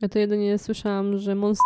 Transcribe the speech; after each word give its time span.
Ja 0.00 0.08
to 0.08 0.18
jedynie 0.18 0.58
słyszałam, 0.58 1.18
że 1.18 1.34
Monster 1.34 1.64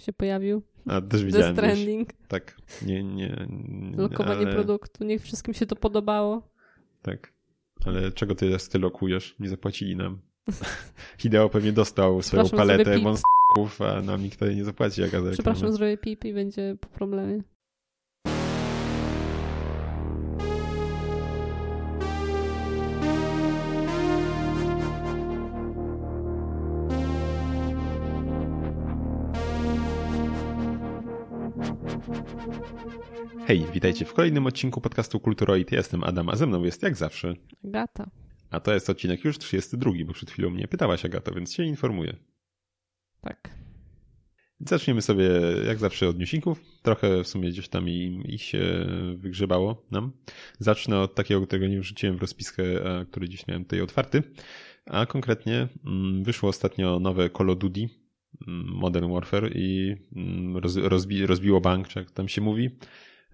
się 0.00 0.12
pojawił. 0.12 0.62
A 0.86 1.00
też 1.00 1.24
widziałem. 1.24 1.54
Death 1.54 1.68
Stranding. 1.68 2.12
Tak, 2.28 2.56
nie, 2.82 3.04
nie. 3.04 3.46
nie 3.48 3.96
Lokowanie 3.96 4.46
ale... 4.46 4.52
produktu. 4.52 5.04
Niech 5.04 5.22
wszystkim 5.22 5.54
się 5.54 5.66
to 5.66 5.76
podobało. 5.76 6.42
Tak. 7.02 7.32
Ale 7.86 8.12
czego 8.12 8.34
ty, 8.34 8.56
ty 8.70 8.78
lokujesz? 8.78 9.36
Nie 9.40 9.48
zapłacili 9.48 9.96
nam. 9.96 10.18
Hideo 11.18 11.48
pewnie 11.48 11.72
dostał 11.72 12.22
swoją 12.22 12.48
paletę 12.48 12.98
monsterków, 12.98 13.82
a 13.82 14.02
nam 14.02 14.22
nikt 14.22 14.40
nie 14.40 14.64
zapłaci. 14.64 15.00
Jaka 15.00 15.18
Przepraszam, 15.32 15.72
zrobię 15.72 15.96
pip 15.96 16.24
i 16.24 16.34
będzie 16.34 16.76
po 16.80 16.88
problemie. 16.88 17.42
Hej, 33.46 33.66
witajcie 33.74 34.04
w 34.04 34.14
kolejnym 34.14 34.46
odcinku 34.46 34.80
podcastu 34.80 35.20
Kulturoid. 35.20 35.72
Ja 35.72 35.78
jestem 35.78 36.04
Adam, 36.04 36.28
a 36.28 36.36
ze 36.36 36.46
mną 36.46 36.64
jest 36.64 36.82
jak 36.82 36.96
zawsze 36.96 37.34
Agata. 37.64 38.10
A 38.50 38.60
to 38.60 38.74
jest 38.74 38.90
odcinek 38.90 39.24
już 39.24 39.38
32, 39.38 39.92
bo 40.06 40.12
przed 40.12 40.30
chwilą 40.30 40.50
mnie 40.50 40.68
pytałaś 40.68 41.04
Agata, 41.04 41.32
więc 41.32 41.54
się 41.54 41.62
informuję. 41.62 42.16
Tak. 43.20 43.50
Zaczniemy 44.60 45.02
sobie 45.02 45.30
jak 45.66 45.78
zawsze 45.78 46.08
od 46.08 46.18
newsików. 46.18 46.62
Trochę 46.82 47.24
w 47.24 47.28
sumie 47.28 47.48
gdzieś 47.50 47.68
tam 47.68 47.88
ich 47.88 48.42
się 48.42 48.86
wygrzebało 49.16 49.86
nam. 49.90 50.12
Zacznę 50.58 51.00
od 51.00 51.14
takiego, 51.14 51.46
którego 51.46 51.66
nie 51.66 51.80
wrzuciłem 51.80 52.16
w 52.16 52.20
rozpiskę, 52.20 52.62
który 53.10 53.28
dziś 53.28 53.46
miałem 53.46 53.64
tutaj 53.64 53.80
otwarty. 53.80 54.22
A 54.86 55.06
konkretnie 55.06 55.68
mm, 55.86 56.24
wyszło 56.24 56.48
ostatnio 56.48 57.00
nowe 57.00 57.30
Call 57.30 57.50
of 57.50 57.58
Duty 57.58 57.88
mm, 58.48 58.66
Modern 58.66 59.12
Warfare 59.12 59.50
i 59.54 59.96
mm, 60.16 60.56
rozbi 60.76 61.26
rozbiło 61.26 61.60
bank, 61.60 61.88
czy 61.88 61.98
jak 61.98 62.10
tam 62.10 62.28
się 62.28 62.40
mówi. 62.40 62.70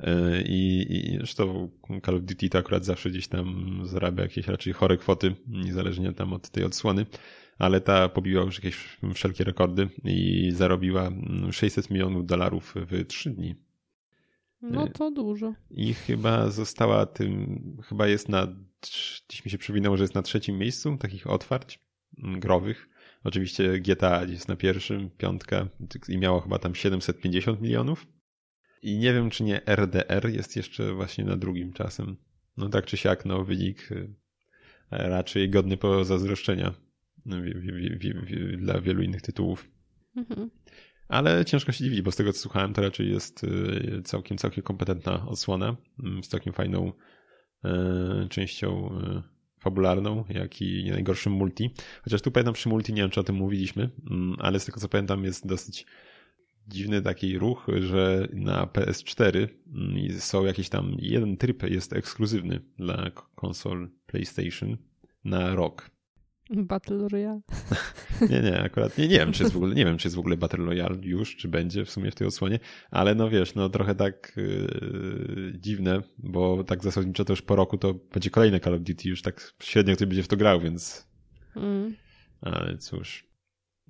E, 0.00 0.42
I, 0.42 0.86
I 0.96 1.16
zresztą 1.16 1.70
Call 2.06 2.14
of 2.14 2.22
Duty 2.22 2.48
to 2.48 2.58
akurat 2.58 2.84
zawsze 2.84 3.10
gdzieś 3.10 3.28
tam 3.28 3.80
zarabia 3.84 4.22
jakieś 4.22 4.48
raczej 4.48 4.72
chore 4.72 4.96
kwoty, 4.96 5.34
niezależnie 5.46 6.12
tam 6.12 6.32
od 6.32 6.50
tej 6.50 6.64
odsłony, 6.64 7.06
ale 7.58 7.80
ta 7.80 8.08
pobiła 8.08 8.44
już 8.44 8.54
jakieś 8.54 8.98
wszelkie 9.14 9.44
rekordy 9.44 9.88
i 10.04 10.50
zarobiła 10.50 11.10
600 11.52 11.90
milionów 11.90 12.26
dolarów 12.26 12.74
w 12.76 13.06
3 13.06 13.30
dni. 13.30 13.54
No 14.62 14.88
to 14.88 15.10
dużo. 15.10 15.54
I 15.70 15.94
chyba 15.94 16.50
została 16.50 17.06
tym, 17.06 17.60
chyba 17.88 18.06
jest 18.06 18.28
na, 18.28 18.46
dziś 19.28 19.44
mi 19.44 19.50
się 19.50 19.58
przewinęło, 19.58 19.96
że 19.96 20.04
jest 20.04 20.14
na 20.14 20.22
trzecim 20.22 20.58
miejscu 20.58 20.96
takich 20.96 21.26
otwarć 21.26 21.78
growych. 22.18 22.88
Oczywiście 23.24 23.78
GTA 23.80 24.24
jest 24.24 24.48
na 24.48 24.56
pierwszym, 24.56 25.10
piątka 25.10 25.68
i 26.08 26.18
miało 26.18 26.40
chyba 26.40 26.58
tam 26.58 26.74
750 26.74 27.60
milionów. 27.60 28.06
I 28.84 28.98
nie 28.98 29.12
wiem, 29.12 29.30
czy 29.30 29.44
nie 29.44 29.66
RDR 29.66 30.30
jest 30.30 30.56
jeszcze 30.56 30.92
właśnie 30.92 31.24
na 31.24 31.36
drugim 31.36 31.72
czasem. 31.72 32.16
No 32.56 32.68
tak 32.68 32.86
czy 32.86 32.96
siak, 32.96 33.24
no 33.24 33.44
wynik 33.44 33.92
y, 33.92 34.14
raczej 34.90 35.50
godny 35.50 35.76
pozazdroszczenia 35.76 36.74
dla 38.58 38.80
wielu 38.80 39.02
innych 39.02 39.22
tytułów. 39.22 39.70
Mhm. 40.16 40.50
Ale 41.08 41.44
ciężko 41.44 41.72
się 41.72 41.84
dziwić, 41.84 42.02
bo 42.02 42.12
z 42.12 42.16
tego 42.16 42.32
co 42.32 42.38
słuchałem, 42.38 42.72
to 42.72 42.82
raczej 42.82 43.10
jest 43.10 43.44
y, 43.44 44.02
całkiem, 44.04 44.38
całkiem 44.38 44.64
kompetentna 44.64 45.26
odsłona 45.26 45.76
mm, 46.04 46.24
z 46.24 46.28
całkiem 46.28 46.52
fajną 46.52 46.92
y, 47.64 48.28
częścią 48.28 49.00
fabularną, 49.58 50.24
jak 50.28 50.62
i 50.62 50.84
nie 50.84 50.92
najgorszym 50.92 51.32
multi. 51.32 51.70
Chociaż 52.02 52.22
tu 52.22 52.30
pamiętam 52.30 52.54
przy 52.54 52.68
multi, 52.68 52.92
nie 52.92 53.02
wiem 53.02 53.10
czy 53.10 53.20
o 53.20 53.24
tym 53.24 53.36
mówiliśmy, 53.36 53.90
mm, 54.10 54.36
ale 54.38 54.60
z 54.60 54.64
tego 54.64 54.80
co 54.80 54.88
pamiętam 54.88 55.24
jest 55.24 55.46
dosyć 55.46 55.86
dziwny 56.68 57.02
taki 57.02 57.38
ruch, 57.38 57.66
że 57.80 58.28
na 58.32 58.66
PS4 58.66 59.48
mm, 59.74 60.20
są 60.20 60.44
jakieś 60.44 60.68
tam, 60.68 60.96
jeden 60.98 61.36
tryb 61.36 61.62
jest 61.62 61.92
ekskluzywny 61.92 62.60
dla 62.78 63.10
konsol 63.34 63.90
PlayStation 64.06 64.76
na 65.24 65.54
rok. 65.54 65.90
Battle 66.50 67.08
Royale. 67.08 67.40
nie, 68.30 68.40
nie, 68.40 68.60
akurat 68.60 68.98
nie, 68.98 69.08
nie 69.08 69.18
wiem, 69.18 69.32
czy 69.32 69.42
jest 69.42 69.52
w 69.52 69.56
ogóle, 69.56 69.74
nie 69.74 69.84
wiem, 69.84 69.98
czy 69.98 70.08
jest 70.08 70.16
w 70.16 70.18
ogóle 70.18 70.36
Battle 70.36 70.64
Royale 70.64 70.96
już, 71.02 71.36
czy 71.36 71.48
będzie 71.48 71.84
w 71.84 71.90
sumie 71.90 72.10
w 72.10 72.14
tej 72.14 72.26
odsłonie, 72.26 72.58
ale 72.90 73.14
no 73.14 73.30
wiesz, 73.30 73.54
no 73.54 73.68
trochę 73.68 73.94
tak 73.94 74.32
yy, 74.36 75.52
dziwne, 75.58 76.02
bo 76.18 76.64
tak 76.64 76.82
zasadniczo 76.82 77.24
to 77.24 77.32
już 77.32 77.42
po 77.42 77.56
roku 77.56 77.78
to 77.78 77.94
będzie 77.94 78.30
kolejne 78.30 78.60
Call 78.60 78.74
of 78.74 78.80
Duty, 78.80 79.08
już 79.08 79.22
tak 79.22 79.54
średnio 79.62 79.96
ktoś 79.96 80.08
będzie 80.08 80.22
w 80.22 80.28
to 80.28 80.36
grał, 80.36 80.60
więc 80.60 81.08
mm. 81.56 81.94
ale 82.40 82.78
cóż, 82.78 83.26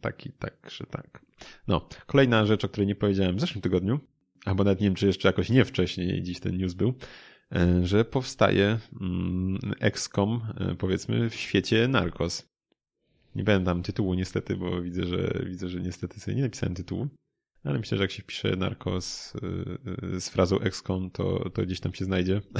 taki, 0.00 0.32
tak, 0.32 0.70
że 0.70 0.84
tak. 0.86 1.23
No, 1.68 1.88
kolejna 2.06 2.46
rzecz, 2.46 2.64
o 2.64 2.68
której 2.68 2.86
nie 2.86 2.94
powiedziałem 2.94 3.36
w 3.36 3.40
zeszłym 3.40 3.62
tygodniu, 3.62 4.00
albo 4.44 4.64
nawet 4.64 4.80
nie 4.80 4.86
wiem, 4.86 4.94
czy 4.94 5.06
jeszcze 5.06 5.28
jakoś 5.28 5.50
nie 5.50 5.64
wcześniej, 5.64 6.22
dziś 6.22 6.40
ten 6.40 6.56
news 6.56 6.74
był, 6.74 6.94
e, 7.52 7.86
że 7.86 8.04
powstaje 8.04 8.78
mm, 9.00 9.58
XCOM, 9.80 10.40
e, 10.58 10.74
powiedzmy, 10.74 11.30
w 11.30 11.34
świecie 11.34 11.88
Narcos. 11.88 12.48
Nie 13.34 13.44
pamiętam 13.44 13.82
tytułu 13.82 14.14
niestety, 14.14 14.56
bo 14.56 14.82
widzę, 14.82 15.06
że 15.06 15.42
widzę, 15.46 15.68
że 15.68 15.80
niestety 15.80 16.20
sobie 16.20 16.36
nie 16.36 16.42
napisałem 16.42 16.74
tytułu, 16.74 17.08
ale 17.64 17.78
myślę, 17.78 17.98
że 17.98 18.04
jak 18.04 18.10
się 18.10 18.22
pisze 18.22 18.56
Narcos 18.56 19.32
e, 20.14 20.20
z 20.20 20.28
frazą 20.28 20.60
XCOM, 20.60 21.10
to, 21.10 21.50
to 21.50 21.62
gdzieś 21.62 21.80
tam 21.80 21.94
się 21.94 22.04
znajdzie. 22.04 22.40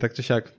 Tak 0.00 0.14
czy 0.14 0.22
siak, 0.22 0.58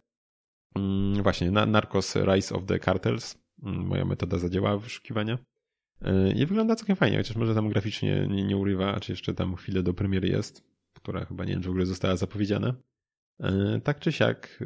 mm, 0.76 1.24
właśnie, 1.24 1.52
Narcos 1.52 2.16
Rise 2.16 2.56
of 2.56 2.66
the 2.66 2.80
Cartels, 2.80 3.38
mm, 3.64 3.86
moja 3.88 4.06
metoda 4.06 4.38
zadziałała 4.38 4.78
wyszukiwania. 4.78 5.38
E, 6.02 6.32
I 6.32 6.46
wygląda 6.46 6.76
całkiem 6.76 6.96
fajnie, 6.96 7.18
chociaż 7.18 7.36
może 7.36 7.56
tam 7.56 7.70
graficznie 7.70 8.28
nie, 8.30 8.44
nie 8.44 8.58
urywa, 8.58 9.00
czy 9.00 9.12
jeszcze 9.12 9.34
tam 9.34 9.56
chwilę 9.56 9.84
do 9.84 9.94
premiery 9.94 10.28
jest, 10.28 10.64
która 10.94 11.26
chyba 11.26 11.46
nie 11.46 11.54
wiem, 11.54 11.62
czy 11.62 11.68
w 11.68 11.72
ogóle 11.72 11.86
została 11.86 12.16
zapowiedziana. 12.16 12.76
E, 13.40 13.82
tak 13.84 14.00
czy 14.00 14.12
siak, 14.12 14.60
e, 14.62 14.66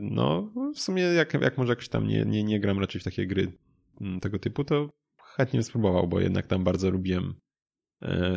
no 0.00 0.52
w 0.74 0.80
sumie 0.80 1.02
jak, 1.02 1.34
jak 1.34 1.58
może 1.58 1.72
jakoś 1.72 1.88
tam 1.88 2.06
nie, 2.06 2.24
nie, 2.24 2.44
nie 2.44 2.60
gram 2.60 2.78
raczej 2.78 3.00
w 3.00 3.04
takie 3.04 3.26
gry 3.26 3.52
mm, 4.00 4.20
tego 4.20 4.38
typu, 4.38 4.64
to 4.64 4.90
chętnie 5.22 5.62
spróbował, 5.62 6.08
bo 6.08 6.20
jednak 6.20 6.46
tam 6.46 6.64
bardzo 6.64 6.90
lubiłem 6.90 7.34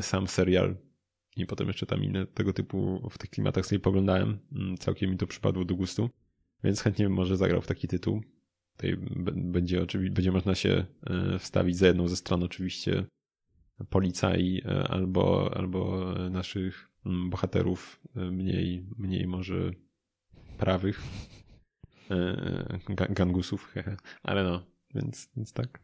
sam 0.02 0.28
serial 0.28 0.75
i 1.36 1.46
potem 1.46 1.68
jeszcze 1.68 1.86
tam 1.86 2.04
inne 2.04 2.28
tego 2.28 2.54
typu 2.54 3.10
w 3.10 3.18
tych 3.18 3.30
klimatach 3.30 3.66
sobie 3.66 3.80
poglądałem. 3.80 4.40
Mm, 4.52 4.78
całkiem 4.78 5.12
mi 5.12 5.18
to 5.18 5.28
przypadło 5.28 5.66
do 5.66 5.75
gustu, 5.75 6.10
więc 6.64 6.81
chętnie 6.81 7.10
może 7.10 7.38
zagrał 7.38 7.62
w 7.62 7.68
taki 7.68 7.88
tytuł. 7.88 8.22
Tutaj 8.76 8.98
będzie, 9.36 9.84
oczywiście, 9.84 10.14
będzie 10.14 10.32
można 10.32 10.56
się 10.56 10.86
e, 11.04 11.40
wstawić 11.40 11.78
za 11.78 11.88
jedną 11.88 12.08
ze 12.08 12.16
stron 12.16 12.44
oczywiście 12.44 13.06
policai 13.90 14.62
e, 14.66 14.88
albo, 14.88 15.52
albo 15.58 16.12
naszych 16.30 16.90
mm, 17.06 17.30
bohaterów 17.30 18.02
e, 18.16 18.20
mniej, 18.20 18.86
mniej 18.98 19.28
może 19.28 19.72
prawych 20.58 21.02
gangusów, 23.10 23.74
ale 24.24 24.44
no, 24.44 24.66
więc, 24.96 25.30
więc 25.38 25.54
tak. 25.54 25.80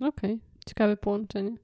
Okej, 0.00 0.34
okay. 0.34 0.38
ciekawe 0.66 0.96
połączenie. 0.96 1.56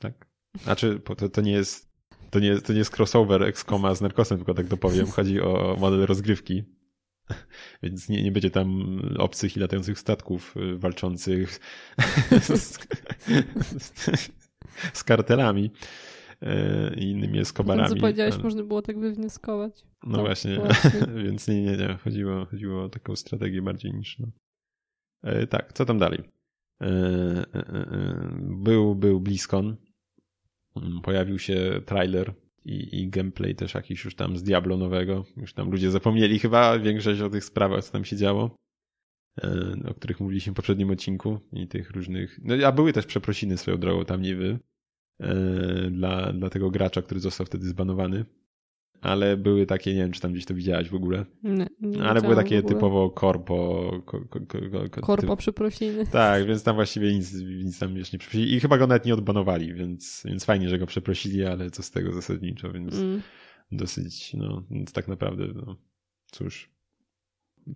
Tak. 0.00 0.26
Znaczy, 0.62 1.00
to, 1.16 1.28
to 1.28 1.40
nie 1.40 1.52
jest 1.52 1.96
to 2.30 2.40
nie, 2.40 2.60
to 2.60 2.72
nie 2.72 2.78
jest 2.78 2.98
crossover 2.98 3.42
Excoma 3.42 3.94
z 3.94 4.00
Narcosem, 4.00 4.38
tylko 4.38 4.54
tak 4.54 4.66
dopowiem. 4.66 5.06
Chodzi 5.06 5.40
o 5.40 5.76
model 5.80 6.06
rozgrywki. 6.06 6.64
Więc 7.82 8.08
nie, 8.08 8.22
nie 8.22 8.32
będzie 8.32 8.50
tam 8.50 9.00
obcych 9.18 9.56
i 9.56 9.60
latających 9.60 9.98
statków 9.98 10.56
y, 10.56 10.78
walczących 10.78 11.60
z, 12.40 12.78
z 14.92 15.04
kartelami 15.04 15.70
y, 16.42 16.46
i 16.96 17.10
innymi 17.10 17.38
eskobarami. 17.38 17.88
Co 17.88 17.96
powiedziałeś, 17.96 18.34
ale... 18.34 18.42
można 18.42 18.62
było 18.62 18.82
tak 18.82 18.98
wywnioskować. 18.98 19.84
No, 20.04 20.20
właśnie, 20.20 20.56
właśnie. 20.56 21.00
więc 21.24 21.48
nie, 21.48 21.62
nie, 21.62 21.76
nie. 21.76 21.98
Chodziło, 22.04 22.46
chodziło 22.46 22.84
o 22.84 22.88
taką 22.88 23.16
strategię 23.16 23.62
bardziej 23.62 23.92
niż 23.94 24.18
no. 24.18 24.26
E, 25.22 25.46
tak, 25.46 25.72
co 25.72 25.84
tam 25.84 25.98
dalej? 25.98 26.22
E, 26.80 26.86
e, 27.54 28.28
był, 28.40 28.94
był 28.94 29.20
BlizzCon. 29.20 29.76
Pojawił 31.02 31.38
się 31.38 31.80
trailer 31.86 32.34
i, 32.66 33.00
i 33.00 33.08
gameplay 33.08 33.54
też 33.54 33.74
jakiś 33.74 34.04
już 34.04 34.14
tam 34.14 34.36
z 34.36 34.42
Diablo 34.42 34.76
nowego. 34.76 35.24
Już 35.36 35.52
tam 35.52 35.70
ludzie 35.70 35.90
zapomnieli 35.90 36.38
chyba 36.38 36.78
większość 36.78 37.20
o 37.20 37.30
tych 37.30 37.44
sprawach, 37.44 37.84
co 37.84 37.92
tam 37.92 38.04
się 38.04 38.16
działo, 38.16 38.56
e, 39.42 39.76
o 39.88 39.94
których 39.94 40.20
mówiliśmy 40.20 40.52
w 40.52 40.56
poprzednim 40.56 40.90
odcinku 40.90 41.40
i 41.52 41.68
tych 41.68 41.90
różnych... 41.90 42.40
No 42.42 42.66
a 42.66 42.72
były 42.72 42.92
też 42.92 43.06
przeprosiny 43.06 43.56
swoją 43.56 43.78
drogą 43.78 44.04
tam 44.04 44.22
niby 44.22 44.58
e, 45.20 45.90
dla, 45.90 46.32
dla 46.32 46.50
tego 46.50 46.70
gracza, 46.70 47.02
który 47.02 47.20
został 47.20 47.46
wtedy 47.46 47.68
zbanowany 47.68 48.24
ale 49.00 49.36
były 49.36 49.66
takie, 49.66 49.94
nie 49.94 50.00
wiem, 50.00 50.12
czy 50.12 50.20
tam 50.20 50.32
gdzieś 50.32 50.44
to 50.44 50.54
widziałaś 50.54 50.88
w 50.88 50.94
ogóle. 50.94 51.26
Nie, 51.42 51.66
nie 51.80 52.02
ale 52.02 52.20
były 52.20 52.36
takie 52.36 52.62
typowo 52.62 53.10
korpo. 53.10 53.90
Ko, 54.06 54.20
ko, 54.20 54.40
ko, 54.90 55.00
korpo 55.02 55.36
przeprosiny. 55.36 56.06
Tak, 56.06 56.46
więc 56.46 56.62
tam 56.62 56.74
właściwie 56.76 57.14
nic, 57.14 57.34
nic 57.34 57.78
tam 57.78 57.96
już 57.96 58.12
nie 58.12 58.18
przeprosili. 58.18 58.54
I 58.54 58.60
chyba 58.60 58.78
go 58.78 58.86
nawet 58.86 59.04
nie 59.04 59.14
odbanowali, 59.14 59.74
więc, 59.74 60.22
więc 60.24 60.44
fajnie, 60.44 60.68
że 60.68 60.78
go 60.78 60.86
przeprosili, 60.86 61.44
ale 61.44 61.70
co 61.70 61.82
z 61.82 61.90
tego 61.90 62.12
zasadniczo, 62.12 62.72
więc 62.72 62.94
mm. 62.94 63.22
dosyć, 63.72 64.34
no, 64.34 64.64
więc 64.70 64.92
tak 64.92 65.08
naprawdę, 65.08 65.46
no, 65.54 65.76
cóż. 66.30 66.70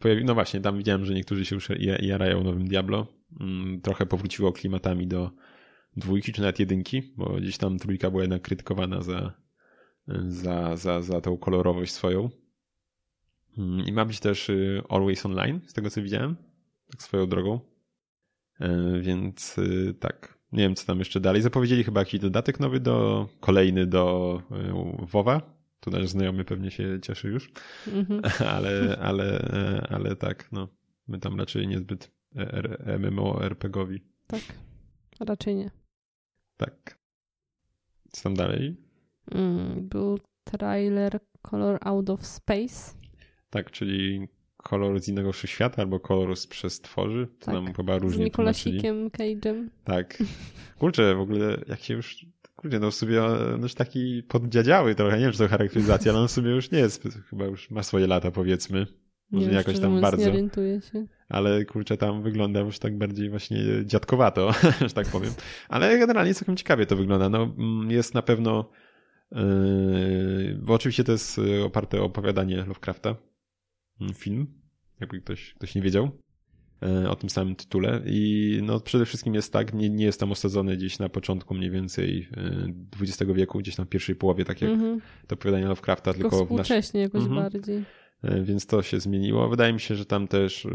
pojawi... 0.01 0.25
no 0.25 0.35
właśnie, 0.35 0.61
tam 0.61 0.79
widziałem, 0.79 1.05
że 1.05 1.15
niektórzy 1.15 1.45
się 1.45 1.55
już 1.55 1.69
jarają 2.01 2.45
nowym 2.45 2.69
Diablo. 2.69 3.07
Mm, 3.41 3.81
trochę 3.81 4.07
powróciło 4.07 4.53
klimatami 4.53 5.07
do 5.07 5.31
dwójki, 5.97 6.33
czy 6.33 6.41
nawet 6.41 6.59
jedynki, 6.59 7.03
bo 7.17 7.37
gdzieś 7.41 7.59
tam 7.59 7.79
trójka 7.79 8.11
była 8.11 8.23
jednak 8.23 8.43
krytykowana 8.43 9.03
za, 9.03 9.33
za, 10.29 10.77
za, 10.77 11.03
za 11.03 11.21
tą 11.21 11.39
kolorowość 11.39 11.93
swoją. 11.93 12.31
Mm, 13.59 13.87
I 13.87 13.93
ma 13.93 14.05
być 14.05 14.21
też 14.21 14.49
y, 14.49 14.83
Always 14.89 15.27
Online, 15.27 15.61
z 15.67 15.73
tego 15.73 15.91
co 15.91 16.03
widziałem, 16.03 16.37
tak 16.91 17.03
swoją 17.03 17.27
drogą. 17.27 17.61
E, 18.61 19.01
więc 19.01 19.59
y, 19.59 19.95
tak, 20.01 20.39
nie 20.53 20.63
wiem 20.63 20.75
co 20.75 20.87
tam 20.87 20.99
jeszcze 20.99 21.21
dalej. 21.21 21.43
Zapowiedzieli 21.43 21.85
chyba 21.85 22.01
jakiś 22.01 22.21
dodatek 22.21 22.61
nowy 22.61 22.81
do, 22.81 23.29
kolejny 23.41 23.87
do 23.87 24.43
y, 25.03 25.07
WoWa. 25.07 25.61
Tu 25.81 25.91
nasz 25.91 26.09
znajomy 26.09 26.45
pewnie 26.45 26.71
się 26.71 26.99
cieszy 27.03 27.29
już. 27.29 27.51
Mm 27.87 28.05
-hmm. 28.05 28.45
ale, 28.57 28.99
ale, 29.03 29.41
e, 29.41 29.87
ale 29.91 30.17
tak, 30.17 30.53
no. 30.53 30.69
My 31.09 31.19
tam 31.19 31.39
raczej 31.39 31.69
niezbyt 31.69 32.11
MMORPGowi. 32.99 34.01
Tak, 34.27 34.43
raczej 35.21 35.57
nie. 35.57 35.71
Tak. 36.57 36.99
Co 38.13 38.23
tam 38.23 38.35
dalej? 38.35 38.90
Mm, 39.31 39.89
był 39.89 40.19
trailer 40.45 41.21
Color 41.43 41.79
Out 41.81 42.11
of 42.11 42.27
Space. 42.27 42.95
Tak, 43.51 43.71
czyli 43.71 44.29
kolor 44.57 45.01
z 45.01 45.09
innego 45.09 45.33
wszechświata 45.33 45.83
albo 45.83 46.01
kolor 46.01 46.37
z 46.37 46.47
przestworzy. 46.47 47.29
To 47.39 47.47
tak. 47.47 47.55
nam 47.55 47.75
chyba 47.75 47.99
różnie 47.99 48.23
Z 48.23 48.25
Nikolasikiem 48.25 49.11
Cage'em. 49.11 49.69
Tak. 49.85 50.23
Kurczę, 50.79 51.15
w 51.15 51.21
ogóle 51.21 51.57
jak 51.69 51.81
się 51.81 51.95
już 51.95 52.27
Kurde, 52.61 52.79
no 52.79 52.91
w 52.91 52.95
sumie 52.95 53.23
on 53.25 53.63
już 53.63 53.75
taki 53.75 54.23
poddziadziały 54.23 54.95
trochę, 54.95 55.17
nie 55.17 55.23
wiem 55.23 55.33
czy 55.33 55.39
to 55.39 55.49
charakteryzacja, 55.49 56.13
ale 56.13 56.21
on 56.21 56.29
w 56.29 56.31
sumie 56.31 56.51
już 56.51 56.71
nie 56.71 56.79
jest, 56.79 57.09
chyba 57.31 57.45
już 57.45 57.71
ma 57.71 57.83
swoje 57.83 58.07
lata 58.07 58.31
powiedzmy. 58.31 58.87
Może 59.31 59.47
nie, 59.47 59.57
jakoś 59.57 59.81
tam 59.81 60.01
bardzo. 60.01 60.23
Nie 60.23 60.33
orientuję 60.33 60.81
się. 60.81 61.07
Ale 61.29 61.65
kurczę, 61.65 61.97
tam 61.97 62.23
wygląda 62.23 62.61
już 62.61 62.79
tak 62.79 62.99
bardziej 62.99 63.31
właśnie 63.31 63.59
dziadkowato, 63.85 64.53
że 64.89 64.95
tak 64.95 65.07
powiem. 65.07 65.33
Ale 65.69 65.99
generalnie 65.99 66.35
całkiem 66.35 66.57
ciekawie 66.57 66.87
to 66.87 66.97
wygląda. 66.97 67.29
No, 67.29 67.43
mm, 67.59 67.91
jest 67.91 68.15
na 68.15 68.23
pewno, 68.23 68.71
bo 70.59 70.75
oczywiście 70.75 71.05
to 71.05 71.13
jest 71.13 71.41
oparte 71.65 72.01
o 72.01 72.05
opowiadanie 72.05 72.57
Lovecrafta, 72.57 73.17
mm, 74.01 74.15
film, 74.15 74.47
jakby 75.01 75.21
ktoś, 75.21 75.55
ktoś 75.55 75.75
nie 75.75 75.83
wiedział 75.83 76.11
yy, 76.83 77.11
o 77.11 77.17
tym 77.17 77.31
samym 77.31 77.57
tytule. 77.57 78.03
I 78.07 78.59
no 78.63 78.81
przede 78.81 79.07
wszystkim 79.07 79.35
jest 79.35 79.53
tak, 79.53 79.75
nie, 79.75 79.91
nie 79.91 80.05
jest 80.05 80.21
tam 80.21 80.33
osadzony 80.33 80.77
gdzieś 80.77 80.99
na 80.99 81.09
początku 81.09 81.55
mniej 81.55 81.71
więcej 81.71 82.29
XX 83.01 83.21
yy, 83.21 83.35
wieku, 83.35 83.59
gdzieś 83.59 83.77
tam 83.77 83.87
w 83.87 83.89
pierwszej 83.89 84.17
połowie, 84.17 84.45
tak 84.45 84.61
jak 84.61 84.71
mm 84.71 84.99
-hmm. 84.99 85.01
to 85.27 85.35
opowiadanie 85.35 85.67
Lovecrafta, 85.67 86.13
tylko, 86.13 86.31
tylko 86.31 86.45
współcześnie 86.45 87.01
nasz... 87.01 87.13
jakoś 87.13 87.23
mm 87.23 87.33
-hmm. 87.33 87.53
bardziej. 87.53 87.85
Więc 88.43 88.67
to 88.67 88.83
się 88.83 89.01
zmieniło. 89.01 89.49
Wydaje 89.49 89.73
mi 89.73 89.81
się, 89.81 89.95
że 89.95 90.07
tam 90.07 90.29
też. 90.29 90.67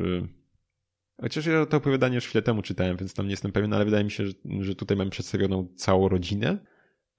Chociaż 1.21 1.45
ja 1.45 1.65
to 1.65 1.77
opowiadanie 1.77 2.15
już 2.15 2.25
chwilę 2.25 2.41
temu 2.41 2.61
czytałem, 2.61 2.97
więc 2.97 3.13
tam 3.13 3.25
nie 3.25 3.31
jestem 3.31 3.51
pewien, 3.51 3.73
ale 3.73 3.85
wydaje 3.85 4.03
mi 4.03 4.11
się, 4.11 4.27
że, 4.27 4.33
że 4.59 4.75
tutaj 4.75 4.97
mamy 4.97 5.09
przedstawioną 5.09 5.67
całą 5.75 6.09
rodzinę. 6.09 6.57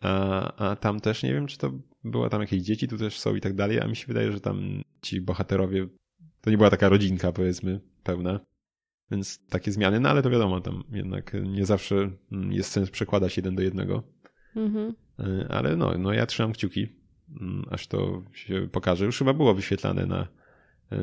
A, 0.00 0.52
a 0.56 0.76
tam 0.76 1.00
też 1.00 1.22
nie 1.22 1.32
wiem, 1.32 1.46
czy 1.46 1.58
to 1.58 1.72
była 2.04 2.28
tam 2.28 2.40
jakieś 2.40 2.62
dzieci, 2.62 2.88
tu 2.88 2.98
też 2.98 3.19
są 3.19 3.34
i 3.34 3.40
tak 3.40 3.54
dalej, 3.54 3.81
a 3.81 3.87
mi 3.87 3.96
się 3.96 4.06
wydaje, 4.06 4.32
że 4.32 4.40
tam 4.40 4.82
ci 5.02 5.20
bohaterowie 5.20 5.88
to 6.40 6.50
nie 6.50 6.56
była 6.56 6.70
taka 6.70 6.88
rodzinka, 6.88 7.32
powiedzmy, 7.32 7.81
pełna. 8.02 8.40
Więc 9.10 9.46
takie 9.46 9.72
zmiany, 9.72 10.00
no 10.00 10.08
ale 10.08 10.22
to 10.22 10.31
wiadomo, 10.31 10.60
tam 10.60 10.84
jednak 10.93 11.37
nie 11.43 11.66
zawsze 11.66 12.10
jest 12.50 12.70
sens 12.70 12.90
przekładać 12.90 13.37
jeden 13.37 13.54
do 13.54 13.62
jednego. 13.62 14.02
Mhm. 14.56 14.94
E, 15.19 15.46
ale 15.50 15.76
no, 15.76 15.99
no 15.99 16.12
ja 16.12 16.26
trzymam 16.26 16.52
kciuki. 16.52 16.88
Mm, 17.40 17.64
aż 17.70 17.87
to 17.87 18.22
się 18.32 18.69
pokaże. 18.72 19.04
Już 19.04 19.19
chyba 19.19 19.34
było 19.34 19.54
wyświetlane 19.54 20.06
na, 20.06 20.28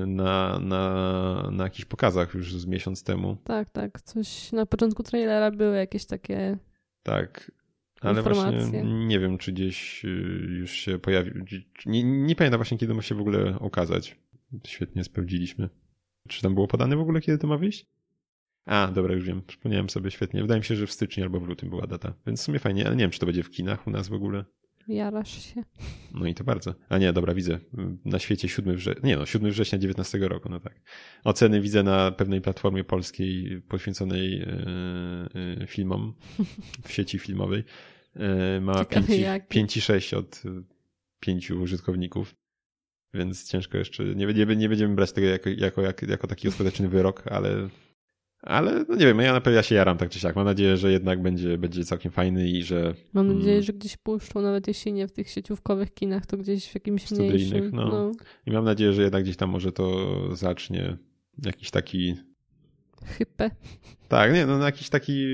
na, 0.08 0.60
na, 0.60 1.50
na 1.52 1.64
jakichś 1.64 1.86
pokazach 1.86 2.34
już 2.34 2.56
z 2.56 2.66
miesiąc 2.66 3.04
temu. 3.04 3.38
Tak, 3.44 3.70
tak. 3.70 4.02
Coś 4.02 4.52
na 4.52 4.66
początku 4.66 5.04
trailera 5.04 5.52
były 5.52 5.76
jakieś 5.76 6.06
takie. 6.06 6.58
Tak. 7.04 7.52
Ale 8.04 8.18
informacje. 8.18 8.60
właśnie 8.60 8.84
nie 8.84 9.20
wiem, 9.20 9.38
czy 9.38 9.52
gdzieś 9.52 10.06
y, 10.06 10.08
już 10.60 10.72
się 10.72 11.00
pojawił. 11.00 11.46
Nie, 11.86 12.04
nie 12.04 12.36
pamiętam 12.36 12.58
właśnie, 12.58 12.78
kiedy 12.78 12.94
ma 12.94 13.02
się 13.02 13.16
w 13.16 13.22
ogóle 13.22 13.60
okazać. 13.60 14.18
Świetnie 14.68 15.04
sprawdziliśmy. 15.04 15.70
Czy 16.28 16.42
tam 16.42 16.54
było 16.54 16.68
podane 16.68 16.96
w 16.96 17.00
ogóle, 17.00 17.22
kiedy 17.22 17.38
to 17.38 17.48
ma 17.48 17.58
wyjść? 17.58 17.86
A, 18.66 18.88
dobra, 18.88 19.14
już 19.14 19.26
wiem. 19.26 19.42
Przypomniałem 19.48 19.90
sobie 19.90 20.12
świetnie. 20.12 20.42
Wydaje 20.42 20.60
mi 20.60 20.66
się, 20.66 20.76
że 20.76 20.88
w 20.88 20.92
styczniu 20.92 21.24
albo 21.24 21.40
w 21.40 21.48
lutym 21.48 21.70
była 21.70 21.88
data. 21.88 22.14
Więc 22.28 22.42
w 22.42 22.44
sumie 22.44 22.60
fajnie, 22.60 22.86
ale 22.88 22.96
nie 22.96 23.04
wiem, 23.04 23.12
czy 23.12 23.20
to 23.20 23.26
będzie 23.26 23.44
w 23.44 23.50
kinach 23.50 23.88
u 23.88 23.92
nas 23.92 24.08
w 24.08 24.14
ogóle. 24.14 24.46
Jarasz 24.88 25.54
się. 25.54 25.64
No 26.14 26.28
i 26.28 26.34
to 26.34 26.44
bardzo. 26.44 26.76
A 26.90 26.98
nie, 26.98 27.14
dobra, 27.14 27.34
widzę. 27.34 27.60
Na 28.06 28.20
świecie 28.20 28.50
7 28.50 28.76
września, 28.76 29.02
nie 29.04 29.18
no, 29.18 29.26
7 29.26 29.52
września 29.52 29.80
19 29.80 30.18
roku, 30.18 30.50
no 30.50 30.60
tak. 30.60 30.82
Oceny 31.24 31.62
widzę 31.62 31.84
na 31.84 32.12
pewnej 32.12 32.42
platformie 32.42 32.84
polskiej 32.84 33.62
poświęconej 33.62 34.40
yy, 35.60 35.68
filmom, 35.68 36.14
w 36.86 36.92
sieci 36.92 37.20
filmowej. 37.20 37.64
Yy, 38.16 38.62
ma 38.62 38.74
5,6 38.74 40.16
od 40.16 40.44
5 41.20 41.52
użytkowników. 41.52 42.36
Więc 43.14 43.50
ciężko 43.50 43.78
jeszcze, 43.78 44.04
nie, 44.04 44.26
nie, 44.26 44.46
nie 44.46 44.70
będziemy 44.70 44.96
brać 44.96 45.12
tego 45.12 45.28
jako, 45.28 45.50
jako, 45.82 46.06
jako 46.08 46.28
taki 46.28 46.48
ostateczny 46.48 46.90
wyrok, 46.90 47.28
ale 47.28 47.70
ale 48.44 48.86
no 48.90 48.96
nie 48.96 49.06
wiem, 49.06 49.20
ja 49.20 49.34
na 49.34 49.42
pewno 49.42 49.56
ja 49.56 49.64
się 49.64 49.76
jaram 49.76 49.98
tak 49.98 50.10
czy 50.10 50.20
siak. 50.20 50.36
Mam 50.36 50.46
nadzieję, 50.46 50.78
że 50.78 50.92
jednak 50.92 51.22
będzie, 51.22 51.58
będzie 51.58 51.86
całkiem 51.86 52.12
fajny 52.12 52.50
i 52.50 52.64
że... 52.64 52.96
Mam 53.14 53.28
nadzieję, 53.28 53.54
mm, 53.54 53.64
że 53.64 53.74
gdzieś 53.74 53.98
puszczą, 53.98 54.42
nawet 54.42 54.68
jeśli 54.68 54.94
nie 54.94 55.08
w 55.08 55.12
tych 55.12 55.30
sieciówkowych 55.30 55.94
kinach, 55.94 56.26
to 56.26 56.38
gdzieś 56.38 56.70
w 56.70 56.76
jakimś 56.76 57.12
mniejszym. 57.12 57.72
No. 57.74 57.86
no. 57.86 58.12
I 58.46 58.52
mam 58.52 58.66
nadzieję, 58.66 58.94
że 58.94 59.02
jednak 59.02 59.24
gdzieś 59.24 59.38
tam 59.38 59.50
może 59.50 59.72
to 59.72 60.36
zacznie 60.36 60.98
jakiś 61.46 61.72
taki... 61.72 62.16
Hype. 63.06 63.52
Tak, 64.08 64.34
nie, 64.34 64.46
no 64.46 64.58
jakiś 64.66 64.90
taki 64.90 65.26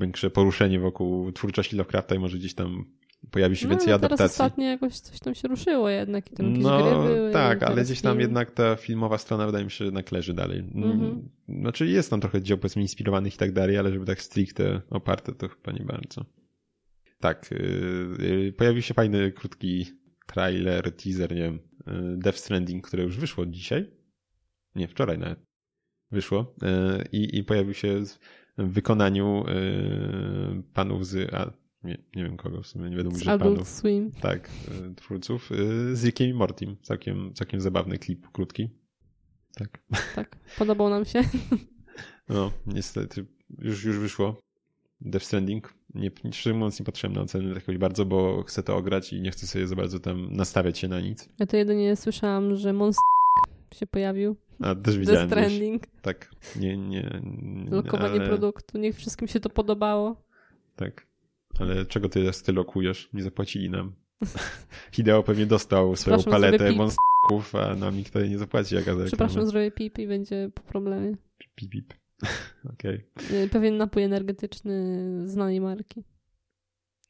większe 0.00 0.30
poruszenie 0.30 0.80
wokół 0.80 1.32
twórczości 1.32 1.76
Lovecrafta 1.76 2.14
i 2.14 2.18
może 2.18 2.38
gdzieś 2.38 2.54
tam 2.54 2.84
pojawi 3.30 3.56
się 3.56 3.66
no, 3.66 3.70
więcej 3.70 3.92
adaptacji. 3.92 4.18
Teraz 4.18 4.30
ostatnio 4.30 4.66
jakoś 4.66 5.00
coś 5.00 5.20
tam 5.20 5.34
się 5.34 5.48
ruszyło 5.48 5.88
jednak 5.88 6.32
i 6.32 6.34
tam 6.34 6.46
jakieś 6.46 6.62
no, 6.64 6.82
gry 6.82 7.14
były. 7.14 7.30
Tak, 7.32 7.62
ale 7.62 7.84
gdzieś 7.84 8.00
tam 8.00 8.12
film. 8.12 8.20
jednak 8.20 8.50
ta 8.50 8.76
filmowa 8.76 9.18
strona 9.18 9.46
wydaje 9.46 9.64
mi 9.64 9.70
się, 9.70 9.84
jednak 9.84 10.12
leży 10.12 10.34
dalej. 10.34 10.58
Mm, 10.58 10.90
mhm. 10.90 11.28
Znaczy 11.48 11.86
jest 11.86 12.10
tam 12.10 12.20
trochę 12.20 12.42
dzieł 12.42 12.58
powiedzmy 12.58 12.82
inspirowanych 12.82 13.34
i 13.34 13.38
tak 13.38 13.52
dalej, 13.52 13.78
ale 13.78 13.92
żeby 13.92 14.06
tak 14.06 14.22
stricte 14.22 14.80
oparte 14.90 15.32
to 15.32 15.48
chyba 15.48 15.72
nie 15.72 15.84
bardzo. 15.84 16.24
Tak, 17.20 17.50
yy, 18.18 18.52
pojawił 18.52 18.82
się 18.82 18.94
fajny, 18.94 19.32
krótki 19.32 19.86
trailer, 20.26 20.92
teaser, 20.96 21.34
nie 21.34 21.42
wiem, 21.42 21.58
yy, 21.86 22.16
Death 22.16 22.38
Stranding, 22.38 22.86
które 22.86 23.02
już 23.02 23.18
wyszło 23.18 23.46
dzisiaj. 23.46 23.90
Nie, 24.74 24.88
wczoraj 24.88 25.18
nawet 25.18 25.38
wyszło. 26.10 26.54
Yy, 26.62 27.04
i, 27.12 27.38
I 27.38 27.44
pojawił 27.44 27.74
się 27.74 28.02
w 28.60 28.72
wykonaniu 28.72 29.44
yy, 29.46 30.62
panów 30.74 31.06
z 31.06 31.30
nie, 31.84 31.98
nie 32.16 32.24
wiem 32.24 32.36
kogo 32.36 32.62
w 32.62 32.66
sumie, 32.66 32.90
nie 32.90 32.96
wiadomo, 32.96 33.18
że 33.18 33.38
panów. 33.38 33.68
Swim. 33.68 34.12
Tak, 34.20 34.50
e, 34.68 34.94
twórców. 34.94 35.52
E, 35.52 35.56
z 35.96 36.04
Rickiem 36.04 36.28
i 36.30 36.34
Mortim. 36.34 36.76
Całkiem, 36.82 37.34
całkiem 37.34 37.60
zabawny 37.60 37.98
klip, 37.98 38.28
krótki. 38.32 38.68
Tak. 39.54 39.78
Tak, 40.14 40.36
podobał 40.58 40.90
nam 40.90 41.04
się. 41.04 41.20
No, 42.28 42.52
niestety, 42.66 43.26
już, 43.58 43.84
już 43.84 43.98
wyszło. 43.98 44.40
Death 45.00 45.26
Stranding. 45.26 45.74
Nie, 45.94 46.10
szczerze 46.32 46.54
mówiąc, 46.54 46.80
nie 46.80 46.86
patrzyłem 46.86 47.16
na 47.16 47.20
oceny 47.20 47.54
jakoś 47.54 47.78
bardzo, 47.78 48.04
bo 48.04 48.42
chcę 48.42 48.62
to 48.62 48.76
ograć 48.76 49.12
i 49.12 49.20
nie 49.20 49.30
chcę 49.30 49.46
sobie 49.46 49.66
za 49.66 49.76
bardzo 49.76 50.00
tam 50.00 50.32
nastawiać 50.36 50.78
się 50.78 50.88
na 50.88 51.00
nic. 51.00 51.28
Ja 51.38 51.46
to 51.46 51.56
jedynie 51.56 51.96
słyszałam, 51.96 52.56
że 52.56 52.72
Monster 52.72 53.02
się 53.74 53.86
pojawił. 53.86 54.36
A, 54.60 54.74
też 54.74 54.98
widziałem. 54.98 55.28
Death 55.28 55.46
Stranding. 55.46 55.86
Tak, 56.02 56.30
nie, 56.56 56.76
nie. 56.76 57.20
nie 57.22 57.70
Lokowanie 57.70 58.20
ale... 58.20 58.28
produktu, 58.28 58.78
niech 58.78 58.96
wszystkim 58.96 59.28
się 59.28 59.40
to 59.40 59.50
podobało. 59.50 60.24
Tak. 60.76 61.06
Ale 61.58 61.86
czego 61.86 62.08
ty 62.08 62.32
z 62.32 62.48
lokujesz? 62.48 63.08
Nie 63.12 63.22
zapłacili 63.22 63.70
nam. 63.70 63.92
Hideo 64.92 65.22
pewnie 65.22 65.46
dostał 65.46 65.96
swoją 65.96 66.22
paletę 66.22 66.72
monsterów, 66.72 67.54
a 67.54 67.74
nam 67.74 67.96
nikt 67.96 68.14
nie 68.14 68.38
zapłaci. 68.38 68.74
Jaka 68.74 68.92
Przepraszam, 69.06 69.46
zrobię 69.46 69.70
pip 69.70 69.98
i 69.98 70.06
będzie 70.06 70.50
po 70.54 70.62
problemie. 70.62 71.16
Pip, 71.54 71.70
pip. 71.70 71.94
Okej. 72.74 73.06
Okay. 73.16 73.48
Pewien 73.48 73.76
napój 73.76 74.02
energetyczny 74.02 75.06
znanej 75.28 75.60
marki. 75.60 76.04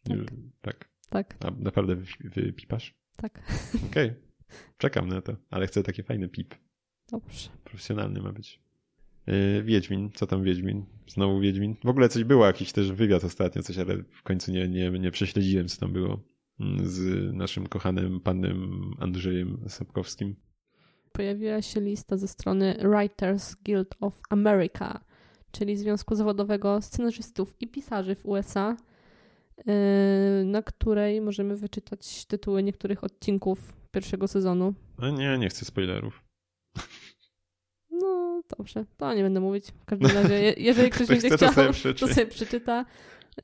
Tak. 0.04 0.18
tak. 0.60 0.90
Tak. 1.10 1.36
A 1.40 1.50
naprawdę 1.50 1.96
wypipasz? 2.20 2.94
Tak. 3.16 3.42
Okej. 3.90 4.08
Okay. 4.08 4.30
Czekam 4.78 5.08
na 5.08 5.20
to, 5.20 5.36
ale 5.50 5.66
chcę 5.66 5.82
takie 5.82 6.02
fajne 6.02 6.28
pip. 6.28 6.54
Dobrze. 7.10 7.48
Profesjonalny 7.64 8.20
ma 8.20 8.32
być. 8.32 8.60
Yy, 9.26 9.62
Wiedźmin, 9.62 10.10
co 10.14 10.26
tam 10.26 10.42
Wiedźmin? 10.42 10.84
Znowu 11.08 11.40
Wiedźmin. 11.40 11.76
W 11.84 11.88
ogóle 11.88 12.08
coś 12.08 12.24
było, 12.24 12.46
jakiś 12.46 12.72
też 12.72 12.92
wywiad 12.92 13.24
ostatnio, 13.24 13.62
coś, 13.62 13.78
ale 13.78 13.96
w 13.96 14.22
końcu 14.22 14.52
nie, 14.52 14.68
nie, 14.68 14.90
nie 14.90 15.10
prześledziłem, 15.10 15.68
co 15.68 15.80
tam 15.80 15.92
było 15.92 16.20
mm, 16.60 16.86
z 16.86 17.32
naszym 17.34 17.66
kochanym 17.66 18.20
panem 18.20 18.90
Andrzejem 18.98 19.58
Sapkowskim. 19.68 20.36
Pojawiła 21.12 21.62
się 21.62 21.80
lista 21.80 22.16
ze 22.16 22.28
strony 22.28 22.76
Writers 22.82 23.54
Guild 23.64 23.94
of 24.00 24.20
America, 24.30 25.00
czyli 25.52 25.76
Związku 25.76 26.14
Zawodowego 26.14 26.82
Scenarzystów 26.82 27.54
i 27.60 27.68
Pisarzy 27.68 28.14
w 28.14 28.26
USA, 28.26 28.76
yy, 29.58 29.64
na 30.44 30.62
której 30.62 31.20
możemy 31.20 31.56
wyczytać 31.56 32.26
tytuły 32.26 32.62
niektórych 32.62 33.04
odcinków 33.04 33.72
pierwszego 33.90 34.28
sezonu. 34.28 34.74
A 34.98 35.10
nie, 35.10 35.38
nie 35.38 35.48
chcę 35.48 35.64
spoilerów. 35.64 36.29
Dobrze, 38.58 38.84
to 38.96 39.14
nie 39.14 39.22
będę 39.22 39.40
mówić. 39.40 39.66
W 39.66 39.84
każdym 39.84 40.10
razie, 40.10 40.34
je, 40.34 40.54
jeżeli 40.56 40.90
ktoś 40.90 41.06
Ktoś 41.06 41.22
będzie 41.22 41.36
chce, 41.36 41.46
to 41.46 41.52
chciał, 41.52 41.72
sobie 41.72 41.94
to 41.94 42.08
sobie 42.08 42.26
przeczyta. 42.26 42.84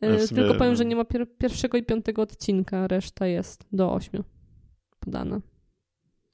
E, 0.01 0.27
sumie, 0.27 0.41
Tylko 0.43 0.59
powiem, 0.59 0.77
że 0.77 0.85
no. 0.85 0.91
nie 0.91 0.97
ma 0.97 1.05
pier 1.05 1.27
pierwszego 1.39 1.79
i 1.79 1.83
piątego 1.83 2.23
odcinka, 2.23 2.87
reszta 2.87 3.27
jest 3.27 3.67
do 3.73 3.93
ośmiu 3.93 4.25
podana. 5.01 5.41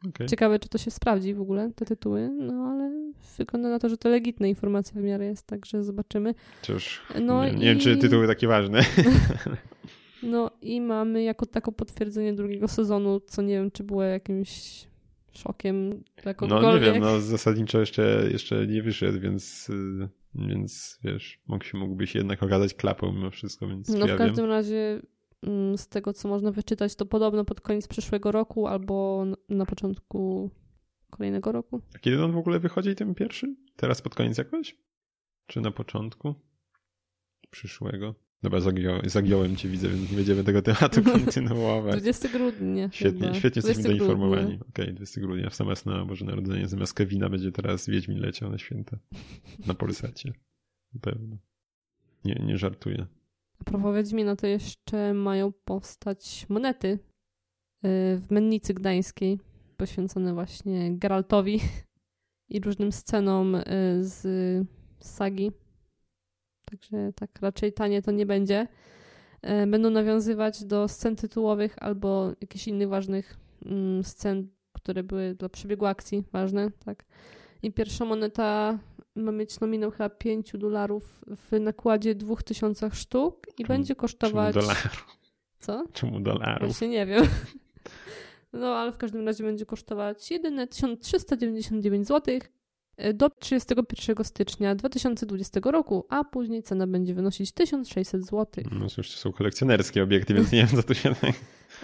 Okej. 0.09 0.29
Ciekawe, 0.29 0.59
czy 0.59 0.69
to 0.69 0.79
się 0.79 0.91
sprawdzi 0.91 1.35
w 1.35 1.41
ogóle, 1.41 1.71
te 1.77 1.85
tytuły, 1.85 2.31
no 2.39 2.55
ale 2.55 3.13
wygląda 3.39 3.69
na 3.69 3.79
to, 3.79 3.89
że 3.89 3.97
to 3.97 4.09
legitna 4.09 4.47
informacja 4.47 5.01
w 5.01 5.05
miarę 5.05 5.25
jest, 5.25 5.47
także 5.47 5.85
zobaczymy. 5.85 6.35
Cóż, 6.63 7.01
No 7.21 7.45
nie, 7.45 7.53
i... 7.53 7.57
nie 7.57 7.65
wiem, 7.65 7.79
czy 7.79 7.97
tytuły 7.97 8.27
takie 8.27 8.49
ważne. 8.49 8.81
No 10.23 10.51
i 10.61 10.81
mamy 10.81 11.23
jako 11.23 11.47
tako 11.47 11.73
potwierdzenie 11.73 12.33
drugiego 12.35 12.69
sezonu, 12.69 13.21
co 13.21 13.43
nie 13.43 13.55
wiem, 13.55 13.71
czy 13.71 13.85
było 13.85 14.03
jakimś 14.03 14.87
szokiem 15.35 15.91
dla 15.91 16.03
No 16.25 16.31
nie 16.31 16.35
kogokolwiek. 16.35 16.93
wiem, 16.95 17.03
no 17.03 17.21
zasadniczo 17.21 17.81
jeszcze, 17.81 18.29
jeszcze 18.33 18.67
nie 18.67 18.83
wyszedł, 18.83 19.21
więc, 19.21 19.71
y, 19.71 20.09
więc 20.35 20.99
wiesz, 21.05 21.41
mógł 21.47 21.65
się, 21.65 21.79
mógłby 21.79 22.07
się 22.07 22.19
jednak 22.19 22.43
okazać 22.43 22.75
klapą 22.75 23.13
mimo 23.13 23.31
wszystko, 23.31 23.69
więc 23.69 23.89
No 23.89 24.07
ja 24.07 24.15
w 24.15 24.19
każdym 24.19 24.45
wiem. 24.45 24.51
razie 24.51 25.01
mm, 25.43 25.79
z 25.79 25.89
tego, 25.89 26.13
co 26.13 26.29
można 26.29 26.53
wyczytać, 26.53 26.95
to 26.97 27.07
podobno 27.07 27.45
pod 27.45 27.61
koniec 27.61 27.89
przyszłego 27.89 28.33
roku 28.33 28.67
albo 28.67 29.25
na 29.49 29.67
początku 29.67 30.51
kolejnego 31.11 31.53
roku. 31.53 31.81
A 31.95 31.99
kiedy 31.99 32.25
on 32.25 32.33
w 32.33 32.37
ogóle 32.37 32.59
wychodzi 32.61 32.95
ten 32.95 33.15
pierwszy? 33.15 33.55
Teraz 33.77 34.03
pod 34.03 34.15
koniec 34.15 34.39
jakoś? 34.39 34.77
Czy 35.47 35.61
na 35.61 35.71
początku? 35.71 36.35
Przyszłego? 37.51 38.15
Dobra, 38.43 38.61
zagią, 38.61 39.01
zagiąłem 39.05 39.57
cię, 39.57 39.69
widzę, 39.69 39.89
więc 39.89 40.11
nie 40.11 40.17
będziemy 40.17 40.45
tego 40.45 40.63
tematu 40.63 41.03
kontynuować. 41.13 41.93
20 41.93 42.29
grudnia 42.29 42.89
Świetnie, 42.93 43.21
chyba. 43.21 43.35
świetnie 43.35 43.59
jesteśmy 43.59 43.83
20 43.83 43.99
zainformowani. 43.99 44.47
grudnia. 44.47 44.67
Okej, 44.69 44.95
20 44.95 45.21
grudnia, 45.21 45.51
w 45.51 45.55
sama 45.55 45.73
na 45.87 46.05
Boże 46.05 46.25
Narodzenie. 46.25 46.69
Zamiast 46.69 46.95
Kevina 46.95 47.29
będzie 47.29 47.53
teraz 47.53 47.89
Wiedźmin 47.89 48.19
leciał 48.19 48.51
na 48.51 48.59
święta. 48.59 48.99
Na 49.67 49.75
Polsacie. 49.75 50.33
Na 50.95 51.01
pewno. 51.01 51.37
Nie, 52.25 52.35
nie 52.47 52.59
żartuję. 52.59 53.07
A 53.59 53.65
propos 53.65 53.97
Wiedźmina, 53.97 54.37
to 54.37 54.47
jeszcze 54.47 55.15
mają 55.15 55.53
powstać 55.65 56.47
monety 56.49 56.89
y, 56.89 56.99
w 58.19 58.27
Mennicy 58.31 58.75
Gdańskiej, 58.75 59.39
poświęcone 59.77 60.35
właśnie 60.35 60.99
Geraltowi 60.99 61.61
i 62.49 62.61
różnym 62.61 62.93
scenom 62.93 63.55
y, 63.55 63.63
z 64.01 64.27
sagi. 64.99 65.53
Także 66.73 67.13
tak 67.13 67.31
raczej 67.41 67.73
tanie 67.73 68.03
to 68.03 68.11
nie 68.11 68.27
będzie. 68.27 68.67
Y, 69.65 69.67
Będą 69.67 69.91
nawiązywać 69.91 70.65
do 70.65 70.89
scen 70.89 71.17
tytułowych 71.17 71.75
albo 71.79 72.33
jakichś 72.41 72.69
innych 72.69 72.89
ważnych 72.89 73.37
mm, 73.67 74.05
scen, 74.05 74.49
które 74.73 75.03
były 75.03 75.35
dla 75.35 75.49
przebiegu 75.49 75.87
akcji 75.87 76.25
ważne, 76.33 76.71
tak. 76.85 77.05
I 77.63 77.73
pierwsza 77.73 78.05
moneta 78.05 78.79
ma 79.17 79.33
mieć 79.33 79.61
nominał 79.61 79.91
chyba 79.91 80.09
5 80.09 80.53
dolarów 80.55 81.25
w 81.27 81.61
nakładzie 81.61 82.15
2000 82.15 82.91
sztuk 82.91 83.47
i 83.49 83.65
Czemu- 83.65 83.69
będzie 83.69 83.95
Czemu 83.95 84.01
kosztować. 84.01 84.55
dolarów? 84.55 85.07
Co? 85.59 85.85
Czemu 85.93 86.21
dolarów? 86.21 86.69
Właśnie 86.69 86.89
nie 86.89 87.07
wiem. 87.07 87.25
No, 88.55 88.67
ale 88.75 88.93
w 88.93 88.97
każdym 88.99 89.27
razie 89.27 89.45
będzie 89.45 89.67
kosztować 89.67 90.31
jedyne 90.31 90.67
1399 90.67 92.09
zł 92.09 92.39
do 93.15 93.31
31 93.31 94.25
stycznia 94.25 94.75
2020 94.75 95.61
roku, 95.65 96.07
a 96.09 96.25
później 96.25 96.63
cena 96.63 96.87
będzie 96.87 97.15
wynosić 97.15 97.53
1600 97.53 98.25
zł. 98.25 98.65
No 98.73 98.87
to 98.97 99.03
są 99.03 99.33
kolekcjonerskie 99.33 100.03
obiekty, 100.03 100.35
więc 100.35 100.53
nie 100.53 100.59
wiem, 100.59 100.69
co 100.69 100.83
tu 100.83 100.95
się... 100.95 101.15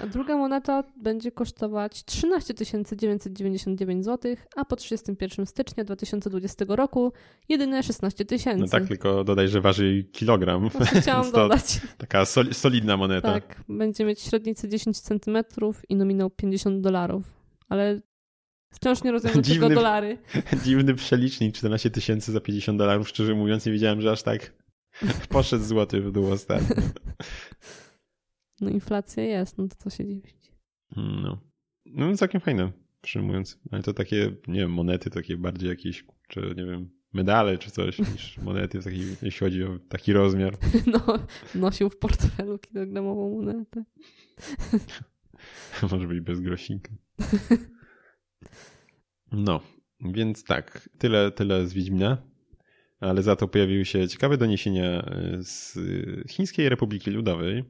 A 0.03 0.07
druga 0.07 0.37
moneta 0.37 0.85
będzie 0.97 1.33
kosztować 1.33 2.05
13 2.05 2.55
999 2.97 4.05
zł, 4.05 4.35
a 4.57 4.65
po 4.65 4.77
31 4.77 5.47
stycznia 5.47 5.85
2020 5.85 6.65
roku 6.69 7.13
jedyne 7.49 7.83
16 7.83 8.25
tysięcy. 8.25 8.61
No 8.61 8.69
tak, 8.69 8.89
tylko 8.89 9.25
dodaj, 9.25 9.49
że 9.49 9.61
waży 9.61 10.05
kilogram. 10.13 10.69
Właśnie 10.69 11.01
chciałam 11.01 11.33
dodać. 11.43 11.81
Taka 11.99 12.25
sol, 12.25 12.55
solidna 12.55 12.97
moneta. 12.97 13.33
Tak, 13.33 13.63
będzie 13.69 14.05
mieć 14.05 14.21
średnicę 14.21 14.69
10 14.69 15.01
cm 15.01 15.39
i 15.89 15.97
nominał 15.97 16.31
50 16.31 16.81
dolarów. 16.81 17.39
Ale 17.69 18.01
wciąż 18.71 19.03
nie 19.03 19.13
rozumiem 19.13 19.43
dlaczego 19.43 19.69
dolary. 19.69 20.19
Dziwny 20.65 20.95
przelicznik, 20.95 21.55
14 21.55 21.91
tysięcy 21.91 22.33
za 22.33 22.41
50 22.41 22.79
dolarów. 22.79 23.09
Szczerze 23.09 23.35
mówiąc, 23.35 23.67
nie 23.67 23.73
wiedziałem, 23.73 24.01
że 24.01 24.11
aż 24.11 24.23
tak 24.23 24.53
poszedł 25.29 25.65
złoty 25.65 26.01
w 26.01 26.13
dół 26.13 26.33
ostatnio. 26.33 26.77
No 28.61 28.71
inflacja 28.71 29.23
jest, 29.23 29.59
no 29.59 29.69
to 29.69 29.75
co 29.79 29.91
się 29.91 30.07
dziwić. 30.07 30.53
No. 30.97 31.41
No 31.87 32.17
całkiem 32.17 32.41
fajne, 32.41 32.73
mówiąc. 33.17 33.59
Ale 33.71 33.83
to 33.83 33.95
takie, 33.95 34.33
nie 34.49 34.61
wiem, 34.61 34.73
monety, 34.73 35.11
takie 35.11 35.37
bardziej 35.37 35.69
jakieś, 35.69 36.05
czy 36.29 36.41
nie 36.57 36.65
wiem, 36.65 36.91
medale 37.13 37.59
czy 37.59 37.71
coś, 37.71 37.99
niż 37.99 38.39
monety, 38.39 38.81
w 38.81 38.85
takiej, 38.85 39.01
jeśli 39.23 39.41
chodzi 39.41 39.65
o 39.65 39.79
taki 39.89 40.13
rozmiar. 40.13 40.57
No, 40.87 41.19
nosił 41.55 41.91
w 41.91 41.99
portfelu 41.99 42.59
kilogramową 42.59 43.31
monetę. 43.31 43.85
Może 45.91 46.07
być 46.07 46.21
bez 46.21 46.41
grosika. 46.41 46.91
No, 49.33 49.61
więc 50.01 50.45
tak, 50.45 50.89
tyle, 50.99 51.31
tyle 51.31 51.67
z 51.67 51.73
Wiedźmina. 51.73 52.29
Ale 53.01 53.23
za 53.23 53.37
to 53.37 53.49
pojawiły 53.49 53.85
się 53.85 54.09
ciekawe 54.09 54.37
doniesienia 54.37 55.11
z 55.39 55.79
Chińskiej 56.31 56.69
Republiki 56.69 57.11
Ludowej, 57.11 57.65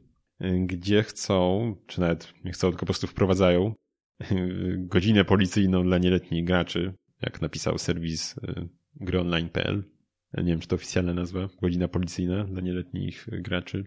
gdzie 0.66 1.02
chcą, 1.02 1.74
czy 1.86 2.00
nawet 2.00 2.34
nie 2.44 2.52
chcą, 2.52 2.68
tylko 2.68 2.80
po 2.80 2.86
prostu 2.86 3.06
wprowadzają 3.06 3.74
godzinę 4.78 5.24
policyjną 5.24 5.82
dla 5.82 5.98
nieletnich 5.98 6.44
graczy, 6.44 6.94
jak 7.22 7.40
napisał 7.40 7.78
serwis 7.78 8.34
gryonline.pl. 8.94 9.84
Nie 10.36 10.44
wiem, 10.44 10.60
czy 10.60 10.68
to 10.68 10.76
oficjalna 10.76 11.14
nazwa, 11.14 11.48
godzina 11.62 11.88
policyjna 11.88 12.44
dla 12.44 12.60
nieletnich 12.60 13.26
graczy. 13.32 13.84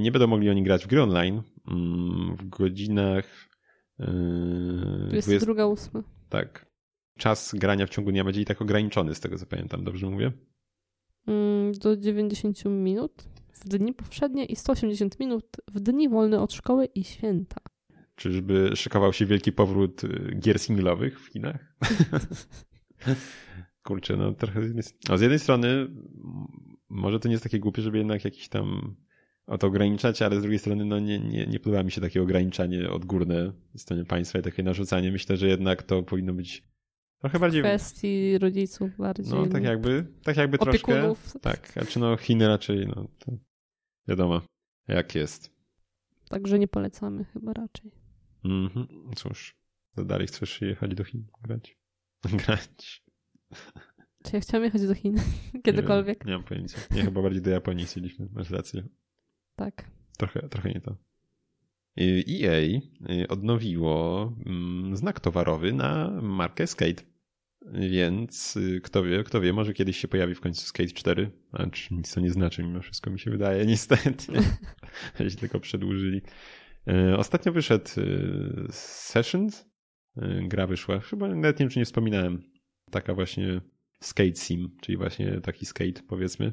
Nie 0.00 0.12
będą 0.12 0.26
mogli 0.26 0.50
oni 0.50 0.62
grać 0.62 0.84
w 0.84 0.86
gry 0.86 1.02
online 1.02 1.42
mm, 1.68 2.36
w 2.36 2.48
godzinach. 2.48 3.48
Y, 4.02 5.06
20 5.08 5.32
22.8. 5.32 6.02
tak. 6.28 6.72
Czas 7.18 7.54
grania 7.54 7.86
w 7.86 7.90
ciągu 7.90 8.10
dnia 8.10 8.24
będzie 8.24 8.40
i 8.40 8.44
tak 8.44 8.62
ograniczony, 8.62 9.14
z 9.14 9.20
tego 9.20 9.38
co 9.38 9.46
pamiętam. 9.46 9.84
Dobrze 9.84 10.10
mówię? 10.10 10.32
Mm, 11.26 11.72
do 11.72 11.96
90 11.96 12.64
minut 12.64 13.24
w 13.54 13.68
dni 13.68 13.94
powszednie 13.94 14.44
i 14.44 14.56
180 14.56 15.20
minut 15.20 15.46
w 15.72 15.80
dni 15.80 16.08
wolne 16.08 16.40
od 16.40 16.52
szkoły 16.52 16.86
i 16.86 17.04
święta. 17.04 17.60
Czyżby 18.14 18.70
szykował 18.74 19.12
się 19.12 19.26
wielki 19.26 19.52
powrót 19.52 20.04
y, 20.04 20.36
gier 20.40 20.58
singlowych 20.58 21.20
w 21.20 21.26
Chinach? 21.26 21.74
Kurczę, 23.82 24.16
no 24.16 24.32
trochę. 24.32 24.60
No, 25.08 25.18
z 25.18 25.20
jednej 25.20 25.38
strony, 25.38 25.88
może 26.88 27.20
to 27.20 27.28
nie 27.28 27.32
jest 27.32 27.44
takie 27.44 27.60
głupie, 27.60 27.82
żeby 27.82 27.98
jednak 27.98 28.24
jakiś 28.24 28.48
tam 28.48 28.96
o 29.46 29.58
to 29.58 29.66
ograniczać, 29.66 30.22
ale 30.22 30.38
z 30.38 30.40
drugiej 30.42 30.58
strony, 30.58 30.84
no 30.84 30.98
nie, 30.98 31.20
nie, 31.20 31.46
nie 31.46 31.60
podoba 31.60 31.82
mi 31.82 31.90
się 31.90 32.00
takie 32.00 32.22
ograniczanie 32.22 32.90
odgórne 32.90 33.52
ze 33.74 33.78
strony 33.78 34.04
państwa 34.04 34.38
i 34.38 34.42
takie 34.42 34.62
narzucanie. 34.62 35.12
Myślę, 35.12 35.36
że 35.36 35.48
jednak 35.48 35.82
to 35.82 36.02
powinno 36.02 36.34
być 36.34 36.62
trochę 37.18 37.38
bardziej. 37.38 37.62
Kwestii 37.62 38.38
rodziców 38.38 38.96
bardziej. 38.96 39.34
No 39.34 39.46
tak 39.46 39.62
jakby, 39.62 40.06
tak 40.22 40.36
jakby 40.36 40.58
troszkę. 40.58 41.14
Tak, 41.40 41.72
a 41.76 41.84
czy 41.84 41.98
no 41.98 42.16
Chiny 42.16 42.48
raczej, 42.48 42.86
no 42.86 43.08
to 43.18 43.32
wiadomo, 44.08 44.40
jak 44.88 45.14
jest. 45.14 45.50
Także 46.28 46.58
nie 46.58 46.68
polecamy 46.68 47.24
chyba 47.24 47.52
raczej. 47.52 47.92
Mhm. 48.44 48.86
Cóż, 49.16 49.56
to 49.94 50.04
dalej 50.04 50.26
chcesz 50.26 50.60
jechać 50.60 50.94
do 50.94 51.04
Chin 51.04 51.26
grać? 51.42 51.76
grać. 52.46 53.02
Czy 54.24 54.36
ja 54.36 54.40
chciałam 54.40 54.64
jechać 54.64 54.86
do 54.86 54.94
Chin? 54.94 55.14
Nie 55.54 55.62
Kiedykolwiek? 55.62 56.18
wiem, 56.18 56.28
Nie 56.28 56.32
mam 56.32 56.44
pojęcia. 56.44 56.78
Nie, 56.90 57.02
chyba 57.02 57.22
bardziej 57.22 57.42
do 57.42 57.50
Japonii 57.50 57.84
chcieliśmy, 57.84 58.28
masz 58.32 58.50
rację. 58.50 58.82
Tak. 59.56 59.90
Trochę, 60.18 60.48
trochę 60.48 60.70
nie 60.70 60.80
to. 60.80 60.96
Y, 62.00 62.24
EA 62.28 62.60
y, 63.22 63.28
odnowiło 63.28 64.32
mm, 64.46 64.96
znak 64.96 65.20
towarowy 65.20 65.72
na 65.72 66.10
markę 66.22 66.66
Skate. 66.66 67.02
Więc 67.72 68.56
y, 68.56 68.80
kto 68.80 69.04
wie, 69.04 69.24
kto 69.24 69.40
wie, 69.40 69.52
może 69.52 69.72
kiedyś 69.72 69.96
się 69.96 70.08
pojawi 70.08 70.34
w 70.34 70.40
końcu 70.40 70.66
Skate 70.66 70.88
4. 70.88 71.30
A 71.52 71.66
czy 71.66 71.94
nic 71.94 72.14
to 72.14 72.20
nie 72.20 72.30
znaczy, 72.30 72.62
mimo 72.62 72.80
wszystko 72.80 73.10
mi 73.10 73.20
się 73.20 73.30
wydaje, 73.30 73.66
niestety. 73.72 74.32
Jeśli 75.20 75.38
tylko 75.38 75.60
przedłużyli. 75.60 76.22
Ostatnio 77.16 77.52
wyszedł 77.52 77.90
Sessions. 78.70 79.66
Gra 80.42 80.66
wyszła. 80.66 81.00
Chyba 81.00 81.28
nawet 81.28 81.58
nie 81.58 81.64
wiem, 81.64 81.70
czy 81.70 81.78
nie 81.78 81.84
wspominałem. 81.84 82.42
Taka 82.90 83.14
właśnie 83.14 83.60
skate 84.00 84.36
sim, 84.36 84.76
czyli 84.80 84.98
właśnie 84.98 85.40
taki 85.40 85.66
skate, 85.66 86.02
powiedzmy. 86.08 86.52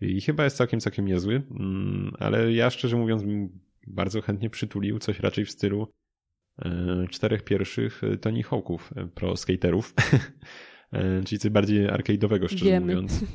I 0.00 0.20
chyba 0.20 0.44
jest 0.44 0.56
całkiem, 0.56 0.80
całkiem 0.80 1.06
niezły, 1.06 1.42
mm, 1.50 2.12
ale 2.18 2.52
ja 2.52 2.70
szczerze 2.70 2.96
mówiąc 2.96 3.22
bym 3.22 3.60
bardzo 3.86 4.20
chętnie 4.20 4.50
przytulił 4.50 4.98
coś 4.98 5.20
raczej 5.20 5.44
w 5.44 5.50
stylu 5.50 5.92
e, 6.58 7.06
czterech 7.10 7.44
pierwszych 7.44 8.04
e, 8.04 8.16
Tony 8.16 8.42
Hawków 8.42 8.92
e, 8.96 9.06
pro 9.06 9.36
skaterów, 9.36 9.94
czyli 11.26 11.38
coś 11.38 11.50
bardziej 11.50 11.86
arcade'owego, 11.86 12.46
szczerze 12.46 12.64
Wiemy. 12.64 12.86
mówiąc. 12.86 13.20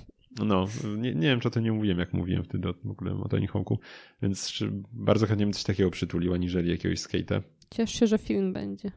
No, 0.46 0.67
nie, 0.98 1.15
nie 1.15 1.27
wiem, 1.27 1.39
czy 1.39 1.48
o 1.48 1.51
tym 1.51 1.63
nie 1.63 1.72
mówiłem, 1.72 2.00
jak 2.00 2.13
mówiłem 2.13 2.43
wtedy 2.43 2.70
o, 2.70 2.74
w 2.84 2.91
ogóle 2.91 3.13
o 3.13 3.27
Tony 3.29 3.48
Hawku, 3.48 3.79
więc 4.22 4.63
bardzo 4.93 5.27
chętnie 5.27 5.46
bym 5.46 5.53
coś 5.53 5.63
takiego 5.63 5.91
przytulił, 5.91 6.34
aniżeli 6.34 6.70
jakiegoś 6.70 7.00
skate'a. 7.00 7.41
Ciesz 7.70 7.91
się, 7.91 8.08
że 8.08 8.17
film 8.17 8.53
będzie. 8.53 8.91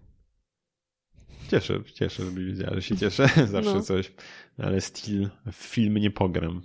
Cieszę, 1.49 1.80
cieszę, 1.94 2.25
żeby 2.25 2.44
wiedziała, 2.44 2.75
że 2.75 2.82
się 2.82 2.96
cieszę. 2.96 3.28
Zawsze 3.46 3.75
no. 3.75 3.82
coś. 3.82 4.12
Ale 4.58 4.80
styl 4.80 5.28
w 5.52 5.56
film 5.56 5.96
nie 5.96 6.11
pogram. 6.11 6.62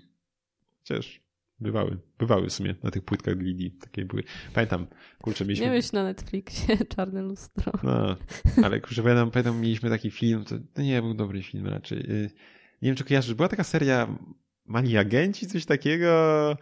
Chociaż 0.91 1.21
bywały, 1.59 1.97
bywały 2.19 2.49
w 2.49 2.53
sumie 2.53 2.75
na 2.83 2.91
tych 2.91 3.03
płytkach 3.03 3.37
Lidi. 3.37 3.71
Takie 3.71 4.05
były. 4.05 4.23
Pamiętam, 4.53 4.87
kurczę, 5.21 5.45
mieliśmy... 5.45 5.65
Miałeś 5.65 5.91
na 5.91 6.03
Netflixie 6.03 6.77
Czarne 6.95 7.21
Lustro. 7.21 7.71
No, 7.83 8.15
ale 8.63 8.79
kurczę, 8.79 9.03
pamiętam, 9.03 9.31
pamiętam 9.31 9.61
mieliśmy 9.61 9.89
taki 9.89 10.11
film, 10.11 10.43
to, 10.43 10.55
to 10.73 10.81
nie 10.81 11.01
był 11.01 11.13
dobry 11.13 11.43
film 11.43 11.67
raczej. 11.67 11.99
Y, 11.99 12.29
nie 12.81 12.89
wiem, 12.89 12.95
czy 12.95 13.03
kojarzysz, 13.03 13.33
była 13.33 13.47
taka 13.47 13.63
seria 13.63 14.17
Mali 14.65 14.97
Agenci, 14.97 15.47
coś 15.47 15.65
takiego 15.65 16.57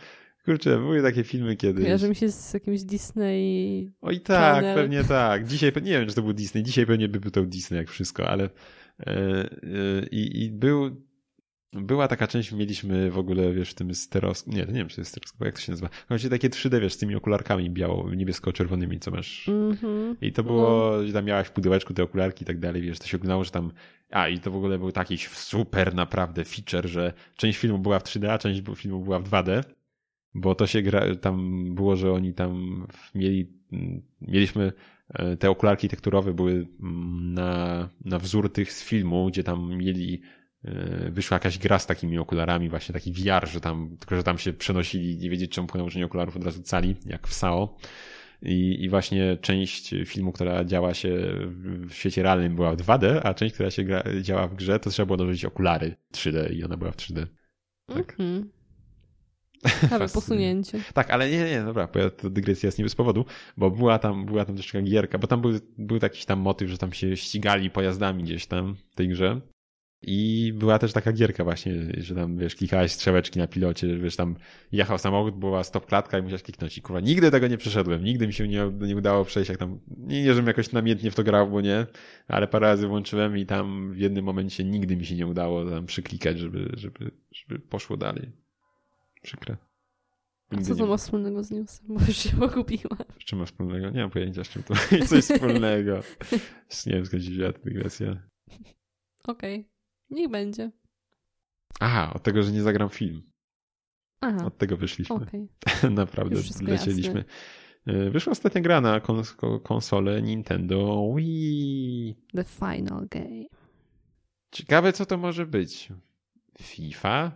Kurczę, 0.45 0.77
były 0.77 1.01
takie 1.01 1.23
filmy 1.23 1.55
kiedyś. 1.55 1.83
Kojarzy 1.83 2.09
mi 2.09 2.15
się 2.15 2.31
z 2.31 2.53
jakimś 2.53 2.83
Disney. 2.83 3.91
Oj 4.01 4.21
tak, 4.21 4.55
Channel. 4.55 4.75
pewnie 4.75 5.03
tak. 5.03 5.47
Dzisiaj, 5.47 5.71
nie 5.75 5.91
wiem, 5.91 6.07
czy 6.07 6.15
to 6.15 6.21
był 6.21 6.33
Disney. 6.33 6.63
Dzisiaj 6.63 6.85
pewnie 6.85 7.07
by 7.09 7.19
był 7.19 7.31
to 7.31 7.45
Disney, 7.45 7.77
jak 7.77 7.89
wszystko, 7.89 8.29
ale 8.29 8.43
e, 8.43 9.07
e, 9.07 9.49
i, 10.11 10.43
i 10.43 10.51
był 10.51 11.01
była 11.73 12.07
taka 12.07 12.27
część, 12.27 12.51
mieliśmy 12.51 13.11
w 13.11 13.17
ogóle, 13.17 13.53
wiesz, 13.53 13.71
w 13.71 13.73
tym 13.73 13.95
stereoskop, 13.95 14.53
nie, 14.53 14.65
to 14.65 14.71
nie 14.71 14.77
wiem, 14.77 14.87
czy 14.87 14.95
to 14.95 15.01
jest 15.01 15.11
stereoskop, 15.11 15.45
jak 15.45 15.55
to 15.55 15.61
się 15.61 15.71
nazywa. 15.71 15.89
Chodzi 16.09 16.29
takie 16.29 16.49
3D, 16.49 16.81
wiesz, 16.81 16.93
z 16.93 16.97
tymi 16.97 17.15
okularkami 17.15 17.69
biało, 17.69 18.09
niebiesko-czerwonymi, 18.15 18.99
co 18.99 19.11
masz. 19.11 19.49
Mm 19.49 19.75
-hmm. 19.75 20.15
I 20.21 20.31
to 20.31 20.43
było, 20.43 20.91
no. 20.97 21.07
że 21.07 21.13
tam 21.13 21.25
miałaś 21.25 21.47
w 21.47 21.51
pudełeczku 21.51 21.93
te 21.93 22.03
okularki 22.03 22.43
i 22.43 22.47
tak 22.47 22.59
dalej, 22.59 22.81
wiesz, 22.81 22.99
to 22.99 23.07
się 23.07 23.17
oglądało, 23.17 23.43
że 23.43 23.51
tam, 23.51 23.71
a 24.11 24.27
i 24.27 24.39
to 24.39 24.51
w 24.51 24.55
ogóle 24.55 24.79
był 24.79 24.91
taki 24.91 25.17
super 25.17 25.95
naprawdę 25.95 26.45
feature, 26.45 26.87
że 26.89 27.13
część 27.35 27.59
filmu 27.59 27.79
była 27.79 27.99
w 27.99 28.03
3D, 28.03 28.27
a 28.27 28.37
część 28.37 28.61
filmu 28.75 28.99
była 29.03 29.19
w 29.19 29.29
2D 29.29 29.63
bo 30.33 30.55
to 30.55 30.67
się 30.67 30.81
gra, 30.81 31.15
tam 31.15 31.65
było, 31.75 31.95
że 31.95 32.11
oni 32.11 32.33
tam 32.33 32.85
mieli, 33.15 33.53
mieliśmy 34.21 34.73
e, 35.09 35.37
te 35.37 35.49
okularki 35.49 35.89
tekturowe 35.89 36.33
były 36.33 36.51
mm, 36.51 37.33
na, 37.33 37.89
na 38.05 38.19
wzór 38.19 38.53
tych 38.53 38.73
z 38.73 38.83
filmu, 38.83 39.27
gdzie 39.27 39.43
tam 39.43 39.77
mieli, 39.77 40.21
wyszła 41.09 41.35
jakaś 41.35 41.57
gra 41.57 41.79
z 41.79 41.85
takimi 41.85 42.17
okularami, 42.17 42.69
właśnie 42.69 42.93
taki 42.93 43.13
VR, 43.13 43.47
że 43.47 43.61
tam, 43.61 43.97
tylko 43.99 44.15
że 44.15 44.23
tam 44.23 44.37
się 44.37 44.53
przenosili, 44.53 45.17
nie 45.17 45.29
wiedzieć 45.29 45.51
czemu 45.51 45.67
po 45.67 45.77
nałożeniu 45.77 46.05
okularów 46.05 46.37
od 46.37 46.43
razu 46.43 46.61
cali, 46.63 46.95
jak 47.05 47.27
w 47.27 47.33
SAO. 47.33 47.77
I, 48.41 48.83
I 48.83 48.89
właśnie 48.89 49.37
część 49.41 49.95
filmu, 50.05 50.31
która 50.31 50.65
działa 50.65 50.93
się 50.93 51.09
w 51.87 51.93
świecie 51.93 52.23
realnym 52.23 52.55
była 52.55 52.75
w 52.75 52.77
2D, 52.77 53.19
a 53.23 53.33
część, 53.33 53.53
która 53.53 53.71
się 53.71 53.83
gra, 53.83 54.03
działa 54.21 54.47
w 54.47 54.55
grze, 54.55 54.79
to 54.79 54.89
trzeba 54.89 55.05
było 55.05 55.17
dołożyć 55.17 55.45
okulary 55.45 55.95
3D 56.13 56.53
i 56.53 56.63
ona 56.63 56.77
była 56.77 56.91
w 56.91 56.97
3D. 56.97 57.25
Tak. 57.85 58.15
Mm 58.19 58.43
-hmm. 58.43 58.59
Ciekawe 59.81 60.09
posunięcie. 60.09 60.79
Tak, 60.93 61.09
ale 61.09 61.29
nie, 61.29 61.43
nie, 61.43 61.63
dobra, 61.63 61.87
bo 61.93 61.99
ja, 61.99 62.09
to 62.09 62.29
dygresja 62.29 62.67
jest 62.67 62.77
nie 62.77 62.83
bez 62.83 62.95
powodu, 62.95 63.25
bo 63.57 63.71
była 63.71 63.99
tam, 63.99 64.25
była 64.25 64.45
tam 64.45 64.55
też 64.55 64.67
taka 64.67 64.81
gierka, 64.81 65.17
bo 65.17 65.27
tam 65.27 65.41
był, 65.41 65.51
był 65.77 65.99
jakiś 66.01 66.25
tam 66.25 66.39
motyw, 66.39 66.69
że 66.69 66.77
tam 66.77 66.93
się 66.93 67.17
ścigali 67.17 67.69
pojazdami 67.69 68.23
gdzieś 68.23 68.45
tam 68.45 68.75
w 68.91 68.95
tej 68.95 69.07
grze. 69.07 69.41
I 70.01 70.53
była 70.55 70.79
też 70.79 70.93
taka 70.93 71.11
gierka 71.11 71.43
właśnie, 71.43 71.73
że 71.97 72.15
tam, 72.15 72.37
wiesz, 72.37 72.55
klikałeś 72.55 72.91
strzałeczki 72.91 73.39
na 73.39 73.47
pilocie, 73.47 73.97
wiesz, 73.97 74.15
tam 74.15 74.35
jechał 74.71 74.97
samochód, 74.97 75.35
była 75.35 75.63
stop 75.63 75.85
klatka 75.85 76.19
i 76.19 76.21
musiałeś 76.21 76.43
kliknąć 76.43 76.77
i 76.77 76.81
kurwa, 76.81 76.99
nigdy 76.99 77.31
tego 77.31 77.47
nie 77.47 77.57
przeszedłem, 77.57 78.03
nigdy 78.03 78.27
mi 78.27 78.33
się 78.33 78.47
nie, 78.47 78.71
nie 78.79 78.95
udało 78.95 79.25
przejść, 79.25 79.49
jak 79.49 79.57
tam, 79.57 79.79
nie, 79.97 80.23
nie, 80.23 80.33
żebym 80.33 80.47
jakoś 80.47 80.71
namiętnie 80.71 81.11
w 81.11 81.15
to 81.15 81.23
grał, 81.23 81.49
bo 81.49 81.61
nie, 81.61 81.85
ale 82.27 82.47
parę 82.47 82.67
razy 82.67 82.87
włączyłem 82.87 83.37
i 83.37 83.45
tam 83.45 83.93
w 83.93 83.97
jednym 83.97 84.25
momencie 84.25 84.63
nigdy 84.63 84.97
mi 84.97 85.05
się 85.05 85.15
nie 85.15 85.27
udało 85.27 85.69
tam 85.69 85.85
przyklikać, 85.85 86.39
żeby, 86.39 86.71
żeby, 86.73 87.11
żeby 87.31 87.59
poszło 87.59 87.97
dalej. 87.97 88.31
Przykre. 89.21 89.57
A 90.57 90.61
co 90.61 90.75
to 90.75 90.87
ma 90.87 90.97
wspólnego 90.97 91.43
z 91.43 91.51
newsem? 91.51 91.85
Bo 91.87 91.99
już 92.07 92.17
się 92.17 92.37
pogubiłam. 92.37 93.03
Z 93.19 93.25
czym 93.25 93.39
ma 93.39 93.45
wspólnego? 93.45 93.89
Nie 93.89 94.01
mam 94.01 94.09
pojęcia, 94.09 94.43
z 94.43 94.49
czym 94.49 94.63
to 94.63 94.73
ma 94.99 95.05
coś 95.05 95.23
wspólnego. 95.23 95.99
nie 96.85 96.93
wiem, 96.93 97.05
skąd 97.05 97.23
się 97.23 97.29
wzięła 97.29 97.53
ta 97.53 97.59
dygresja. 97.59 98.29
Okej, 99.23 99.55
okay. 99.55 99.78
Niech 100.09 100.29
będzie. 100.29 100.71
Aha, 101.79 102.13
od 102.15 102.23
tego, 102.23 102.43
że 102.43 102.51
nie 102.51 102.61
zagram 102.61 102.89
film. 102.89 103.21
Aha. 104.21 104.45
Od 104.45 104.57
tego 104.57 104.77
wyszliśmy. 104.77 105.15
Okay. 105.15 105.47
Naprawdę 105.91 106.35
lecieliśmy. 106.61 107.13
Jasne. 107.13 107.23
E, 107.85 108.09
wyszła 108.09 108.31
ostatnia 108.31 108.61
gra 108.61 108.81
na 108.81 108.99
kons 108.99 109.35
konsolę 109.63 110.21
Nintendo 110.21 111.13
Wii. 111.15 112.15
The 112.33 112.43
final 112.43 113.07
game. 113.09 113.45
Ciekawe, 114.51 114.93
co 114.93 115.05
to 115.05 115.17
może 115.17 115.45
być. 115.45 115.89
FIFA? 116.61 117.31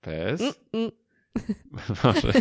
PS? 0.00 0.40
Mm 0.72 0.90
-mm. 0.90 0.90
może, 2.04 2.32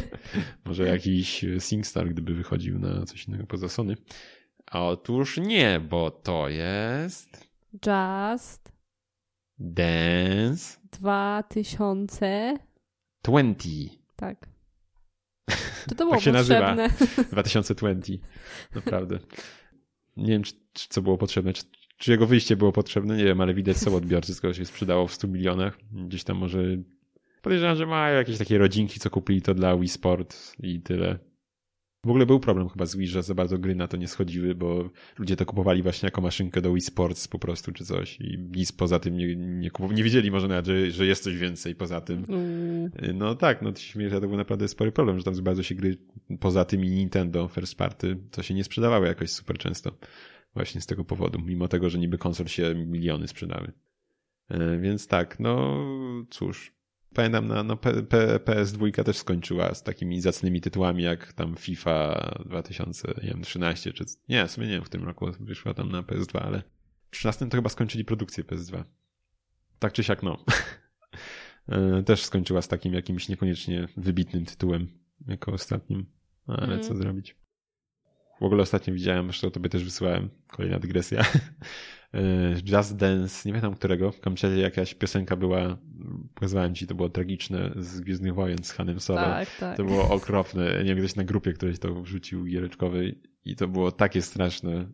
może 0.65 0.83
jakiś 0.83 1.45
SingStar, 1.59 2.09
gdyby 2.09 2.33
wychodził 2.33 2.79
na 2.79 3.05
coś 3.05 3.27
innego 3.27 3.45
poza 3.45 3.69
Sony. 3.69 3.95
Otóż 4.71 5.37
nie, 5.37 5.79
bo 5.89 6.11
to 6.11 6.49
jest. 6.49 7.49
Just. 7.73 8.78
Dance. 9.59 10.79
2000. 10.91 12.57
20. 13.23 13.69
Tak. 14.15 14.49
To 15.89 15.95
to 15.95 16.03
było 16.03 16.11
tak 16.11 16.21
się 16.21 16.31
potrzebne. 16.31 16.75
nazywa. 16.99 17.23
2020. 17.31 18.13
Naprawdę. 18.75 19.19
Nie 20.17 20.31
wiem, 20.31 20.43
czy, 20.43 20.53
czy 20.73 20.87
co 20.89 21.01
było 21.01 21.17
potrzebne. 21.17 21.53
Czy, 21.53 21.63
czy, 21.97 22.11
jego 22.11 22.27
wyjście 22.27 22.55
było 22.55 22.71
potrzebne? 22.71 23.17
Nie 23.17 23.23
wiem, 23.23 23.41
ale 23.41 23.53
widać 23.53 23.77
są 23.77 23.95
odbiorcy, 23.95 24.35
skoro 24.35 24.53
się 24.53 24.65
sprzedało 24.65 25.07
w 25.07 25.13
100 25.13 25.27
milionach. 25.27 25.77
Gdzieś 25.91 26.23
tam 26.23 26.37
może 26.37 26.77
Podejrzewam, 27.41 27.75
że 27.75 27.85
mają 27.85 28.17
jakieś 28.17 28.37
takie 28.37 28.57
rodzinki, 28.57 28.99
co 28.99 29.09
kupili 29.09 29.41
to 29.41 29.53
dla 29.53 29.77
Wii 29.77 29.89
Sport 29.89 30.55
i 30.59 30.81
tyle. 30.81 31.19
W 32.05 32.09
ogóle 32.09 32.25
był 32.25 32.39
problem 32.39 32.69
chyba 32.69 32.85
z 32.85 32.95
Wii, 32.95 33.07
że 33.07 33.23
za 33.23 33.33
bardzo 33.33 33.57
gry 33.57 33.75
na 33.75 33.87
to 33.87 33.97
nie 33.97 34.07
schodziły, 34.07 34.55
bo 34.55 34.89
ludzie 35.17 35.35
to 35.35 35.45
kupowali 35.45 35.83
właśnie 35.83 36.07
jako 36.07 36.21
maszynkę 36.21 36.61
do 36.61 36.73
Wii 36.73 36.81
Sports 36.81 37.27
po 37.27 37.39
prostu, 37.39 37.71
czy 37.71 37.85
coś. 37.85 38.21
I 38.21 38.37
nic 38.55 38.71
poza 38.71 38.99
tym 38.99 39.17
nie, 39.17 39.35
nie, 39.35 39.71
kupowali, 39.71 39.97
nie 39.97 40.03
wiedzieli 40.03 40.31
może 40.31 40.47
nawet, 40.47 40.65
że, 40.65 40.91
że 40.91 41.05
jest 41.05 41.23
coś 41.23 41.37
więcej 41.37 41.75
poza 41.75 42.01
tym. 42.01 42.25
Mm. 42.29 43.17
No 43.17 43.35
tak, 43.35 43.61
no 43.61 43.71
to 43.71 43.79
śmieję, 43.79 44.11
to 44.11 44.21
był 44.21 44.37
naprawdę 44.37 44.67
spory 44.67 44.91
problem, 44.91 45.17
że 45.17 45.23
tam 45.23 45.35
za 45.35 45.41
bardzo 45.41 45.63
się 45.63 45.75
gry 45.75 45.97
poza 46.39 46.65
tym 46.65 46.85
i 46.85 46.89
Nintendo 46.89 47.47
first 47.47 47.77
party, 47.77 48.17
to 48.31 48.43
się 48.43 48.53
nie 48.53 48.63
sprzedawały 48.63 49.07
jakoś 49.07 49.31
super 49.31 49.57
często. 49.57 49.91
Właśnie 50.53 50.81
z 50.81 50.85
tego 50.85 51.05
powodu, 51.05 51.39
mimo 51.39 51.67
tego, 51.67 51.89
że 51.89 51.97
niby 51.97 52.17
konsol 52.17 52.47
się 52.47 52.75
miliony 52.75 53.27
sprzedały. 53.27 53.71
E, 54.49 54.77
więc 54.77 55.07
tak, 55.07 55.39
no 55.39 55.77
cóż, 56.29 56.78
Pamiętam, 57.13 57.47
na, 57.47 57.63
no, 57.63 57.75
PS2 57.75 59.03
też 59.03 59.17
skończyła 59.17 59.73
z 59.73 59.83
takimi 59.83 60.21
zacnymi 60.21 60.61
tytułami 60.61 61.03
jak 61.03 61.33
tam 61.33 61.55
FIFA 61.55 62.31
2013, 62.45 63.93
czy 63.93 64.05
nie, 64.29 64.47
w 64.47 64.51
sumie 64.51 64.67
nie 64.67 64.73
wiem, 64.73 64.83
w 64.83 64.85
którym 64.85 65.05
roku 65.05 65.27
wyszła 65.39 65.73
tam 65.73 65.91
na 65.91 66.01
PS2, 66.01 66.39
ale 66.39 66.61
w 67.07 67.11
13 67.11 67.49
to 67.49 67.57
chyba 67.57 67.69
skończyli 67.69 68.05
produkcję 68.05 68.43
PS2. 68.43 68.83
Tak 69.79 69.93
czy 69.93 70.03
siak, 70.03 70.23
no. 70.23 70.37
E, 71.69 72.03
też 72.03 72.25
skończyła 72.25 72.61
z 72.61 72.67
takim 72.67 72.93
jakimś 72.93 73.29
niekoniecznie 73.29 73.87
wybitnym 73.97 74.45
tytułem 74.45 74.87
jako 75.27 75.51
ostatnim, 75.51 76.05
ale 76.47 76.63
mm. 76.63 76.83
co 76.83 76.95
zrobić. 76.95 77.35
W 78.41 78.43
ogóle 78.43 78.63
ostatnio 78.63 78.93
widziałem, 78.93 79.25
zresztą 79.25 79.51
tobie 79.51 79.69
też 79.69 79.83
wysyłałem, 79.83 80.29
kolejna 80.47 80.79
dygresja, 80.79 81.25
Just 82.65 82.95
Dance, 82.95 83.49
nie 83.49 83.53
pamiętam 83.53 83.75
którego, 83.75 84.11
w 84.11 84.19
każdym 84.19 84.57
jakaś 84.57 84.93
piosenka 84.93 85.35
była, 85.35 85.77
pokazywałem 86.33 86.75
ci, 86.75 86.87
to 86.87 86.95
było 86.95 87.09
tragiczne 87.09 87.71
z 87.75 88.01
Gwiezdnych 88.01 88.33
Wojen 88.33 88.63
z 88.63 88.71
Hanem 88.71 88.99
Solo. 88.99 89.21
Tak, 89.21 89.47
tak. 89.59 89.77
To 89.77 89.83
było 89.83 90.09
okropne. 90.09 90.83
Nie 90.83 90.95
wiem, 90.95 90.97
ktoś 90.97 91.15
na 91.15 91.23
grupie 91.23 91.53
któryś 91.53 91.79
to 91.79 92.01
wrzucił 92.01 92.45
giereczkowej 92.45 93.21
i 93.45 93.55
to 93.55 93.67
było 93.67 93.91
takie 93.91 94.21
straszne. 94.21 94.89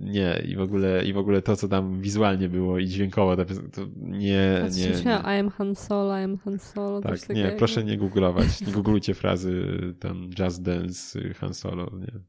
Nie, 0.00 0.42
i 0.48 0.56
w 0.56 0.60
ogóle, 0.60 1.04
i 1.04 1.12
w 1.12 1.18
ogóle 1.18 1.42
to, 1.42 1.56
co 1.56 1.68
tam 1.68 2.00
wizualnie 2.00 2.48
było 2.48 2.78
i 2.78 2.86
dźwiękowo, 2.86 3.36
to, 3.36 3.44
to 3.44 3.86
nie, 3.96 4.62
A 4.64 4.68
nie. 4.68 4.88
nie. 4.88 5.36
I 5.36 5.40
am 5.40 5.50
Han 5.50 5.74
Solo, 5.74 6.20
I 6.20 6.22
am 6.22 6.38
Han 6.38 6.58
Solo. 6.58 7.00
Tak, 7.00 7.28
nie, 7.28 7.54
proszę 7.58 7.84
nie 7.84 7.96
googlować. 7.98 8.60
Nie 8.60 8.72
googlujcie 8.72 9.14
frazy 9.14 9.64
tam 10.00 10.30
Just 10.38 10.62
Dance, 10.62 11.34
Han 11.34 11.54
Solo, 11.54 11.90
nie. 11.98 12.20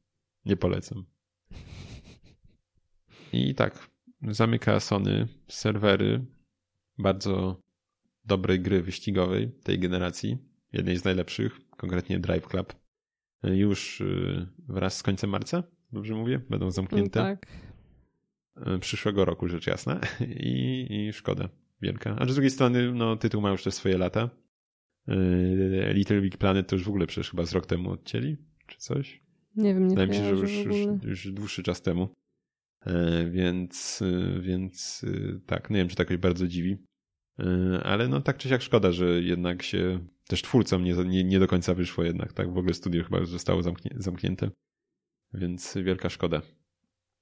Nie 0.46 0.58
polecam. 0.58 1.06
I 3.34 3.56
tak, 3.56 3.90
zamyka 4.22 4.80
Sony 4.80 5.28
serwery 5.48 6.26
bardzo 6.98 7.62
dobrej 8.26 8.60
gry 8.60 8.82
wyścigowej 8.82 9.52
tej 9.64 9.80
generacji, 9.80 10.38
jednej 10.74 10.98
z 10.98 11.04
najlepszych, 11.04 11.60
konkretnie 11.78 12.20
Drive 12.20 12.48
Club. 12.48 12.74
Już 13.44 14.02
y, 14.02 14.48
wraz 14.68 14.98
z 14.98 15.04
końcem 15.04 15.30
marca, 15.30 15.64
dobrze 15.92 16.16
mówię, 16.16 16.42
będą 16.50 16.72
zamknięte. 16.72 17.20
tak. 17.20 17.48
Y, 18.76 18.80
przyszłego 18.80 19.26
roku, 19.26 19.48
rzecz 19.48 19.68
jasna. 19.68 20.00
I, 20.40 20.88
I 20.90 21.14
szkoda 21.14 21.50
wielka. 21.82 22.16
A 22.20 22.26
z 22.26 22.34
drugiej 22.34 22.52
strony, 22.52 22.92
no, 22.92 23.16
tytuł 23.16 23.42
ma 23.42 23.50
już 23.50 23.64
te 23.64 23.72
swoje 23.72 23.98
lata. 23.98 24.30
Y, 25.10 25.94
Little 25.94 26.22
Big 26.22 26.38
Planet 26.38 26.68
to 26.68 26.76
już 26.76 26.86
w 26.86 26.90
ogóle 26.90 27.08
przecież 27.08 27.32
chyba 27.32 27.46
z 27.46 27.54
rok 27.54 27.66
temu 27.66 27.92
odcięli, 27.92 28.38
czy 28.68 28.78
coś? 28.78 29.22
Nie 29.56 29.74
wiem, 29.74 29.84
nie 29.84 29.90
Wydaje 29.90 30.08
mi 30.08 30.16
się, 30.16 30.24
że 30.24 30.30
już, 30.30 30.66
już, 30.66 31.04
już 31.04 31.32
dłuższy 31.32 31.64
czas 31.64 31.82
temu. 31.82 32.10
E, 32.88 33.26
więc, 33.30 34.02
e, 34.02 34.40
więc 34.42 35.06
e, 35.08 35.40
tak, 35.46 35.70
nie 35.70 35.78
wiem, 35.78 35.88
czy 35.88 35.96
to 35.96 36.04
jakoś 36.04 36.18
bardzo 36.18 36.48
dziwi. 36.48 36.78
Ale 37.84 38.08
no 38.08 38.22
tak 38.22 38.38
czy 38.38 38.50
siak 38.50 38.62
szkoda, 38.62 38.92
że 38.92 39.22
jednak 39.22 39.64
się 39.64 40.00
też 40.28 40.42
twórcom 40.42 40.84
nie, 40.84 40.94
nie, 40.94 41.24
nie 41.24 41.40
do 41.40 41.48
końca 41.48 41.74
wyszło 41.74 42.04
jednak, 42.04 42.34
tak? 42.34 42.54
W 42.54 42.58
ogóle 42.58 42.74
studio 42.74 43.04
chyba 43.04 43.20
już 43.20 43.30
zostało 43.30 43.64
zamknie, 43.64 43.92
zamknięte. 43.96 44.50
Więc 45.34 45.78
wielka 45.84 46.10
szkoda. 46.10 46.42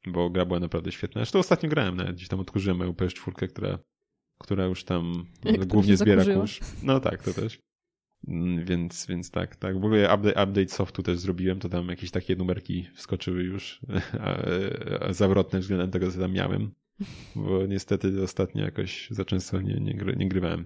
bo 0.07 0.29
gra 0.29 0.45
była 0.45 0.59
naprawdę 0.59 0.91
świetna. 0.91 1.19
Zresztą 1.19 1.39
ostatnio 1.39 1.69
grałem 1.69 1.95
nawet, 1.95 2.15
gdzieś 2.15 2.27
tam 2.27 2.39
odkurzyłem 2.39 2.77
moją 2.77 2.91
PS4, 2.91 3.47
która, 3.47 3.79
która 4.39 4.65
już 4.65 4.83
tam 4.83 5.25
głównie 5.67 5.97
zbiera 5.97 6.23
kurz. 6.25 6.59
No 6.83 6.99
tak, 6.99 7.23
to 7.23 7.33
też. 7.33 7.59
Mm, 8.27 8.65
więc, 8.65 9.05
więc 9.07 9.31
tak, 9.31 9.55
tak. 9.55 9.79
W 9.79 9.85
ogóle 9.85 10.15
update, 10.15 10.43
update 10.43 10.67
softu 10.67 11.03
też 11.03 11.19
zrobiłem, 11.19 11.59
to 11.59 11.69
tam 11.69 11.89
jakieś 11.89 12.11
takie 12.11 12.35
numerki 12.35 12.89
wskoczyły 12.93 13.43
już 13.43 13.81
zawrotne 15.09 15.59
względem 15.59 15.91
tego, 15.91 16.11
co 16.11 16.19
tam 16.19 16.31
miałem. 16.31 16.71
Bo 17.35 17.65
niestety 17.65 18.23
ostatnio 18.23 18.65
jakoś 18.65 19.07
za 19.09 19.25
często 19.25 19.61
nie, 19.61 19.75
nie, 19.75 19.93
gry, 19.93 20.15
nie 20.15 20.29
grywałem. 20.29 20.65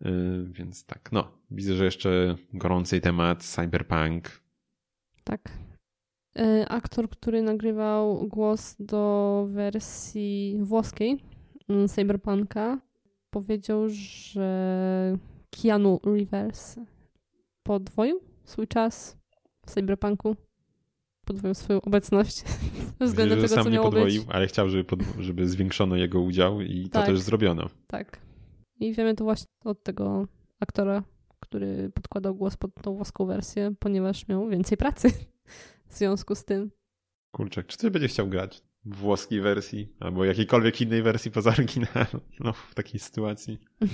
Yy, 0.00 0.46
więc 0.50 0.84
tak, 0.84 1.12
no. 1.12 1.32
Widzę, 1.50 1.74
że 1.74 1.84
jeszcze 1.84 2.36
gorący 2.52 3.00
temat 3.00 3.42
Cyberpunk. 3.42 4.42
Tak. 5.24 5.58
Yy, 6.34 6.68
aktor, 6.68 7.10
który 7.10 7.42
nagrywał 7.42 8.28
głos 8.28 8.76
do 8.78 9.44
wersji 9.48 10.58
włoskiej 10.60 11.24
yy, 11.68 11.88
Cyberpunka, 11.88 12.80
powiedział, 13.30 13.88
że 13.88 15.18
Keanu 15.50 16.00
Reeves 16.04 16.80
podwoił 17.62 18.20
swój 18.44 18.68
czas 18.68 19.18
w 19.66 19.70
Cyberpunku. 19.70 20.36
Podwoił 21.26 21.54
swoją 21.54 21.80
obecność 21.80 22.42
względem 23.00 23.38
tego, 23.38 23.48
sam 23.54 23.64
co 23.64 23.70
nie 23.70 23.80
podwoił, 23.80 24.22
być. 24.22 24.34
ale 24.34 24.46
chciał, 24.46 24.68
żeby, 24.68 24.84
pod, 24.84 25.00
żeby 25.18 25.48
zwiększono 25.48 25.96
jego 25.96 26.20
udział 26.20 26.60
i 26.60 26.84
to 26.84 26.98
Tak. 26.98 27.06
też 27.06 27.20
zrobiono. 27.20 27.70
Tak. 27.86 28.20
I 28.80 28.94
wiemy 28.94 29.14
to 29.14 29.24
właśnie 29.24 29.46
od 29.64 29.82
tego 29.82 30.26
aktora, 30.60 31.02
który 31.40 31.90
podkładał 31.94 32.34
głos 32.34 32.56
pod 32.56 32.74
tą 32.82 32.94
włoską 32.94 33.26
wersję, 33.26 33.74
ponieważ 33.78 34.28
miał 34.28 34.48
więcej 34.48 34.78
pracy 34.78 35.12
w 35.88 35.94
związku 35.94 36.34
z 36.34 36.44
tym. 36.44 36.70
Kurczak, 37.30 37.66
czy 37.66 37.78
ktoś 37.78 37.90
będzie 37.90 38.08
chciał 38.08 38.28
grać 38.28 38.62
w 38.84 38.96
włoskiej 38.96 39.40
wersji 39.40 39.92
albo 40.00 40.24
jakiejkolwiek 40.24 40.80
innej 40.80 41.02
wersji 41.02 41.30
poza 41.30 41.50
oryginalną 41.50 42.20
no, 42.40 42.52
w 42.52 42.74
takiej 42.74 43.00
sytuacji? 43.00 43.58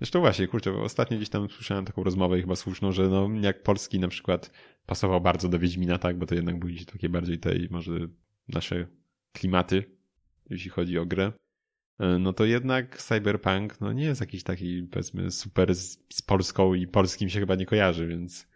Zresztą 0.00 0.20
właśnie, 0.20 0.48
kurczę, 0.48 0.82
ostatnio 0.82 1.16
gdzieś 1.16 1.28
tam 1.28 1.50
słyszałem 1.50 1.84
taką 1.84 2.04
rozmowę 2.04 2.38
i 2.38 2.40
chyba 2.40 2.56
słuszną, 2.56 2.92
że 2.92 3.08
no, 3.08 3.28
jak 3.40 3.62
polski 3.62 3.98
na 3.98 4.08
przykład 4.08 4.50
pasował 4.86 5.20
bardzo 5.20 5.48
do 5.48 5.58
Wiedźmina, 5.58 5.98
tak, 5.98 6.18
bo 6.18 6.26
to 6.26 6.34
jednak 6.34 6.58
były 6.58 6.72
gdzieś 6.72 6.86
takie 6.86 7.08
bardziej 7.08 7.38
tej, 7.38 7.68
może 7.70 7.92
nasze 8.48 8.86
klimaty, 9.32 9.84
jeśli 10.50 10.70
chodzi 10.70 10.98
o 10.98 11.06
grę, 11.06 11.32
e, 11.98 12.18
no 12.18 12.32
to 12.32 12.44
jednak 12.44 13.02
Cyberpunk 13.02 13.80
no 13.80 13.92
nie 13.92 14.04
jest 14.04 14.20
jakiś 14.20 14.42
taki, 14.42 14.82
powiedzmy, 14.82 15.30
super 15.30 15.74
z, 15.74 15.98
z 16.12 16.22
Polską 16.22 16.74
i 16.74 16.86
polskim 16.86 17.28
się 17.28 17.40
chyba 17.40 17.54
nie 17.54 17.66
kojarzy, 17.66 18.06
więc 18.06 18.48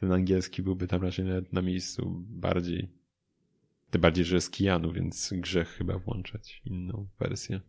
ten 0.00 0.12
angielski 0.12 0.62
byłby 0.62 0.86
tam 0.86 1.02
raczej 1.02 1.24
nawet 1.24 1.52
na 1.52 1.62
miejscu 1.62 2.24
bardziej. 2.28 2.88
Tym 3.90 4.00
bardziej, 4.00 4.24
że 4.24 4.34
jest 4.34 4.52
Kijanu, 4.52 4.92
więc 4.92 5.30
grzech 5.32 5.68
chyba 5.68 5.98
włączać 5.98 6.62
inną 6.64 7.08
wersję. 7.18 7.60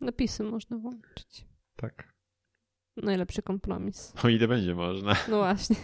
Napisy 0.00 0.44
można 0.44 0.78
włączyć. 0.78 1.44
Tak. 1.76 2.19
Najlepszy 3.02 3.42
kompromis. 3.42 4.12
O 4.24 4.28
ile 4.28 4.48
będzie 4.48 4.74
można. 4.74 5.16
No 5.28 5.36
właśnie. 5.38 5.76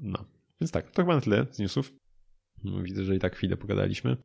No. 0.00 0.24
Więc 0.60 0.70
tak, 0.70 0.90
to 0.90 1.02
chyba 1.02 1.14
na 1.14 1.20
tyle 1.20 1.46
z 1.50 1.58
newsów. 1.58 1.92
Widzę, 2.82 3.04
że 3.04 3.16
i 3.16 3.18
tak 3.18 3.36
chwilę 3.36 3.56
pogadaliśmy. 3.56 4.16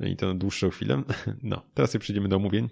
I 0.00 0.16
to 0.16 0.26
na 0.26 0.34
dłuższą 0.34 0.70
chwilę. 0.70 1.02
No, 1.42 1.62
teraz 1.74 1.90
sobie 1.90 2.00
przejdziemy 2.00 2.28
do 2.28 2.36
omówień. 2.36 2.68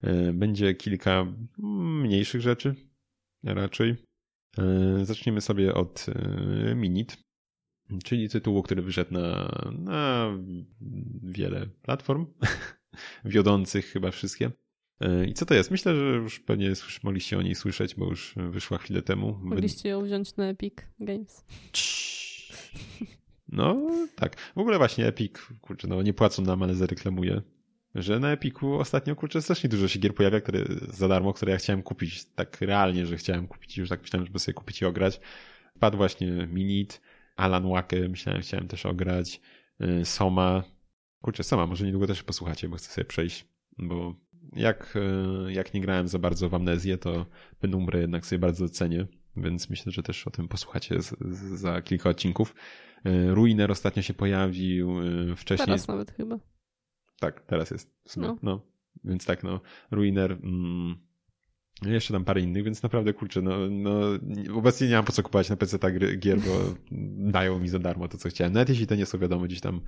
E, 0.00 0.32
Będzie 0.32 0.74
kilka 0.74 1.26
mniejszych 1.58 2.40
rzeczy, 2.40 2.74
raczej. 3.44 3.96
E, 4.58 5.04
Zaczniemy 5.04 5.40
sobie 5.40 5.74
od 5.74 6.06
e, 6.08 6.74
Minit, 6.74 7.16
czyli 8.04 8.28
tytułu, 8.28 8.62
który 8.62 8.82
wyszedł 8.82 9.12
na, 9.12 9.48
na 9.78 10.30
wiele 11.22 11.66
platform, 11.82 12.26
wiodących 13.24 13.86
chyba 13.86 14.10
wszystkie. 14.10 14.50
E, 15.02 15.26
I 15.26 15.34
co 15.34 15.46
to 15.46 15.54
jest? 15.54 15.70
Myślę, 15.70 15.96
że 15.96 16.02
już 16.02 16.40
pewnie 16.40 16.72
mogliście 17.02 17.38
o 17.38 17.42
niej 17.42 17.54
słyszeć, 17.54 17.94
bo 17.94 18.06
już 18.06 18.34
wyszła 18.36 18.78
chwilę 18.78 19.02
temu. 19.02 19.38
Mogliście 19.42 19.88
ją 19.88 20.04
wziąć 20.04 20.36
na 20.36 20.44
Epic 20.44 20.74
Games. 21.00 21.44
No 23.48 23.90
tak. 24.16 24.36
W 24.56 24.58
ogóle 24.58 24.78
właśnie 24.78 25.06
Epic, 25.06 25.32
kurczę, 25.60 25.88
no 25.88 26.02
nie 26.02 26.14
płacą 26.14 26.42
nam, 26.42 26.62
ale 26.62 26.74
zareklamuję, 26.74 27.42
że 27.94 28.20
na 28.20 28.32
Epiku 28.32 28.74
ostatnio, 28.74 29.16
kurczę, 29.16 29.42
strasznie 29.42 29.70
dużo 29.70 29.88
się 29.88 29.98
gier 29.98 30.14
pojawia, 30.14 30.40
które 30.40 30.64
za 30.88 31.08
darmo, 31.08 31.32
które 31.32 31.52
ja 31.52 31.58
chciałem 31.58 31.82
kupić 31.82 32.24
tak 32.24 32.60
realnie, 32.60 33.06
że 33.06 33.16
chciałem 33.16 33.48
kupić, 33.48 33.78
już 33.78 33.88
tak 33.88 34.02
myślałem, 34.02 34.26
żeby 34.26 34.38
sobie 34.38 34.54
kupić 34.54 34.82
i 34.82 34.84
ograć. 34.84 35.20
Padł 35.80 35.96
właśnie 35.96 36.46
Minit, 36.46 37.00
Alan 37.36 37.68
Wake, 37.68 38.08
myślałem, 38.08 38.42
chciałem 38.42 38.68
też 38.68 38.86
ograć, 38.86 39.40
y, 39.80 40.04
Soma. 40.04 40.64
Kurczę, 41.20 41.42
Soma, 41.42 41.66
może 41.66 41.86
niedługo 41.86 42.06
też 42.06 42.22
posłuchacie, 42.22 42.68
bo 42.68 42.76
chcę 42.76 42.92
sobie 42.92 43.04
przejść, 43.04 43.46
bo 43.78 44.14
jak, 44.52 44.94
y, 45.48 45.52
jak 45.52 45.74
nie 45.74 45.80
grałem 45.80 46.08
za 46.08 46.18
bardzo 46.18 46.48
w 46.48 46.54
Amnezję, 46.54 46.98
to 46.98 47.26
Penumbrę 47.60 48.00
jednak 48.00 48.26
sobie 48.26 48.38
bardzo 48.38 48.68
cenię, 48.68 49.06
więc 49.36 49.70
myślę, 49.70 49.92
że 49.92 50.02
też 50.02 50.26
o 50.26 50.30
tym 50.30 50.48
posłuchacie 50.48 51.02
z, 51.02 51.14
z, 51.20 51.60
za 51.60 51.82
kilka 51.82 52.10
odcinków. 52.10 52.54
Y, 53.06 53.34
Ruiner 53.34 53.70
ostatnio 53.70 54.02
się 54.02 54.14
pojawił, 54.14 55.00
y, 55.00 55.36
wcześniej... 55.36 55.66
Teraz 55.66 55.88
nawet 55.88 56.10
chyba. 56.10 56.38
Tak, 57.20 57.40
teraz 57.40 57.70
jest 57.70 57.94
w 58.04 58.12
sumie. 58.12 58.26
No. 58.26 58.38
No. 58.42 58.66
Więc 59.04 59.26
tak, 59.26 59.42
no. 59.42 59.60
Ruiner. 59.90 60.32
Mm, 60.32 60.96
jeszcze 61.82 62.14
tam 62.14 62.24
parę 62.24 62.40
innych, 62.40 62.64
więc 62.64 62.82
naprawdę 62.82 63.12
kurczę, 63.12 63.42
no, 63.42 63.70
no 63.70 64.00
obecnie 64.54 64.88
nie 64.88 64.94
mam 64.94 65.04
po 65.04 65.12
co 65.12 65.22
kupować 65.22 65.50
na 65.50 65.56
PC 65.56 65.78
gier, 66.18 66.40
bo 66.40 66.74
dają 67.32 67.58
mi 67.58 67.68
za 67.68 67.78
darmo 67.78 68.08
to, 68.08 68.18
co 68.18 68.28
chciałem. 68.28 68.52
Nawet 68.52 68.68
jeśli 68.68 68.86
to 68.86 68.94
nie 68.94 69.06
są 69.06 69.18
wiadomo 69.18 69.44
gdzieś 69.44 69.60
tam 69.60 69.76
e, 69.76 69.80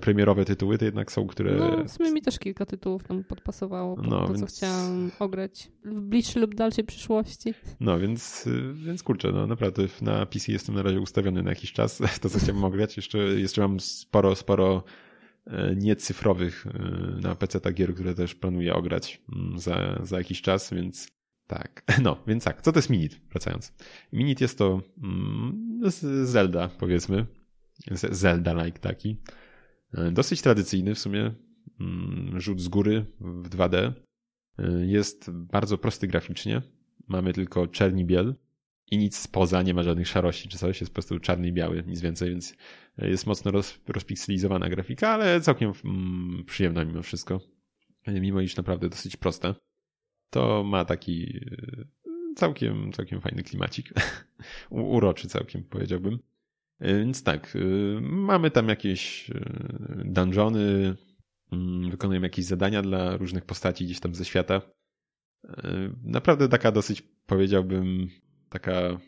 premierowe 0.00 0.44
tytuły, 0.44 0.78
to 0.78 0.84
jednak 0.84 1.12
są, 1.12 1.26
które... 1.26 1.56
No, 1.56 1.84
w 1.84 1.90
sumie 1.90 2.12
mi 2.12 2.22
też 2.22 2.38
kilka 2.38 2.66
tytułów 2.66 3.04
tam 3.04 3.24
podpasowało 3.24 3.96
pod 3.96 4.06
No, 4.06 4.20
to, 4.20 4.26
co 4.26 4.32
więc- 4.34 4.56
chciałam 4.56 5.10
ograć 5.18 5.70
w 5.84 6.00
bliższej 6.00 6.42
lub 6.42 6.54
dalszej 6.54 6.84
przyszłości. 6.84 7.54
No, 7.80 7.98
więc, 7.98 8.46
y, 8.46 8.74
więc 8.74 9.02
kurczę, 9.02 9.32
no 9.32 9.46
naprawdę 9.46 9.82
na 10.02 10.26
PC 10.26 10.52
jestem 10.52 10.74
na 10.74 10.82
razie 10.82 11.00
ustawiony 11.00 11.42
na 11.42 11.50
jakiś 11.50 11.72
czas. 11.72 11.98
To, 12.20 12.30
co 12.30 12.38
chciałem 12.38 12.64
ograć, 12.64 12.96
jeszcze, 12.96 13.18
jeszcze 13.18 13.60
mam 13.60 13.80
sporo, 13.80 14.36
sporo 14.36 14.84
e, 15.46 15.76
niecyfrowych 15.76 16.66
e, 16.66 17.20
na 17.20 17.34
PC 17.34 17.72
gier, 17.72 17.94
które 17.94 18.14
też 18.14 18.34
planuję 18.34 18.74
ograć 18.74 19.22
mm, 19.32 19.58
za, 19.58 20.00
za 20.02 20.18
jakiś 20.18 20.42
czas, 20.42 20.74
więc 20.74 21.08
tak. 21.46 21.84
No, 22.02 22.16
więc 22.26 22.44
tak. 22.44 22.62
Co 22.62 22.72
to 22.72 22.78
jest 22.78 22.90
Minit? 22.90 23.20
Wracając. 23.30 23.72
Minit 24.12 24.40
jest 24.40 24.58
to 24.58 24.80
mm, 25.02 25.80
Zelda, 26.24 26.68
powiedzmy. 26.68 27.26
Zelda-like 28.10 28.78
taki. 28.78 29.16
E, 29.94 30.10
Dosyć 30.10 30.42
tradycyjny 30.42 30.94
w 30.94 30.98
sumie. 30.98 31.34
mm, 31.80 32.40
Rzut 32.40 32.60
z 32.60 32.68
góry 32.68 33.04
w 33.20 33.48
2D. 33.48 33.92
E, 34.58 34.86
Jest 34.86 35.30
bardzo 35.30 35.78
prosty 35.78 36.06
graficznie. 36.06 36.62
Mamy 37.08 37.32
tylko 37.32 37.66
czerni 37.66 38.04
biel 38.04 38.34
i 38.90 38.98
nic 38.98 39.16
spoza, 39.18 39.62
nie 39.62 39.74
ma 39.74 39.82
żadnych 39.82 40.08
szarości 40.08 40.48
czy 40.48 40.58
coś, 40.58 40.80
jest 40.80 40.92
po 40.92 40.94
prostu 40.94 41.18
czarny 41.18 41.48
i 41.48 41.52
biały, 41.52 41.84
nic 41.86 42.00
więcej, 42.00 42.30
więc 42.30 42.54
jest 42.98 43.26
mocno 43.26 43.50
roz, 43.50 43.80
rozpikselizowana 43.88 44.68
grafika, 44.68 45.08
ale 45.08 45.40
całkiem 45.40 45.72
mm, 45.84 46.44
przyjemna 46.44 46.84
mimo 46.84 47.02
wszystko. 47.02 47.40
Mimo 48.06 48.40
iż 48.40 48.56
naprawdę 48.56 48.88
dosyć 48.88 49.16
prosta. 49.16 49.54
To 50.30 50.64
ma 50.64 50.84
taki 50.84 51.40
całkiem, 52.36 52.92
całkiem 52.92 53.20
fajny 53.20 53.42
klimacik. 53.42 53.92
Uroczy 54.70 55.28
całkiem, 55.28 55.64
powiedziałbym. 55.64 56.18
Y, 56.82 56.98
Więc 56.98 57.22
tak, 57.22 57.56
y, 57.56 57.98
mamy 58.02 58.50
tam 58.50 58.68
jakieś 58.68 59.30
y, 59.30 59.44
dungeony, 60.04 60.96
mm, 61.52 61.90
wykonujemy 61.90 62.26
jakieś 62.26 62.44
zadania 62.44 62.82
dla 62.82 63.16
różnych 63.16 63.44
postaci 63.44 63.84
gdzieś 63.84 64.00
tam 64.00 64.14
ze 64.14 64.24
świata. 64.24 64.62
Naprawdę 66.04 66.48
taka 66.48 66.72
dosyć, 66.72 67.02
powiedziałbym, 67.26 68.08
taka 68.48 68.98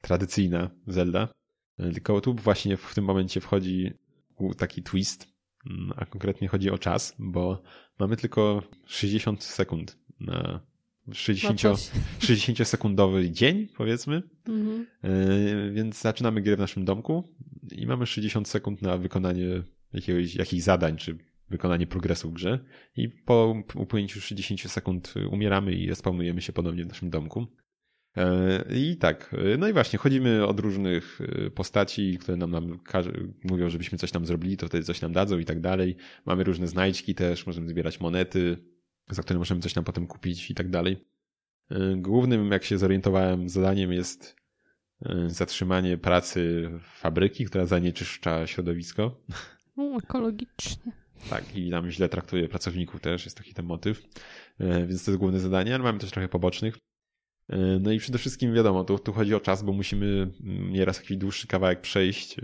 tradycyjna 0.00 0.70
Zelda. 0.86 1.28
Tylko 1.76 2.20
tu 2.20 2.34
właśnie 2.34 2.76
w 2.76 2.94
tym 2.94 3.04
momencie 3.04 3.40
wchodzi 3.40 3.92
taki 4.56 4.82
twist, 4.82 5.26
mm, 5.70 5.92
a 5.96 6.06
konkretnie 6.06 6.48
chodzi 6.48 6.70
o 6.70 6.78
czas, 6.78 7.14
bo 7.18 7.62
mamy 7.98 8.16
tylko 8.16 8.62
60 8.86 9.44
sekund 9.44 9.98
na 10.20 10.60
60, 11.12 11.60
coś. 11.60 11.90
60-sekundowy 12.20 13.30
dzień, 13.30 13.68
powiedzmy. 13.76 14.22
Mhm. 14.48 14.86
Yy, 15.02 15.72
Więc 15.72 16.00
zaczynamy 16.00 16.42
grę 16.42 16.56
w 16.56 16.58
naszym 16.58 16.84
domku 16.84 17.34
i 17.72 17.86
mamy 17.86 18.06
60 18.06 18.48
sekund 18.48 18.82
na 18.82 18.98
wykonanie 18.98 19.62
jakiegoś, 19.92 20.34
jakichś 20.34 20.62
zadań, 20.62 20.96
czy 20.96 21.18
wykonanie 21.50 21.86
progresu 21.86 22.30
w 22.30 22.32
grze. 22.32 22.64
I 22.96 23.08
po 23.08 23.62
upłynięciu 23.74 24.20
60 24.20 24.72
sekund 24.72 25.14
umieramy 25.30 25.72
i 25.72 25.88
respawnujemy 25.88 26.42
się 26.42 26.52
ponownie 26.52 26.84
w 26.84 26.88
naszym 26.88 27.10
domku. 27.10 27.46
Yy, 28.16 28.22
I 28.76 28.96
tak, 28.96 29.34
no 29.58 29.68
i 29.68 29.72
właśnie, 29.72 29.98
chodzimy 29.98 30.46
od 30.46 30.60
różnych 30.60 31.20
yy, 31.20 31.50
postaci, 31.50 32.18
które 32.20 32.36
nam, 32.36 32.50
nam 32.50 32.78
mówią, 33.44 33.68
żebyśmy 33.68 33.98
coś 33.98 34.10
tam 34.10 34.26
zrobili, 34.26 34.56
to 34.56 34.66
wtedy 34.66 34.84
coś 34.84 35.00
nam 35.00 35.12
dadzą 35.12 35.38
i 35.38 35.44
tak 35.44 35.60
dalej. 35.60 35.96
Mamy 36.26 36.44
różne 36.44 36.68
znajdźki 36.68 37.14
też, 37.14 37.46
możemy 37.46 37.68
zbierać 37.68 38.00
monety, 38.00 38.56
za 39.10 39.22
które 39.22 39.38
możemy 39.38 39.60
coś 39.60 39.72
tam 39.72 39.84
potem 39.84 40.06
kupić 40.06 40.50
i 40.50 40.54
tak 40.54 40.70
dalej. 40.70 41.04
Yy, 41.70 41.96
Głównym, 41.96 42.52
jak 42.52 42.64
się 42.64 42.78
zorientowałem, 42.78 43.48
zadaniem 43.48 43.92
jest 43.92 44.36
yy, 45.00 45.30
zatrzymanie 45.30 45.98
pracy 45.98 46.70
fabryki, 46.82 47.44
która 47.44 47.66
zanieczyszcza 47.66 48.46
środowisko. 48.46 49.20
U, 49.76 49.98
ekologicznie. 49.98 50.92
Tak, 51.30 51.56
i 51.56 51.70
tam 51.70 51.90
źle 51.90 52.08
traktuje 52.08 52.48
pracowników 52.48 53.00
też, 53.00 53.24
jest 53.24 53.36
taki 53.36 53.54
ten 53.54 53.66
motyw. 53.66 54.02
E, 54.58 54.86
więc 54.86 55.04
to 55.04 55.10
jest 55.10 55.18
główne 55.20 55.40
zadanie, 55.40 55.74
ale 55.74 55.84
mamy 55.84 55.98
też 55.98 56.10
trochę 56.10 56.28
pobocznych. 56.28 56.78
No 57.80 57.92
i 57.92 57.98
przede 57.98 58.18
wszystkim 58.18 58.54
wiadomo, 58.54 58.84
tu, 58.84 58.98
tu 58.98 59.12
chodzi 59.12 59.34
o 59.34 59.40
czas, 59.40 59.62
bo 59.62 59.72
musimy 59.72 60.06
mm, 60.06 60.72
nieraz 60.72 60.96
jakiś 60.96 61.16
dłuższy 61.16 61.46
kawałek 61.46 61.80
przejść 61.80 62.36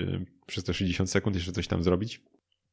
przez 0.46 0.64
te 0.64 0.74
60 0.74 1.10
sekund, 1.10 1.36
jeszcze 1.36 1.52
coś 1.52 1.68
tam 1.68 1.82
zrobić. 1.82 2.22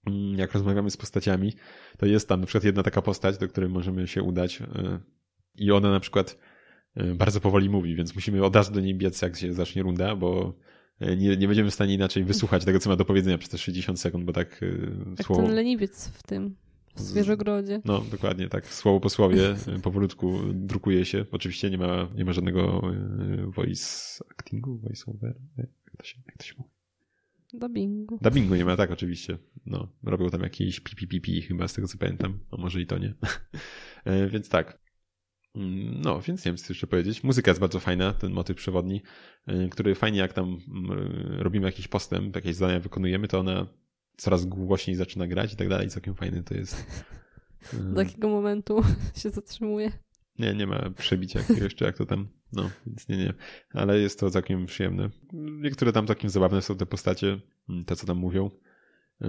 Mm, 0.07 0.33
jak 0.39 0.53
rozmawiamy 0.53 0.91
z 0.91 0.97
postaciami, 0.97 1.53
to 1.97 2.05
jest 2.05 2.29
tam 2.29 2.39
na 2.39 2.45
przykład 2.45 2.63
jedna 2.63 2.83
taka 2.83 3.01
postać, 3.01 3.37
do 3.37 3.47
której 3.47 3.69
możemy 3.69 4.07
się 4.07 4.23
udać 4.23 4.59
i 5.55 5.71
ona 5.71 5.91
na 5.91 5.99
przykład 5.99 6.37
bardzo 7.15 7.41
powoli 7.41 7.69
mówi, 7.69 7.95
więc 7.95 8.15
musimy 8.15 8.45
od 8.45 8.55
razu 8.55 8.73
do 8.73 8.79
niej 8.79 8.95
biec, 8.95 9.21
jak 9.21 9.37
się 9.37 9.53
zacznie 9.53 9.83
runda, 9.83 10.15
bo 10.15 10.57
nie, 11.17 11.37
nie 11.37 11.47
będziemy 11.47 11.71
w 11.71 11.73
stanie 11.73 11.93
inaczej 11.93 12.23
wysłuchać 12.23 12.65
tego, 12.65 12.79
co 12.79 12.89
ma 12.89 12.95
do 12.95 13.05
powiedzenia 13.05 13.37
przez 13.37 13.49
te 13.49 13.57
60 13.57 13.99
sekund, 13.99 14.25
bo 14.25 14.33
tak 14.33 14.61
Jak 15.17 15.25
słowo... 15.25 15.41
ten 15.41 15.55
leniwiec 15.55 16.07
w 16.07 16.23
tym, 16.23 16.55
w 16.95 17.01
Zwierzogrodzie. 17.01 17.81
No, 17.85 18.03
dokładnie, 18.11 18.49
tak. 18.49 18.73
Słowo 18.73 18.99
po 18.99 19.09
słowie 19.09 19.55
powolutku 19.83 20.39
drukuje 20.53 21.05
się. 21.05 21.25
Oczywiście 21.31 21.69
nie 21.69 21.77
ma, 21.77 22.09
nie 22.15 22.25
ma 22.25 22.33
żadnego 22.33 22.81
voice 23.47 24.23
actingu, 24.31 24.77
voice 24.77 25.11
over. 25.11 25.35
Jak 25.57 25.69
to 25.97 26.05
się, 26.05 26.17
jak 26.27 26.37
to 26.37 26.43
się 26.43 26.53
mówi? 26.57 26.70
Dubbingu. 27.53 28.19
Dubbingu 28.21 28.55
nie 28.55 28.65
ma, 28.65 28.77
tak, 28.77 28.91
oczywiście. 28.91 29.37
No, 29.65 29.87
robią 30.03 30.29
tam 30.29 30.41
jakieś 30.41 30.79
pipi 30.79 31.41
chyba, 31.41 31.67
z 31.67 31.73
tego 31.73 31.87
co 31.87 31.97
pamiętam. 31.97 32.39
A 32.51 32.57
może 32.57 32.81
i 32.81 32.85
to 32.85 32.97
nie. 32.97 33.13
Więc 34.31 34.49
tak. 34.49 34.81
Mm, 35.55 36.01
no, 36.01 36.21
więc 36.21 36.45
nie 36.45 36.51
wiem, 36.51 36.57
co 36.57 36.65
jeszcze 36.69 36.87
powiedzieć. 36.87 37.23
Muzyka 37.23 37.51
jest 37.51 37.61
bardzo 37.61 37.79
fajna, 37.79 38.13
ten 38.13 38.31
motyw 38.31 38.57
przewodni, 38.57 39.01
y, 39.49 39.69
który 39.71 39.95
fajnie 39.95 40.19
jak 40.19 40.33
tam 40.33 40.57
mm, 40.67 41.39
robimy 41.39 41.65
jakiś 41.65 41.87
postęp, 41.87 42.35
jakieś 42.35 42.55
zadania 42.55 42.79
wykonujemy, 42.79 43.27
to 43.27 43.39
ona 43.39 43.67
coraz 44.17 44.45
głośniej 44.45 44.95
zaczyna 44.95 45.27
grać 45.27 45.53
i 45.53 45.55
tak 45.55 45.69
dalej. 45.69 45.89
Całkiem 45.89 46.15
fajny 46.15 46.43
to 46.43 46.53
jest. 46.53 46.85
Do 47.73 47.95
takiego 47.95 48.29
momentu 48.29 48.83
się 49.21 49.29
zatrzymuje. 49.29 49.91
Nie, 50.39 50.53
nie 50.55 50.67
ma 50.67 50.89
przebicia 50.89 51.39
jeszcze 51.61 51.85
jak 51.85 51.97
to 51.97 52.05
tam. 52.05 52.27
No, 52.53 52.69
więc 52.87 53.07
nie, 53.07 53.17
nie. 53.17 53.33
Ale 53.73 53.99
jest 53.99 54.19
to 54.19 54.29
całkiem 54.29 54.65
przyjemne. 54.65 55.09
Niektóre 55.33 55.91
tam 55.91 56.07
całkiem 56.07 56.29
zabawne 56.29 56.61
są 56.61 56.77
te 56.77 56.85
postacie, 56.85 57.39
mm, 57.69 57.85
te 57.85 57.95
co 57.95 58.07
tam 58.07 58.17
mówią. 58.17 58.51
Yy, 59.21 59.27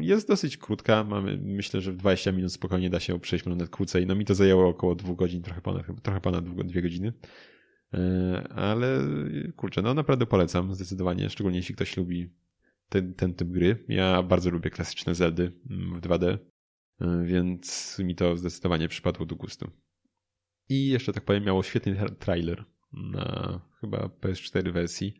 jest 0.00 0.28
dosyć 0.28 0.56
krótka, 0.56 1.04
mamy, 1.04 1.38
myślę, 1.42 1.80
że 1.80 1.92
w 1.92 1.96
20 1.96 2.32
minut 2.32 2.52
spokojnie 2.52 2.90
da 2.90 3.00
się 3.00 3.20
przejść, 3.20 3.46
może 3.46 3.56
nawet 3.56 3.70
krócej. 3.70 4.06
No 4.06 4.14
mi 4.14 4.24
to 4.24 4.34
zajęło 4.34 4.68
około 4.68 4.94
dwóch 4.94 5.18
godzin, 5.18 5.42
trochę 5.42 5.60
ponad, 5.60 5.86
trochę 6.02 6.20
ponad 6.20 6.44
dwie 6.66 6.82
godziny. 6.82 7.12
Yy, 7.92 7.98
ale 8.48 8.98
kurczę, 9.56 9.82
no 9.82 9.94
naprawdę 9.94 10.26
polecam 10.26 10.74
zdecydowanie, 10.74 11.30
szczególnie 11.30 11.58
jeśli 11.58 11.74
ktoś 11.74 11.96
lubi 11.96 12.34
ten, 12.88 13.14
ten 13.14 13.34
typ 13.34 13.48
gry. 13.48 13.84
Ja 13.88 14.22
bardzo 14.22 14.50
lubię 14.50 14.70
klasyczne 14.70 15.14
Zeldy 15.14 15.52
mm, 15.70 15.94
w 15.94 16.00
2D, 16.00 16.38
yy, 17.00 17.24
więc 17.24 17.96
mi 17.98 18.14
to 18.14 18.36
zdecydowanie 18.36 18.88
przypadło 18.88 19.26
do 19.26 19.36
gustu. 19.36 19.70
I 20.68 20.88
jeszcze 20.88 21.12
tak 21.12 21.24
powiem, 21.24 21.44
miało 21.44 21.62
świetny 21.62 21.96
trailer 22.18 22.64
na 22.92 23.60
chyba 23.80 23.98
PS4 23.98 24.72
wersji 24.72 25.14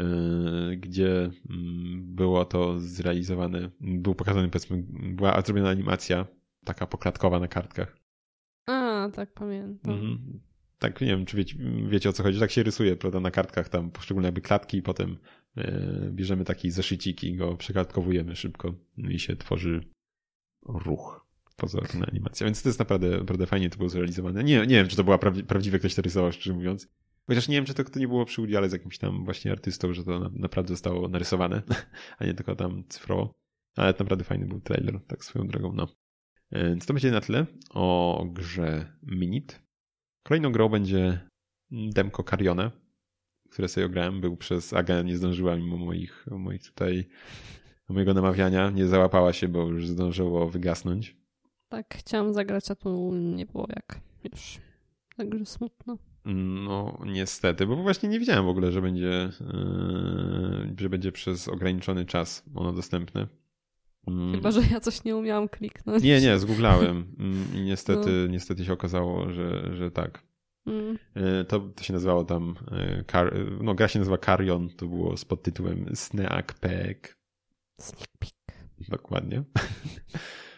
Y, 0.00 0.76
gdzie 0.76 1.30
mm, 1.50 2.14
było 2.14 2.44
to 2.44 2.80
zrealizowane, 2.80 3.70
był 3.80 4.14
pokazany, 4.14 4.48
powiedzmy, 4.48 4.84
była 4.88 5.40
zrobiona 5.40 5.68
animacja 5.68 6.26
taka 6.64 6.86
poklatkowa 6.86 7.40
na 7.40 7.48
kartkach. 7.48 7.96
A, 8.66 9.08
tak 9.14 9.32
pamiętam. 9.34 9.94
Mhm. 9.94 10.40
Tak, 10.78 11.00
nie 11.00 11.06
wiem, 11.06 11.26
czy 11.26 11.36
wiecie, 11.36 11.56
wiecie 11.86 12.08
o 12.08 12.12
co 12.12 12.22
chodzi. 12.22 12.40
Tak 12.40 12.50
się 12.50 12.62
rysuje, 12.62 12.96
prawda, 12.96 13.20
na 13.20 13.30
kartkach 13.30 13.68
tam 13.68 13.90
poszczególne 13.90 14.28
jakby 14.28 14.40
klatki 14.40 14.76
i 14.76 14.82
potem 14.82 15.18
y, 15.58 15.62
bierzemy 16.12 16.44
taki 16.44 16.70
zeszycik 16.70 17.24
i 17.24 17.36
go 17.36 17.56
przeklatkowujemy 17.56 18.36
szybko 18.36 18.74
i 18.96 19.18
się 19.18 19.36
tworzy 19.36 19.80
ruch 20.62 21.19
pozorna 21.60 22.06
animacja. 22.06 22.44
Więc 22.44 22.62
to 22.62 22.68
jest 22.68 22.78
naprawdę, 22.78 23.18
naprawdę 23.18 23.46
fajnie 23.46 23.70
to 23.70 23.76
było 23.76 23.88
zrealizowane. 23.88 24.44
Nie, 24.44 24.58
nie 24.58 24.66
wiem, 24.66 24.88
czy 24.88 24.96
to 24.96 25.04
była 25.04 25.18
prawdziwe, 25.18 25.78
ktoś 25.78 25.94
to 25.94 26.02
rysował, 26.02 26.32
szczerze 26.32 26.54
mówiąc. 26.54 26.88
Chociaż 27.26 27.48
nie 27.48 27.56
wiem, 27.56 27.64
czy 27.64 27.74
to, 27.74 27.84
to 27.84 27.98
nie 27.98 28.08
było 28.08 28.24
przy 28.24 28.42
udziale 28.42 28.68
z 28.68 28.72
jakimś 28.72 28.98
tam 28.98 29.24
właśnie 29.24 29.52
artystą, 29.52 29.92
że 29.92 30.04
to 30.04 30.30
naprawdę 30.32 30.68
zostało 30.68 31.08
narysowane, 31.08 31.62
a 32.18 32.24
nie 32.24 32.34
tylko 32.34 32.56
tam 32.56 32.84
cyfrowo. 32.88 33.34
Ale 33.76 33.94
naprawdę 33.98 34.24
fajny 34.24 34.46
był 34.46 34.60
trailer, 34.60 35.00
tak 35.06 35.24
swoją 35.24 35.46
drogą, 35.46 35.72
no. 35.72 35.88
E, 36.50 36.68
więc 36.68 36.86
to 36.86 36.94
będzie 36.94 37.10
na 37.10 37.20
tyle 37.20 37.46
o 37.70 38.26
grze 38.32 38.98
Minit. 39.02 39.60
Kolejną 40.22 40.52
grą 40.52 40.68
będzie 40.68 41.20
demko 41.70 42.22
Carione, 42.22 42.70
które 43.50 43.68
sobie 43.68 43.86
ograłem. 43.86 44.20
Był 44.20 44.36
przez 44.36 44.72
Aga, 44.72 45.02
nie 45.02 45.16
zdążyła 45.16 45.56
mimo 45.56 45.76
moich, 45.76 46.26
moich 46.30 46.62
tutaj 46.62 47.08
mojego 47.88 48.14
namawiania. 48.14 48.70
Nie 48.70 48.86
załapała 48.86 49.32
się, 49.32 49.48
bo 49.48 49.68
już 49.68 49.88
zdążyło 49.88 50.48
wygasnąć. 50.48 51.19
Tak, 51.70 51.94
chciałam 51.98 52.32
zagrać, 52.32 52.70
a 52.70 52.74
tu 52.74 53.14
nie 53.14 53.46
było 53.46 53.66
jak 53.68 54.00
już. 54.32 54.58
Także 55.16 55.46
smutno. 55.46 55.98
No, 56.64 56.98
niestety, 57.06 57.66
bo 57.66 57.76
właśnie 57.76 58.08
nie 58.08 58.18
wiedziałem 58.18 58.44
w 58.44 58.48
ogóle, 58.48 58.72
że 58.72 58.82
będzie, 58.82 59.30
yy, 59.40 60.74
że 60.80 60.88
będzie 60.88 61.12
przez 61.12 61.48
ograniczony 61.48 62.04
czas 62.04 62.44
ono 62.54 62.72
dostępne. 62.72 63.26
Mm. 64.06 64.34
Chyba, 64.34 64.50
że 64.50 64.60
ja 64.72 64.80
coś 64.80 65.04
nie 65.04 65.16
umiałam 65.16 65.48
kliknąć. 65.48 66.02
Nie, 66.02 66.20
nie, 66.20 66.38
zgooglałem 66.38 67.14
mm, 67.18 67.44
i 67.54 67.60
niestety, 67.60 68.10
no. 68.10 68.32
niestety 68.32 68.64
się 68.64 68.72
okazało, 68.72 69.32
że, 69.32 69.76
że 69.76 69.90
tak. 69.90 70.22
Mm. 70.66 70.98
Yy, 71.14 71.44
to, 71.44 71.60
to 71.60 71.84
się 71.84 71.92
nazywało 71.92 72.24
tam, 72.24 72.54
yy, 72.70 73.58
no 73.62 73.74
gra 73.74 73.88
się 73.88 73.98
nazywa 73.98 74.18
Carrion, 74.18 74.68
to 74.68 74.86
było 74.86 75.16
z 75.16 75.24
podtytułem 75.24 75.86
Snack 75.94 76.54
Pack. 76.54 77.18
Sneak 77.80 78.08
Peek. 78.18 78.58
Dokładnie. 78.88 79.42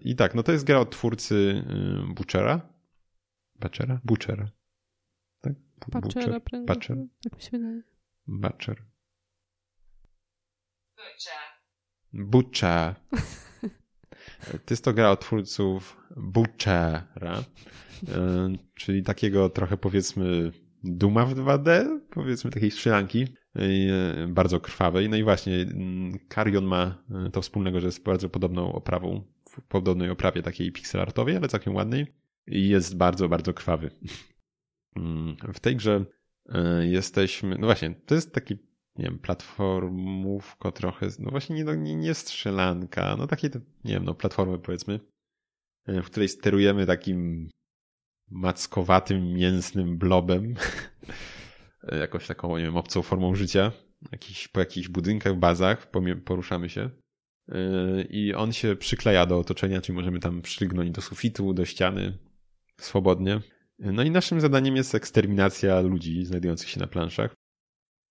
I 0.00 0.16
tak, 0.16 0.34
no 0.34 0.42
to 0.42 0.52
jest 0.52 0.64
gra 0.64 0.78
od 0.78 0.90
twórcy 0.90 1.64
Butchera. 2.14 2.60
Butchera? 3.60 4.00
Butchera. 4.04 4.50
Butchera 5.88 6.40
prędzej. 6.40 6.76
Butcher. 6.76 6.96
Tak 7.22 7.36
mi 7.36 7.42
się 7.42 7.50
wydaje. 7.50 7.82
Butcher. 8.26 8.82
Butcher. 12.12 12.94
To 14.38 14.74
jest 14.74 14.84
to 14.84 14.92
gra 14.92 15.10
od 15.10 15.20
twórców 15.20 15.96
Butchera, 16.16 17.44
e, 18.08 18.52
czyli 18.74 19.02
takiego 19.02 19.50
trochę 19.50 19.76
powiedzmy 19.76 20.52
Duma 20.84 21.26
w 21.26 21.34
2D, 21.34 21.98
powiedzmy 22.10 22.50
takiej 22.50 22.70
strzelanki, 22.70 23.26
e, 23.54 24.26
bardzo 24.28 24.60
krwawej. 24.60 25.08
No 25.08 25.16
i 25.16 25.22
właśnie 25.22 25.66
Carrion 26.34 26.64
ma 26.64 27.04
e, 27.26 27.30
to 27.30 27.42
wspólnego, 27.42 27.80
że 27.80 27.86
jest 27.86 28.04
bardzo 28.04 28.28
podobną 28.28 28.72
oprawą, 28.72 29.24
podobnej 29.68 30.10
oprawie 30.10 30.42
takiej 30.42 30.72
pixelartowej, 30.72 31.36
ale 31.36 31.48
całkiem 31.48 31.74
ładnej 31.74 32.06
i 32.46 32.68
jest 32.68 32.96
bardzo, 32.96 33.28
bardzo 33.28 33.54
krwawy. 33.54 33.90
Mm, 34.96 35.36
w 35.54 35.60
tej 35.60 35.76
grze 35.76 36.04
e, 36.48 36.86
jesteśmy, 36.86 37.58
no 37.58 37.66
właśnie, 37.66 37.94
to 37.94 38.14
jest 38.14 38.34
taki, 38.34 38.54
nie 38.96 39.04
wiem, 39.04 39.18
platformówko 39.18 40.72
trochę, 40.72 41.08
no 41.18 41.30
właśnie 41.30 41.64
nie, 41.64 41.76
nie, 41.76 41.94
nie 41.94 42.14
strzelanka, 42.14 43.16
no 43.18 43.26
takie, 43.26 43.50
nie 43.84 43.94
wiem, 43.94 44.04
no 44.04 44.14
platformy 44.14 44.58
powiedzmy, 44.58 45.00
e, 45.86 46.02
w 46.02 46.06
której 46.06 46.28
sterujemy 46.28 46.86
takim 46.86 47.50
mackowatym, 48.30 49.32
mięsnym 49.32 49.98
blobem, 49.98 50.54
jakoś 52.00 52.26
taką, 52.26 52.58
nie 52.58 52.64
wiem, 52.64 52.76
obcą 52.76 53.02
formą 53.02 53.34
życia, 53.34 53.72
jakiś, 54.12 54.48
po 54.48 54.60
jakichś 54.60 54.88
budynkach, 54.88 55.38
bazach 55.38 55.90
poruszamy 56.24 56.68
się 56.68 56.90
i 58.10 58.34
on 58.34 58.52
się 58.52 58.76
przykleja 58.76 59.26
do 59.26 59.38
otoczenia, 59.38 59.80
czyli 59.80 59.96
możemy 59.96 60.20
tam 60.20 60.42
przygnąć 60.42 60.90
do 60.90 61.00
sufitu, 61.00 61.54
do 61.54 61.64
ściany 61.64 62.18
swobodnie. 62.80 63.40
No 63.78 64.02
i 64.02 64.10
naszym 64.10 64.40
zadaniem 64.40 64.76
jest 64.76 64.94
eksterminacja 64.94 65.80
ludzi 65.80 66.24
znajdujących 66.24 66.68
się 66.68 66.80
na 66.80 66.86
planszach. 66.86 67.34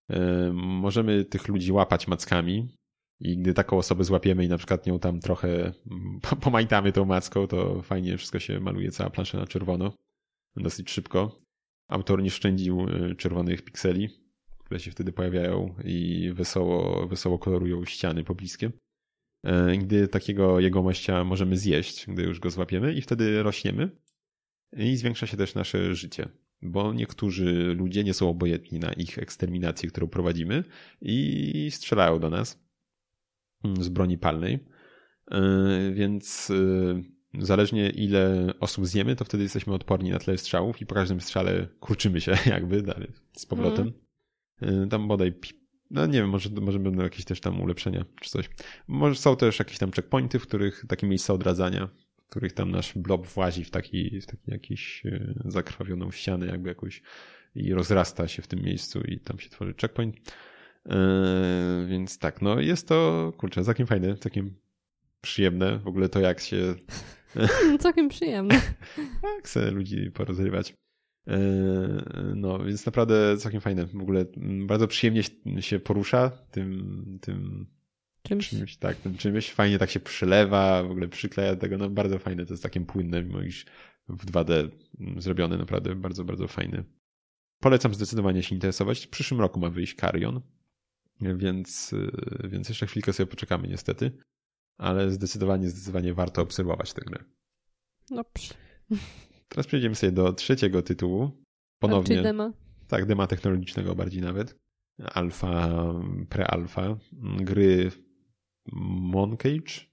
E, 0.10 0.52
możemy 0.54 1.26
tych 1.26 1.48
ludzi 1.48 1.72
łapać 1.72 2.08
mackami 2.08 2.76
i 3.20 3.38
gdy 3.38 3.54
taką 3.54 3.78
osobę 3.78 4.04
złapiemy 4.04 4.46
i 4.46 4.50
na 4.50 4.58
przykład 4.58 4.86
nią 4.86 5.00
tam 5.00 5.20
trochę 5.20 5.74
pomajtamy 6.42 6.92
tą 6.92 7.06
macką, 7.06 7.48
to 7.48 7.82
fajnie 7.82 8.18
wszystko 8.18 8.40
się 8.40 8.60
maluje, 8.60 8.92
cała 8.92 9.10
plansza 9.10 9.38
na 9.38 9.48
czerwono. 9.48 9.94
Dosyć 10.56 10.92
szybko. 10.92 11.40
Autor 11.88 12.24
nie 12.24 12.30
szczędził 12.30 12.82
e, 12.82 13.16
czerwonych 13.16 13.62
pikseli, 13.62 14.10
które 14.58 14.80
się 14.80 14.92
wtedy 14.92 15.12
pojawiają 15.12 15.76
i 15.84 16.30
wesoło, 16.34 17.08
wesoło 17.08 17.40
kolorują 17.40 17.86
ściany 17.86 18.24
pobliskie. 18.24 18.72
E, 19.48 19.78
gdy 19.78 20.08
takiego 20.08 20.60
jegomościa 20.60 21.24
możemy 21.24 21.58
zjeść, 21.58 22.06
gdy 22.08 22.24
już 22.24 22.40
go 22.40 22.50
złapiemy 22.50 22.94
i 22.94 23.02
wtedy 23.02 23.44
rośniemy 23.44 23.90
i 24.78 24.98
zwiększa 24.98 25.28
się 25.28 25.38
też 25.38 25.56
nasze 25.56 25.96
życie, 25.96 26.30
bo 26.62 26.94
niektórzy 26.94 27.76
ludzie 27.78 28.04
nie 28.04 28.14
są 28.14 28.30
obojętni 28.30 28.80
na 28.80 28.94
ich 28.94 29.18
eksterminację, 29.18 29.90
którą 29.90 30.08
prowadzimy 30.08 30.64
i 31.02 31.70
strzelają 31.72 32.20
do 32.20 32.30
nas 32.30 32.64
z 33.80 33.90
broni 33.90 34.18
palnej. 34.18 34.60
E, 35.32 35.92
więc 35.94 36.52
e, 36.52 37.44
zależnie 37.44 37.90
ile 37.90 38.54
osób 38.60 38.86
zjemy, 38.86 39.16
to 39.16 39.26
wtedy 39.26 39.44
jesteśmy 39.44 39.74
odporni 39.74 40.10
na 40.10 40.20
tyle 40.20 40.38
strzałów 40.38 40.82
i 40.82 40.86
po 40.86 40.96
każdym 40.96 41.22
strzale 41.22 41.68
kurczymy 41.80 42.22
się 42.22 42.38
jakby 42.56 42.82
dalej 42.82 43.12
z 43.38 43.46
powrotem. 43.46 43.94
Mm. 44.62 44.90
Tam 44.90 45.08
bodaj 45.08 45.34
no 45.92 46.06
nie 46.06 46.20
wiem, 46.20 46.30
może, 46.30 46.50
może 46.62 46.80
będą 46.80 47.04
jakieś 47.04 47.26
też 47.26 47.40
tam 47.40 47.62
ulepszenia 47.62 48.06
czy 48.22 48.30
coś. 48.30 48.50
Może 48.88 49.16
są 49.16 49.36
też 49.36 49.60
jakieś 49.60 49.78
tam 49.78 49.92
checkpointy, 49.92 50.40
w 50.40 50.48
których 50.48 50.86
takie 50.88 51.08
miejsca 51.08 51.34
odradzania, 51.34 51.90
w 52.18 52.30
których 52.30 52.54
tam 52.54 52.72
nasz 52.72 52.98
blob 52.98 53.28
włazi 53.28 53.64
w 53.66 53.72
taki, 53.72 54.22
w 54.22 54.26
taki 54.26 54.52
jakiś 54.52 55.06
e, 55.06 55.34
zakrwawioną 55.46 56.12
ścianę 56.12 56.46
jakby 56.46 56.70
jakąś 56.70 57.02
i 57.56 57.74
rozrasta 57.74 58.28
się 58.28 58.42
w 58.42 58.48
tym 58.48 58.60
miejscu 58.60 59.02
i 59.02 59.20
tam 59.20 59.40
się 59.40 59.50
tworzy 59.50 59.74
checkpoint. 59.82 60.16
Yy, 60.86 61.88
więc 61.88 62.20
tak, 62.20 62.42
no 62.42 62.60
jest 62.60 62.88
to, 62.88 63.34
kurczę, 63.38 63.64
całkiem 63.64 63.88
fajne, 63.88 64.18
całkiem 64.18 64.56
przyjemne. 65.22 65.80
W 65.80 65.88
ogóle 65.88 66.10
to 66.10 66.20
jak 66.20 66.40
się... 66.40 66.76
całkiem 67.80 68.10
przyjemne. 68.10 68.56
jak 69.36 69.44
chcę 69.44 69.72
ludzi 69.72 70.12
porozrywać. 70.12 70.74
Yy, 71.28 72.36
no, 72.36 72.60
więc 72.60 72.86
naprawdę 72.86 73.38
całkiem 73.38 73.62
fajne. 73.62 73.86
W 73.86 74.02
ogóle 74.02 74.26
mm, 74.38 74.68
bardzo 74.68 74.88
przyjemnie 74.88 75.24
się 75.60 75.80
porusza 75.80 76.30
tym, 76.30 77.04
tym 77.22 77.68
czymś. 78.24 78.50
czymś. 78.50 78.78
Tak, 78.78 78.98
tym 78.98 79.18
czymś. 79.18 79.52
Fajnie 79.52 79.80
tak 79.80 79.90
się 79.90 80.00
przylewa, 80.00 80.84
w 80.84 80.92
ogóle 80.92 81.08
przykleja 81.08 81.56
tego. 81.56 81.78
No, 81.78 81.90
bardzo 81.90 82.20
fajne. 82.20 82.46
To 82.46 82.54
jest 82.54 82.64
takie 82.64 82.82
płynne, 82.82 83.24
mimo 83.24 83.42
iż 83.42 83.66
w 84.10 84.26
2D 84.26 84.70
zrobione. 85.18 85.58
Naprawdę 85.58 85.96
bardzo, 85.96 86.24
bardzo 86.24 86.48
fajny. 86.48 86.84
Polecam 87.60 87.94
zdecydowanie 87.94 88.44
się 88.44 88.56
interesować. 88.56 89.06
W 89.06 89.10
przyszłym 89.10 89.42
roku 89.42 89.60
ma 89.60 89.70
wyjść 89.70 89.96
Carrion, 89.96 90.42
więc, 91.22 91.94
y, 91.94 92.48
więc 92.50 92.70
jeszcze 92.70 92.88
chwilkę 92.88 93.14
sobie 93.14 93.28
poczekamy 93.28 93.68
niestety. 93.68 94.12
Ale 94.78 95.12
zdecydowanie, 95.12 95.70
zdecydowanie 95.70 96.14
warto 96.14 96.42
obserwować 96.42 96.94
tę 96.94 97.02
grę. 97.02 97.24
Dobrze. 98.10 98.54
Teraz 99.50 99.68
przejdziemy 99.68 99.96
sobie 99.96 100.12
do 100.12 100.34
trzeciego 100.34 100.82
tytułu. 100.82 101.32
Ponownie. 101.80 102.08
Czyli 102.08 102.24
dema. 102.24 102.54
Tak, 102.88 103.06
dema 103.06 103.28
technologicznego 103.28 103.96
bardziej 103.96 104.22
nawet. 104.22 104.56
Alfa, 105.14 105.70
pre-alfa. 106.30 106.96
Gry 107.38 107.92
Moncage. 108.72 109.88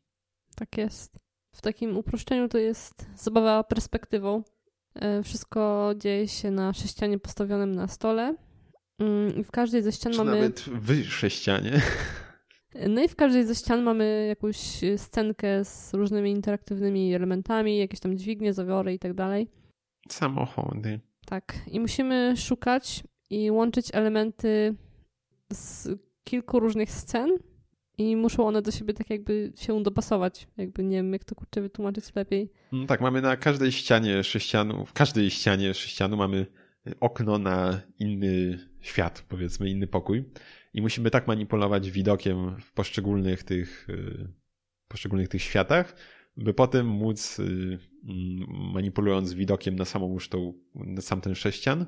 Tak 0.57 0.79
jest. 0.79 1.19
W 1.55 1.61
takim 1.61 1.97
uproszczeniu 1.97 2.49
to 2.49 2.59
jest 2.59 3.07
zabawa 3.17 3.65
perspektywą. 3.65 4.43
E, 4.95 5.23
wszystko 5.23 5.93
dzieje 5.97 6.29
się 6.29 6.51
na 6.51 6.73
sześcianie 6.73 7.19
postawionym 7.19 7.75
na 7.75 7.89
stole. 7.89 8.37
Mm, 8.99 9.37
I 9.37 9.45
w 9.45 9.51
każdej 9.51 9.83
ze 9.83 9.93
ścian 9.93 10.13
Czy 10.13 10.19
mamy. 10.19 10.31
Nawet 10.31 10.61
w 10.61 11.05
sześcianie. 11.05 11.81
No 12.89 13.03
i 13.03 13.09
w 13.09 13.17
każdej 13.17 13.45
ze 13.45 13.55
ścian 13.55 13.83
mamy 13.83 14.27
jakąś 14.29 14.81
scenkę 14.97 15.65
z 15.65 15.95
różnymi 15.95 16.31
interaktywnymi 16.31 17.15
elementami, 17.15 17.79
jakieś 17.79 18.01
tam 18.01 18.19
dźwignie, 18.19 18.53
zawiory 18.53 18.95
i 18.95 18.99
tak 18.99 19.15
dalej. 19.15 19.49
Samochody. 20.09 21.01
Tak. 21.27 21.55
I 21.67 21.81
musimy 21.81 22.35
szukać 22.37 23.05
i 23.31 23.51
łączyć 23.51 23.87
elementy 23.93 24.75
z 25.53 25.89
kilku 26.25 26.61
różnych 26.61 26.91
scen 26.91 27.31
i 27.99 28.17
muszą 28.17 28.47
one 28.47 28.63
do 28.63 28.71
siebie 28.71 28.95
tak 28.95 29.11
jakby 29.11 29.53
się 29.57 29.83
dopasować. 29.83 30.47
Jakby 30.57 30.85
nie 30.85 30.97
wiem, 30.97 31.13
jak 31.13 31.25
to 31.25 31.35
kurczę 31.35 31.61
wytłumaczyć 31.61 32.05
lepiej. 32.15 32.53
No 32.73 32.87
tak, 32.87 33.01
mamy 33.01 33.23
na 33.23 33.37
każdej 33.37 33.73
ścianie 33.73 34.25
sześcianu, 34.25 34.87
w 34.87 34.93
każdej 34.93 35.31
ścianie 35.31 35.75
sześcianu 35.75 36.17
mamy 36.17 36.47
okno 37.01 37.39
na 37.39 37.81
inny 37.99 38.59
świat, 38.81 39.25
powiedzmy, 39.29 39.71
inny 39.71 39.87
pokój. 39.87 40.25
I 40.75 40.83
musimy 40.83 41.11
tak 41.11 41.27
manipulować 41.27 41.91
widokiem 41.91 42.61
w 42.61 42.73
poszczególnych 42.73 43.43
tych, 43.43 43.89
y, 43.91 44.29
poszczególnych 44.89 45.29
tych 45.29 45.43
światach, 45.43 45.97
by 46.37 46.55
potem 46.55 46.87
móc, 46.87 47.39
y, 47.39 47.43
mm, 47.43 48.73
manipulując 48.73 49.33
widokiem 49.33 49.77
na 49.77 49.85
samą 49.85 50.13
już 50.13 50.29
tą, 50.29 50.55
na 50.75 51.01
sam 51.01 51.21
ten 51.21 51.35
sześcian, 51.35 51.87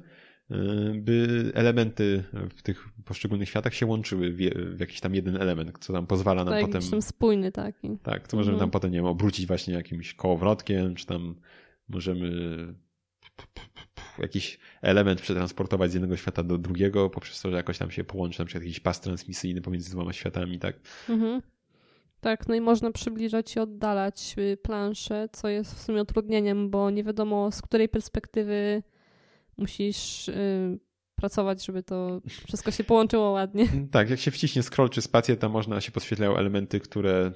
Y, 0.51 1.01
by 1.01 1.51
elementy 1.55 2.25
w 2.57 2.63
tych 2.63 2.89
poszczególnych 3.05 3.49
światach 3.49 3.75
się 3.75 3.87
łączyły 3.87 4.33
w, 4.33 4.37
w 4.77 4.81
jakiś 4.81 5.01
tam 5.01 5.15
jeden 5.15 5.37
element, 5.37 5.79
co 5.81 5.93
nam 5.93 6.07
pozwala 6.07 6.45
nam 6.45 6.55
tak, 6.55 6.67
potem... 6.67 6.83
Tak, 6.91 7.03
spójny 7.05 7.53
taki. 7.53 7.99
Tak, 8.03 8.29
to 8.29 8.37
możemy 8.37 8.55
mhm. 8.55 8.61
tam 8.61 8.71
potem, 8.71 8.91
nie 8.91 8.99
wiem, 8.99 9.07
obrócić 9.07 9.47
właśnie 9.47 9.75
jakimś 9.75 10.15
kołowrotkiem, 10.15 10.95
czy 10.95 11.07
tam 11.07 11.35
możemy 11.89 12.29
jakiś 14.19 14.59
element 14.83 15.21
przetransportować 15.21 15.91
z 15.91 15.95
jednego 15.95 16.17
świata 16.17 16.43
do 16.43 16.59
drugiego 16.59 17.11
poprzez 17.11 17.41
to, 17.41 17.51
że 17.51 17.57
jakoś 17.57 17.79
tam 17.79 17.91
się 17.91 18.05
połączy, 18.05 18.39
na 18.39 18.45
przykład 18.45 18.65
jakiś 18.65 18.81
pas 18.81 19.01
transmisyjny 19.01 19.61
pomiędzy 19.61 19.91
dwoma 19.91 20.13
światami, 20.13 20.59
tak? 20.59 20.77
Mhm. 21.09 21.43
Tak, 22.21 22.49
no 22.49 22.55
i 22.55 22.61
można 22.61 22.93
przybliżać 22.93 23.57
i 23.57 23.61
oddalać 23.61 24.35
y, 24.39 24.57
planszę, 24.57 25.29
co 25.33 25.49
jest 25.49 25.75
w 25.75 25.83
sumie 25.83 26.03
utrudnieniem, 26.03 26.71
bo 26.71 26.91
nie 26.91 27.05
wiadomo 27.05 27.53
z 27.53 27.63
której 27.63 27.89
perspektywy 27.89 28.83
musisz 29.57 30.29
y, 30.29 30.79
pracować, 31.15 31.65
żeby 31.65 31.83
to 31.83 32.21
wszystko 32.47 32.71
się 32.71 32.85
połączyło 32.85 33.31
ładnie. 33.31 33.69
Tak, 33.91 34.11
jak 34.11 34.21
się 34.21 34.31
wciśnie 34.31 34.63
scroll 34.63 34.91
czy 34.91 35.03
spację, 35.03 35.37
to 35.37 35.49
można 35.49 35.81
się 35.81 35.93
podświetlają 35.93 36.37
elementy, 36.37 36.81
które 36.81 37.33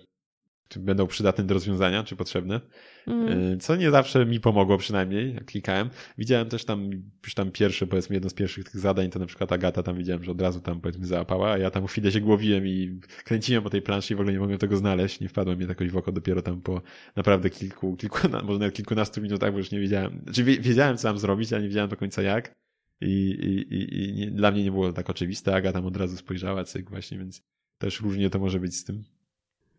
będą 0.78 1.06
przydatne 1.06 1.44
do 1.44 1.54
rozwiązania, 1.54 2.04
czy 2.04 2.16
potrzebne. 2.16 2.60
Mm. 3.06 3.60
Co 3.60 3.76
nie 3.76 3.90
zawsze 3.90 4.26
mi 4.26 4.40
pomogło 4.40 4.78
przynajmniej, 4.78 5.34
jak 5.34 5.44
klikałem. 5.44 5.90
Widziałem 6.18 6.48
też 6.48 6.64
tam, 6.64 6.90
już 7.24 7.34
tam 7.34 7.50
pierwsze, 7.50 7.86
powiedzmy, 7.86 8.16
jedno 8.16 8.30
z 8.30 8.34
pierwszych 8.34 8.64
tych 8.64 8.80
zadań, 8.80 9.10
to 9.10 9.18
na 9.18 9.26
przykład 9.26 9.52
Agata 9.52 9.82
tam 9.82 9.96
widziałem, 9.96 10.24
że 10.24 10.32
od 10.32 10.40
razu 10.40 10.60
tam 10.60 10.80
powiedzmy 10.80 11.06
załapała, 11.06 11.50
a 11.50 11.58
ja 11.58 11.70
tam 11.70 11.86
chwilę 11.86 12.12
się 12.12 12.20
głowiłem 12.20 12.66
i 12.66 13.00
kręciłem 13.24 13.62
po 13.62 13.70
tej 13.70 13.82
planszy 13.82 14.14
i 14.14 14.16
w 14.16 14.20
ogóle 14.20 14.32
nie 14.32 14.40
mogłem 14.40 14.58
tego 14.58 14.76
znaleźć. 14.76 15.20
Nie 15.20 15.28
wpadłem 15.28 15.58
mi 15.58 15.66
jakoś 15.66 15.90
w 15.90 15.96
oko 15.96 16.12
dopiero 16.12 16.42
tam 16.42 16.60
po 16.60 16.82
naprawdę 17.16 17.50
kilku, 17.50 17.96
kilku 17.96 18.18
może 18.44 18.58
nawet 18.58 18.74
kilkunastu 18.74 19.22
minutach, 19.22 19.52
bo 19.52 19.58
już 19.58 19.70
nie 19.70 19.80
wiedziałem. 19.80 20.20
Znaczy 20.24 20.44
wiedziałem, 20.44 20.96
co 20.96 21.08
mam 21.08 21.18
zrobić, 21.18 21.52
ale 21.52 21.62
nie 21.62 21.68
wiedziałem 21.68 21.90
do 21.90 21.96
końca 21.96 22.22
jak. 22.22 22.54
I, 23.00 23.06
i, 23.06 23.74
i, 23.74 24.04
i 24.04 24.12
nie, 24.12 24.30
dla 24.30 24.50
mnie 24.50 24.64
nie 24.64 24.70
było 24.70 24.92
tak 24.92 25.10
oczywiste. 25.10 25.54
Aga 25.54 25.72
tam 25.72 25.86
od 25.86 25.96
razu 25.96 26.16
spojrzała, 26.16 26.64
cyk 26.64 26.90
właśnie, 26.90 27.18
więc 27.18 27.42
też 27.78 28.00
różnie 28.00 28.30
to 28.30 28.38
może 28.38 28.60
być 28.60 28.76
z 28.76 28.84
tym. 28.84 29.04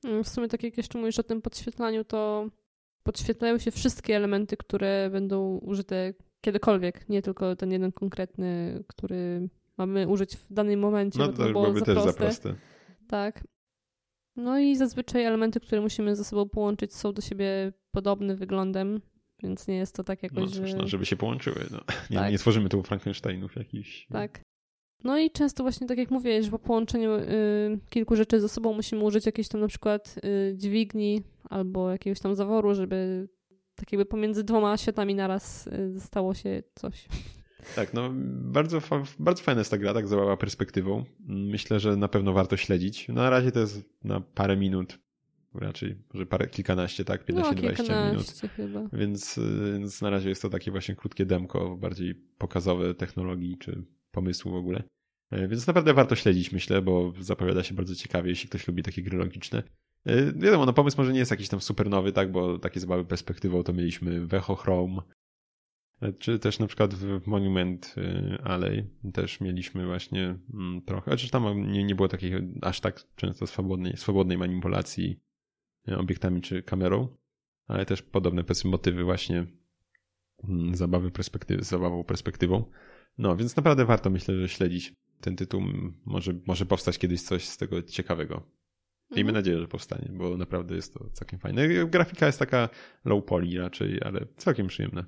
Mm, 0.03 0.23
w 0.23 0.29
sumie 0.29 0.47
tak 0.47 0.63
jak 0.63 0.77
jeszcze 0.77 0.99
mówisz 0.99 1.19
o 1.19 1.23
tym 1.23 1.41
podświetlaniu, 1.41 2.03
to 2.03 2.49
podświetlają 3.03 3.57
się 3.57 3.71
wszystkie 3.71 4.15
elementy, 4.15 4.57
które 4.57 5.09
będą 5.09 5.57
użyte 5.57 6.13
kiedykolwiek, 6.41 7.09
nie 7.09 7.21
tylko 7.21 7.55
ten 7.55 7.71
jeden 7.71 7.91
konkretny, 7.91 8.83
który 8.87 9.49
mamy 9.77 10.07
użyć 10.07 10.37
w 10.37 10.53
danym 10.53 10.79
momencie. 10.79 11.19
No 11.19 11.27
to, 11.27 11.33
to 11.33 11.51
byłoby 11.51 11.79
za 11.79 11.85
też 11.85 11.93
proste. 11.95 12.11
za 12.11 12.17
proste. 12.17 12.55
Tak. 13.07 13.43
No 14.35 14.59
i 14.59 14.75
zazwyczaj 14.75 15.25
elementy, 15.25 15.59
które 15.59 15.81
musimy 15.81 16.15
ze 16.15 16.23
sobą 16.23 16.49
połączyć 16.49 16.95
są 16.95 17.13
do 17.13 17.21
siebie 17.21 17.73
podobne 17.91 18.35
wyglądem, 18.35 19.01
więc 19.43 19.67
nie 19.67 19.75
jest 19.75 19.95
to 19.95 20.03
tak 20.03 20.23
jakoś, 20.23 20.39
no 20.39 20.47
cóż, 20.47 20.69
że... 20.69 20.77
no, 20.77 20.87
żeby 20.87 21.05
się 21.05 21.15
połączyły. 21.15 21.65
No. 21.71 21.79
Nie, 22.09 22.17
tak. 22.17 22.31
nie 22.31 22.37
tworzymy 22.37 22.69
tu 22.69 22.83
Frankensteinów 22.83 23.55
jakichś. 23.55 24.07
Tak. 24.07 24.41
No 25.03 25.17
i 25.17 25.31
często 25.31 25.63
właśnie 25.63 25.87
tak 25.87 25.97
jak 25.97 26.11
mówię, 26.11 26.43
że 26.43 26.51
po 26.51 26.59
połączeniu 26.59 27.15
y, 27.15 27.79
kilku 27.89 28.15
rzeczy 28.15 28.39
ze 28.39 28.49
sobą 28.49 28.73
musimy 28.73 29.03
użyć 29.03 29.25
jakiejś 29.25 29.47
tam 29.47 29.61
na 29.61 29.67
przykład 29.67 30.15
y, 30.25 30.57
dźwigni 30.57 31.23
albo 31.49 31.91
jakiegoś 31.91 32.19
tam 32.19 32.35
zaworu, 32.35 32.75
żeby 32.75 33.27
tak 33.75 33.91
jakby 33.91 34.05
pomiędzy 34.05 34.43
dwoma 34.43 34.77
światami 34.77 35.15
naraz 35.15 35.67
y, 35.67 35.99
stało 35.99 36.33
się 36.33 36.63
coś. 36.75 37.07
Tak, 37.75 37.93
no 37.93 38.09
bardzo, 38.41 38.81
bardzo 39.19 39.43
fajna 39.43 39.61
jest 39.61 39.71
ta 39.71 39.77
gra, 39.77 39.93
tak 39.93 40.07
zabawa 40.07 40.37
perspektywą. 40.37 41.03
Myślę, 41.27 41.79
że 41.79 41.95
na 41.95 42.07
pewno 42.07 42.33
warto 42.33 42.57
śledzić. 42.57 43.07
No, 43.07 43.13
na 43.13 43.29
razie 43.29 43.51
to 43.51 43.59
jest 43.59 43.83
na 44.03 44.21
parę 44.21 44.57
minut, 44.57 44.99
raczej 45.53 45.95
może 46.13 46.25
parę, 46.25 46.47
kilkanaście, 46.47 47.05
tak, 47.05 47.25
15-20 47.25 47.89
no, 47.89 48.11
minut. 48.11 48.25
Chyba. 48.55 48.81
Więc, 48.93 49.37
y, 49.37 49.71
więc 49.73 50.01
na 50.01 50.09
razie 50.09 50.29
jest 50.29 50.41
to 50.41 50.49
takie 50.49 50.71
właśnie 50.71 50.95
krótkie 50.95 51.25
demko, 51.25 51.77
bardziej 51.77 52.15
pokazowe 52.37 52.93
technologii 52.93 53.57
czy 53.57 53.83
pomysłu 54.11 54.51
w 54.51 54.55
ogóle. 54.55 54.83
E, 55.31 55.47
więc 55.47 55.67
naprawdę 55.67 55.93
warto 55.93 56.15
śledzić, 56.15 56.51
myślę, 56.51 56.81
bo 56.81 57.13
zapowiada 57.19 57.63
się 57.63 57.75
bardzo 57.75 57.95
ciekawie, 57.95 58.29
jeśli 58.29 58.49
ktoś 58.49 58.67
lubi 58.67 58.83
takie 58.83 59.01
gry 59.01 59.17
logiczne. 59.17 59.63
E, 60.05 60.33
wiadomo, 60.33 60.65
no 60.65 60.73
pomysł 60.73 60.97
może 60.97 61.13
nie 61.13 61.19
jest 61.19 61.31
jakiś 61.31 61.49
tam 61.49 61.61
super 61.61 61.89
nowy, 61.89 62.11
tak, 62.11 62.31
bo 62.31 62.59
takie 62.59 62.79
zabawy 62.79 63.05
perspektywą 63.05 63.63
to 63.63 63.73
mieliśmy 63.73 64.25
w 64.27 64.33
Echo 64.33 64.55
Chrome, 64.55 65.01
e, 66.01 66.13
czy 66.13 66.39
też 66.39 66.59
na 66.59 66.67
przykład 66.67 66.93
w 66.93 67.27
Monument 67.27 67.95
Alley 68.43 68.87
też 69.13 69.41
mieliśmy 69.41 69.85
właśnie 69.85 70.37
mm, 70.53 70.81
trochę, 70.81 71.11
chociaż 71.11 71.29
tam 71.29 71.71
nie, 71.71 71.83
nie 71.83 71.95
było 71.95 72.07
takiej 72.07 72.33
aż 72.61 72.79
tak 72.79 73.03
często 73.15 73.47
swobodnej, 73.47 73.97
swobodnej 73.97 74.37
manipulacji 74.37 75.19
obiektami 75.97 76.41
czy 76.41 76.63
kamerą, 76.63 77.07
ale 77.67 77.85
też 77.85 78.01
podobne 78.01 78.43
motywy 78.65 79.03
właśnie 79.03 79.45
mm, 80.43 80.75
zabawy 80.75 81.11
perspektywy, 81.11 81.63
zabawą 81.63 82.03
perspektywą. 82.03 82.65
No, 83.17 83.35
więc 83.35 83.55
naprawdę 83.55 83.85
warto 83.85 84.09
myślę, 84.09 84.35
że 84.35 84.49
śledzić 84.49 84.93
ten 85.21 85.35
tytuł. 85.35 85.61
Może, 86.05 86.33
może 86.47 86.65
powstać 86.65 86.97
kiedyś 86.97 87.21
coś 87.21 87.47
z 87.47 87.57
tego 87.57 87.83
ciekawego. 87.83 88.43
Miejmy 89.11 89.29
mhm. 89.29 89.35
nadzieję, 89.35 89.59
że 89.59 89.67
powstanie, 89.67 90.09
bo 90.11 90.37
naprawdę 90.37 90.75
jest 90.75 90.93
to 90.93 91.09
całkiem 91.13 91.39
fajne. 91.39 91.67
Grafika 91.85 92.25
jest 92.25 92.39
taka 92.39 92.69
low 93.05 93.25
poly 93.25 93.59
raczej, 93.59 94.01
ale 94.01 94.25
całkiem 94.37 94.67
przyjemna. 94.67 95.05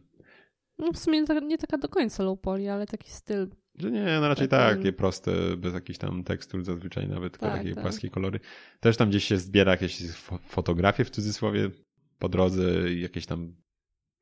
No 0.78 0.92
w 0.92 0.98
sumie 0.98 1.24
nie 1.42 1.58
taka 1.58 1.78
do 1.78 1.90
końca 1.90 2.24
low 2.24 2.40
poly, 2.40 2.72
ale 2.72 2.88
taki 2.88 3.12
styl. 3.12 3.48
Że 3.76 3.92
nie, 3.92 4.18
no 4.22 4.28
raczej 4.28 4.48
tak, 4.48 4.78
takie 4.78 4.94
proste, 4.94 5.58
bez 5.58 5.74
jakichś 5.74 6.00
tam 6.00 6.24
tekstur 6.24 6.64
zazwyczaj 6.64 7.08
nawet, 7.08 7.34
tylko 7.34 7.46
tak, 7.46 7.58
takie 7.58 7.74
tak. 7.74 7.84
płaskie 7.84 8.10
kolory. 8.10 8.40
Też 8.80 8.98
tam 8.98 9.10
gdzieś 9.10 9.24
się 9.24 9.38
zbiera 9.38 9.72
jakieś 9.72 10.12
fotografie 10.48 11.06
w 11.06 11.10
cudzysłowie 11.10 11.72
po 12.20 12.30
drodze 12.30 12.94
jakieś 12.94 13.26
tam 13.26 13.56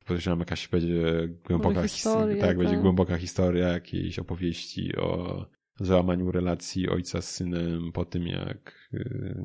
podejrzewam 0.02 0.38
jakaś 0.38 0.68
będzie 0.68 1.28
głęboka 1.44 1.88
historia, 1.88 2.36
tak, 2.36 2.48
tak, 2.48 2.58
będzie 2.58 2.76
głęboka 2.76 3.18
historia 3.18 3.68
jakiejś 3.68 4.18
opowieści 4.18 4.96
o 4.96 5.46
załamaniu 5.80 6.32
relacji 6.32 6.88
ojca 6.88 7.22
z 7.22 7.34
synem 7.34 7.92
po 7.92 8.04
tym, 8.04 8.26
jak 8.26 8.90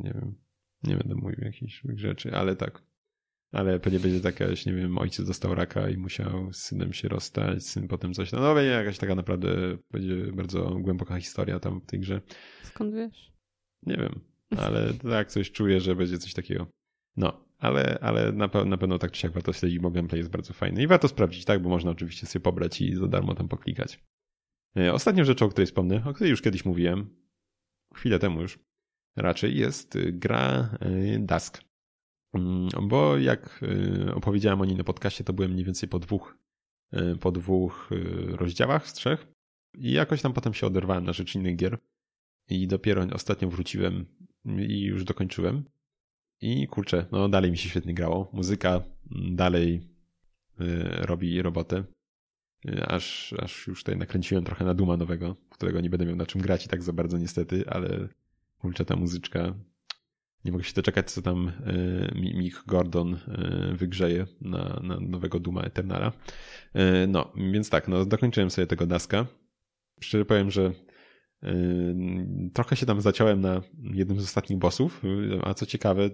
nie 0.03 0.13
wiem, 0.13 0.35
nie 0.83 0.95
będę 0.95 1.15
mówił 1.15 1.39
jakichś 1.41 1.83
rzeczy, 1.95 2.31
ale 2.35 2.55
tak. 2.55 2.87
Ale 3.51 3.79
pewnie 3.79 3.99
będzie 3.99 4.19
taka, 4.19 4.45
nie 4.65 4.73
wiem, 4.73 4.97
ojciec 4.97 5.27
dostał 5.27 5.55
raka 5.55 5.89
i 5.89 5.97
musiał 5.97 6.53
z 6.53 6.57
synem 6.57 6.93
się 6.93 7.07
rozstać, 7.07 7.63
syn 7.63 7.87
potem 7.87 8.13
coś. 8.13 8.31
No, 8.31 8.39
no 8.39 8.55
będzie 8.55 8.71
jakaś 8.71 8.97
taka 8.97 9.15
naprawdę, 9.15 9.77
będzie 9.91 10.15
bardzo 10.15 10.69
głęboka 10.69 11.19
historia 11.19 11.59
tam 11.59 11.81
w 11.81 11.85
tej 11.85 11.99
grze. 11.99 12.21
Skąd 12.63 12.95
wiesz? 12.95 13.31
Nie 13.83 13.97
wiem, 13.97 14.19
ale 14.63 14.93
tak 14.93 15.31
coś 15.31 15.51
czuję, 15.51 15.79
że 15.79 15.95
będzie 15.95 16.17
coś 16.17 16.33
takiego. 16.33 16.67
No, 17.17 17.46
ale, 17.57 17.99
ale 18.01 18.31
na, 18.31 18.47
pe 18.47 18.65
na 18.65 18.77
pewno 18.77 18.99
tak 18.99 19.11
czy 19.11 19.21
siak 19.21 19.31
warto 19.31 19.53
śledzić, 19.53 19.79
bo 19.79 19.91
gameplay 19.91 20.19
jest 20.19 20.31
bardzo 20.31 20.53
fajny. 20.53 20.81
I 20.81 20.87
warto 20.87 21.07
sprawdzić, 21.07 21.45
tak, 21.45 21.61
bo 21.61 21.69
można 21.69 21.91
oczywiście 21.91 22.27
sobie 22.27 22.43
pobrać 22.43 22.81
i 22.81 22.95
za 22.95 23.07
darmo 23.07 23.35
tam 23.35 23.47
poklikać. 23.47 23.99
E, 24.77 24.93
ostatnią 24.93 25.23
rzeczą, 25.23 25.45
o 25.45 25.49
której 25.49 25.65
wspomnę, 25.65 26.03
o 26.05 26.13
której 26.13 26.31
już 26.31 26.41
kiedyś 26.41 26.65
mówiłem, 26.65 27.09
chwilę 27.95 28.19
temu 28.19 28.41
już, 28.41 28.59
raczej 29.15 29.57
jest 29.57 29.97
gra 30.11 30.69
e, 30.79 31.19
Dusk. 31.19 31.63
Mm, 32.33 32.69
bo 32.81 33.17
jak 33.17 33.61
e, 34.07 34.15
opowiedziałem 34.15 34.61
o 34.61 34.65
niej 34.65 34.75
na 34.75 34.83
podcaście, 34.83 35.23
to 35.23 35.33
byłem 35.33 35.51
mniej 35.51 35.65
więcej 35.65 35.89
po 35.89 35.99
dwóch, 35.99 36.37
po 37.21 37.31
dwóch 37.31 37.89
rozdziałach 38.31 38.87
z 38.87 38.93
trzech 38.93 39.27
i 39.77 39.91
jakoś 39.91 40.21
tam 40.21 40.33
potem 40.33 40.53
się 40.53 40.67
oderwałem 40.67 41.05
na 41.05 41.13
rzecz 41.13 41.35
innych 41.35 41.55
gier 41.55 41.77
i 42.49 42.67
dopiero 42.67 43.05
ostatnio 43.13 43.49
wróciłem 43.49 44.05
i 44.45 44.81
już 44.81 45.03
dokończyłem. 45.03 45.63
I 46.41 46.67
kurczę, 46.67 47.05
no 47.11 47.29
dalej 47.29 47.51
mi 47.51 47.57
się 47.57 47.69
świetnie 47.69 47.93
grało. 47.93 48.29
Muzyka 48.33 48.81
dalej 49.31 49.81
robi 51.01 51.41
robotę. 51.41 51.83
Aż, 52.87 53.33
aż 53.39 53.67
już 53.67 53.83
tutaj 53.83 53.97
nakręciłem 53.97 54.43
trochę 54.43 54.65
na 54.65 54.73
Duma 54.73 54.97
nowego, 54.97 55.35
którego 55.49 55.81
nie 55.81 55.89
będę 55.89 56.05
miał 56.05 56.15
na 56.15 56.25
czym 56.25 56.41
grać 56.41 56.65
i 56.65 56.69
tak 56.69 56.83
za 56.83 56.93
bardzo 56.93 57.17
niestety, 57.17 57.63
ale 57.69 58.07
kurczę 58.57 58.85
ta 58.85 58.95
muzyczka. 58.95 59.53
Nie 60.45 60.51
mogę 60.51 60.63
się 60.63 60.73
doczekać, 60.73 61.11
co 61.11 61.21
tam 61.21 61.51
Mick 62.15 62.65
Gordon 62.65 63.19
wygrzeje 63.73 64.27
na, 64.41 64.79
na 64.83 64.99
nowego 64.99 65.39
Duma 65.39 65.61
Eternala. 65.61 66.11
No, 67.07 67.33
więc 67.51 67.69
tak, 67.69 67.87
no 67.87 68.05
dokończyłem 68.05 68.49
sobie 68.49 68.67
tego 68.67 68.85
Daska. 68.85 69.27
Szczerze 69.99 70.25
powiem, 70.25 70.51
że 70.51 70.71
Trochę 72.53 72.75
się 72.75 72.85
tam 72.85 73.01
zaciąłem 73.01 73.41
na 73.41 73.61
jednym 73.93 74.19
z 74.19 74.23
ostatnich 74.23 74.59
bossów, 74.59 75.03
a 75.43 75.53
co 75.53 75.65
ciekawe, 75.65 76.09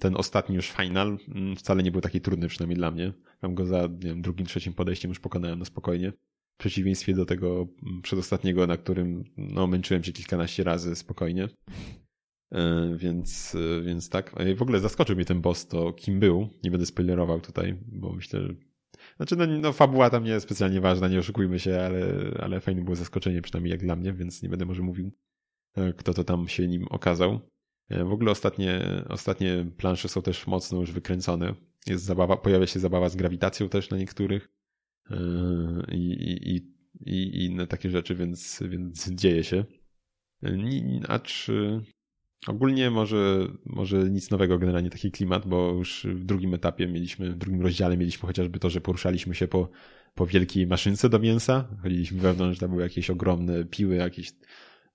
ten 0.00 0.16
ostatni 0.16 0.56
już 0.56 0.70
final 0.70 1.18
wcale 1.56 1.82
nie 1.82 1.92
był 1.92 2.00
taki 2.00 2.20
trudny, 2.20 2.48
przynajmniej 2.48 2.76
dla 2.76 2.90
mnie. 2.90 3.12
Tam 3.40 3.54
go 3.54 3.66
za 3.66 3.88
wiem, 3.98 4.22
drugim, 4.22 4.46
trzecim 4.46 4.72
podejściem 4.72 5.08
już 5.08 5.20
pokonałem 5.20 5.58
na 5.58 5.64
spokojnie. 5.64 6.12
W 6.54 6.58
przeciwieństwie 6.58 7.14
do 7.14 7.26
tego 7.26 7.66
przedostatniego, 8.02 8.66
na 8.66 8.76
którym 8.76 9.24
no, 9.36 9.66
męczyłem 9.66 10.04
się 10.04 10.12
kilkanaście 10.12 10.64
razy 10.64 10.96
spokojnie. 10.96 11.48
E, 12.52 12.92
więc, 12.96 13.56
więc 13.84 14.08
tak. 14.08 14.34
W 14.56 14.62
ogóle 14.62 14.80
zaskoczył 14.80 15.16
mnie 15.16 15.24
ten 15.24 15.40
boss, 15.40 15.66
to 15.66 15.92
kim 15.92 16.20
był. 16.20 16.48
Nie 16.64 16.70
będę 16.70 16.86
spoilerował 16.86 17.40
tutaj, 17.40 17.76
bo 17.86 18.12
myślę, 18.12 18.40
znaczy, 19.16 19.36
no, 19.36 19.46
no 19.46 19.72
fabuła 19.72 20.10
tam 20.10 20.24
nie 20.24 20.30
jest 20.30 20.46
specjalnie 20.46 20.80
ważna, 20.80 21.08
nie 21.08 21.18
oszukujmy 21.18 21.58
się, 21.58 21.80
ale, 21.80 22.06
ale 22.40 22.60
fajne 22.60 22.84
było 22.84 22.96
zaskoczenie, 22.96 23.42
przynajmniej 23.42 23.70
jak 23.70 23.80
dla 23.80 23.96
mnie, 23.96 24.12
więc 24.12 24.42
nie 24.42 24.48
będę 24.48 24.64
może 24.64 24.82
mówił, 24.82 25.12
e, 25.76 25.92
kto 25.92 26.14
to 26.14 26.24
tam 26.24 26.48
się 26.48 26.68
nim 26.68 26.84
okazał. 26.90 27.40
E, 27.88 28.04
w 28.04 28.12
ogóle 28.12 28.30
ostatnie, 28.30 28.80
ostatnie 29.08 29.66
plansze 29.76 30.08
są 30.08 30.22
też 30.22 30.46
mocno 30.46 30.80
już 30.80 30.92
wykręcone. 30.92 31.54
Jest 31.86 32.04
zabawa, 32.04 32.36
pojawia 32.36 32.66
się 32.66 32.80
zabawa 32.80 33.08
z 33.08 33.16
grawitacją 33.16 33.68
też 33.68 33.90
na 33.90 33.96
niektórych 33.96 34.48
e, 35.10 35.16
i, 35.92 36.12
i, 36.12 36.56
i, 36.56 36.72
i 37.06 37.44
inne 37.44 37.66
takie 37.66 37.90
rzeczy, 37.90 38.14
więc, 38.14 38.62
więc 38.68 39.10
dzieje 39.10 39.44
się. 39.44 39.64
Acz 41.08 41.50
Ogólnie 42.46 42.90
może, 42.90 43.48
może 43.64 44.10
nic 44.10 44.30
nowego 44.30 44.58
generalnie 44.58 44.90
taki 44.90 45.10
klimat, 45.10 45.46
bo 45.46 45.72
już 45.72 46.06
w 46.10 46.24
drugim 46.24 46.54
etapie 46.54 46.88
mieliśmy, 46.88 47.32
w 47.32 47.36
drugim 47.36 47.62
rozdziale 47.62 47.96
mieliśmy 47.96 48.26
chociażby 48.26 48.58
to, 48.58 48.70
że 48.70 48.80
poruszaliśmy 48.80 49.34
się 49.34 49.48
po, 49.48 49.68
po 50.14 50.26
wielkiej 50.26 50.66
maszynce 50.66 51.08
do 51.08 51.18
mięsa. 51.18 51.68
Chodziliśmy 51.82 52.20
wewnątrz, 52.20 52.60
tam 52.60 52.70
były 52.70 52.82
jakieś 52.82 53.10
ogromne 53.10 53.64
piły, 53.64 53.94
jakieś 53.94 54.32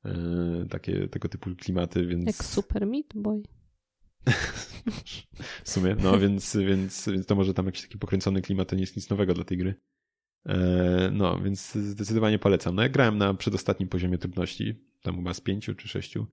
e, 0.05 0.65
takie 0.69 1.07
tego 1.07 1.29
typu 1.29 1.55
klimaty, 1.55 2.07
więc... 2.07 2.25
Jak 2.25 2.35
Super 2.35 2.87
Meat 2.87 3.05
Boy. 3.15 3.43
w 5.63 5.69
sumie, 5.69 5.95
no 6.03 6.19
więc, 6.19 6.57
więc, 6.57 7.09
więc 7.09 7.25
to 7.25 7.35
może 7.35 7.53
tam 7.53 7.65
jakiś 7.65 7.81
taki 7.81 7.97
pokręcony 7.97 8.41
klimat 8.41 8.69
to 8.69 8.75
nie 8.75 8.81
jest 8.81 8.95
nic 8.95 9.09
nowego 9.09 9.33
dla 9.33 9.43
tej 9.43 9.57
gry. 9.57 9.75
E, 10.45 11.09
no, 11.13 11.39
więc 11.39 11.71
zdecydowanie 11.71 12.39
polecam. 12.39 12.75
No 12.75 12.81
ja 12.81 12.89
grałem 12.89 13.17
na 13.17 13.33
przedostatnim 13.33 13.89
poziomie 13.89 14.17
trudności, 14.17 14.85
tam 15.01 15.15
chyba 15.15 15.33
z 15.33 15.41
pięciu 15.41 15.75
czy 15.75 15.87
sześciu. 15.87 16.27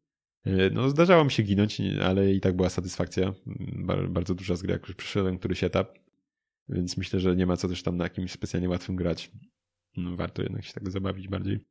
E, 0.48 0.70
no, 0.70 0.90
zdarzało 0.90 1.24
mi 1.24 1.30
się 1.30 1.42
ginąć, 1.42 1.80
ale 2.04 2.32
i 2.32 2.40
tak 2.40 2.56
była 2.56 2.68
satysfakcja. 2.68 3.34
Bardzo 4.08 4.34
duża 4.34 4.56
z 4.56 4.62
gry, 4.62 4.72
jak 4.72 4.88
już 4.88 4.96
przyszedłem 4.96 5.38
któryś 5.38 5.64
etap. 5.64 5.98
Więc 6.68 6.96
myślę, 6.96 7.20
że 7.20 7.36
nie 7.36 7.46
ma 7.46 7.56
co 7.56 7.68
też 7.68 7.82
tam 7.82 7.96
na 7.96 8.04
jakimś 8.04 8.32
specjalnie 8.32 8.68
łatwym 8.68 8.96
grać. 8.96 9.30
No, 9.96 10.16
warto 10.16 10.42
jednak 10.42 10.64
się 10.64 10.72
tak 10.72 10.90
zabawić 10.90 11.28
bardziej. 11.28 11.64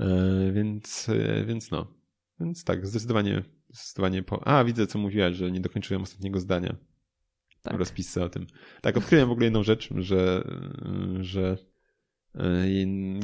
E, 0.00 0.52
więc, 0.52 1.08
e, 1.08 1.44
więc 1.44 1.70
no. 1.70 1.94
Więc 2.40 2.64
tak, 2.64 2.86
zdecydowanie, 2.86 3.42
zdecydowanie 3.68 4.22
po... 4.22 4.48
A, 4.48 4.64
widzę, 4.64 4.86
co 4.86 4.98
mówiłaś, 4.98 5.36
że 5.36 5.50
nie 5.50 5.60
dokończyłem 5.60 6.02
ostatniego 6.02 6.40
zdania. 6.40 6.76
Tak. 7.62 7.78
Rozpisce 7.78 8.24
o 8.24 8.28
tym. 8.28 8.46
Tak, 8.80 8.96
odkryłem 8.96 9.28
w 9.28 9.32
ogóle 9.32 9.44
jedną 9.46 9.62
rzecz, 9.62 9.88
że, 9.96 10.48
że 11.20 11.58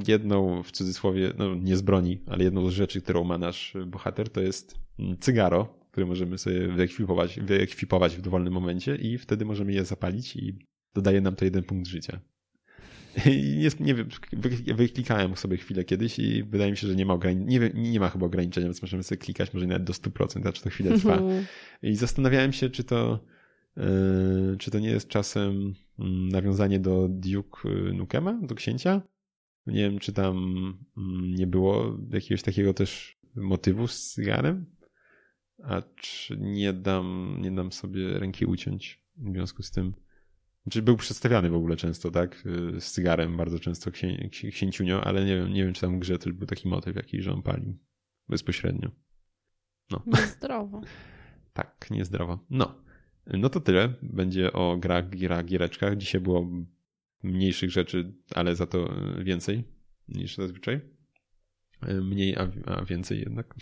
jedną 0.08 0.62
w 0.62 0.72
cudzysłowie, 0.72 1.32
no 1.38 1.54
nie 1.54 1.76
z 1.76 1.82
broni, 1.82 2.18
ale 2.26 2.44
jedną 2.44 2.70
z 2.70 2.72
rzeczy, 2.72 3.00
którą 3.00 3.24
ma 3.24 3.38
nasz 3.38 3.74
bohater, 3.86 4.28
to 4.28 4.40
jest 4.40 4.78
cygaro, 5.20 5.78
które 5.90 6.06
możemy 6.06 6.38
sobie 6.38 6.68
wyekwipować, 6.68 7.40
wyekwipować 7.40 8.16
w 8.16 8.20
dowolnym 8.20 8.52
momencie 8.52 8.96
i 8.96 9.18
wtedy 9.18 9.44
możemy 9.44 9.72
je 9.72 9.84
zapalić 9.84 10.36
i 10.36 10.58
dodaje 10.94 11.20
nam 11.20 11.36
to 11.36 11.44
jeden 11.44 11.62
punkt 11.62 11.86
życia. 11.86 12.20
I 13.26 13.58
nie, 13.58 13.86
nie 13.86 13.94
wiem, 13.94 14.08
wyklikałem 14.74 15.36
sobie 15.36 15.56
chwilę 15.56 15.84
kiedyś 15.84 16.18
i 16.18 16.42
wydaje 16.42 16.70
mi 16.70 16.76
się, 16.76 16.86
że 16.86 16.96
nie 16.96 17.06
ma 17.06 17.14
ograniczenia, 17.14 17.68
nie, 17.74 17.90
nie 17.90 18.00
ma 18.00 18.08
chyba 18.08 18.26
ograniczenia, 18.26 18.66
więc 18.66 18.82
możemy 18.82 19.02
sobie 19.02 19.18
klikać 19.18 19.54
może 19.54 19.66
nawet 19.66 19.84
do 19.84 19.92
100%, 19.92 20.48
a 20.48 20.52
czy 20.52 20.62
to 20.62 20.70
chwilę 20.70 20.98
trwa. 20.98 21.12
Mhm. 21.12 21.44
I 21.82 21.96
zastanawiałem 21.96 22.52
się, 22.52 22.70
czy 22.70 22.84
to, 22.84 23.24
czy 24.58 24.70
to 24.70 24.78
nie 24.78 24.90
jest 24.90 25.08
czasem 25.08 25.74
Mm, 25.98 26.28
nawiązanie 26.28 26.80
do 26.80 27.08
Duke 27.08 27.68
y, 27.68 27.92
Nukema, 27.92 28.40
do 28.42 28.54
księcia. 28.54 29.02
Nie 29.66 29.80
wiem, 29.80 29.98
czy 29.98 30.12
tam 30.12 30.36
mm, 30.96 31.34
nie 31.34 31.46
było 31.46 31.98
jakiegoś 32.10 32.42
takiego 32.42 32.74
też 32.74 33.18
motywu 33.34 33.88
z 33.88 34.02
cygarem, 34.02 34.66
a 35.62 35.82
czy 35.96 36.36
nie 36.40 36.72
dam, 36.72 37.36
nie 37.40 37.50
dam 37.50 37.72
sobie 37.72 38.18
ręki 38.18 38.46
uciąć 38.46 39.02
w 39.16 39.32
związku 39.32 39.62
z 39.62 39.70
tym. 39.70 39.94
Czy 40.70 40.82
był 40.82 40.96
przedstawiany 40.96 41.50
w 41.50 41.54
ogóle 41.54 41.76
często, 41.76 42.10
tak? 42.10 42.46
Y, 42.76 42.80
z 42.80 42.92
cygarem 42.92 43.36
bardzo 43.36 43.58
często 43.58 43.90
księ, 43.90 44.28
księciunio, 44.52 45.04
ale 45.04 45.24
nie 45.24 45.36
wiem, 45.36 45.52
nie 45.52 45.64
wiem, 45.64 45.72
czy 45.72 45.80
tam 45.80 45.96
w 45.96 45.98
grze 45.98 46.18
też 46.18 46.32
był 46.32 46.46
taki 46.46 46.68
motyw 46.68 46.96
jakiś, 46.96 47.24
że 47.24 47.32
on 47.32 47.42
palił 47.42 47.78
bezpośrednio. 48.28 48.90
No. 49.90 50.02
Niezdrowo. 50.06 50.80
tak, 51.52 51.86
niezdrowo. 51.90 52.38
No. 52.50 52.87
No 53.28 53.48
to 53.48 53.60
tyle. 53.60 53.94
Będzie 54.02 54.52
o 54.52 54.76
grach, 54.76 55.08
grach, 55.08 55.44
giereczkach. 55.44 55.96
Dzisiaj 55.96 56.20
było 56.20 56.48
mniejszych 57.22 57.70
rzeczy, 57.70 58.12
ale 58.34 58.56
za 58.56 58.66
to 58.66 58.94
więcej 59.18 59.64
niż 60.08 60.36
zazwyczaj. 60.36 60.80
Mniej, 62.02 62.36
a, 62.36 62.84
więcej 62.84 63.20
jednak. 63.20 63.54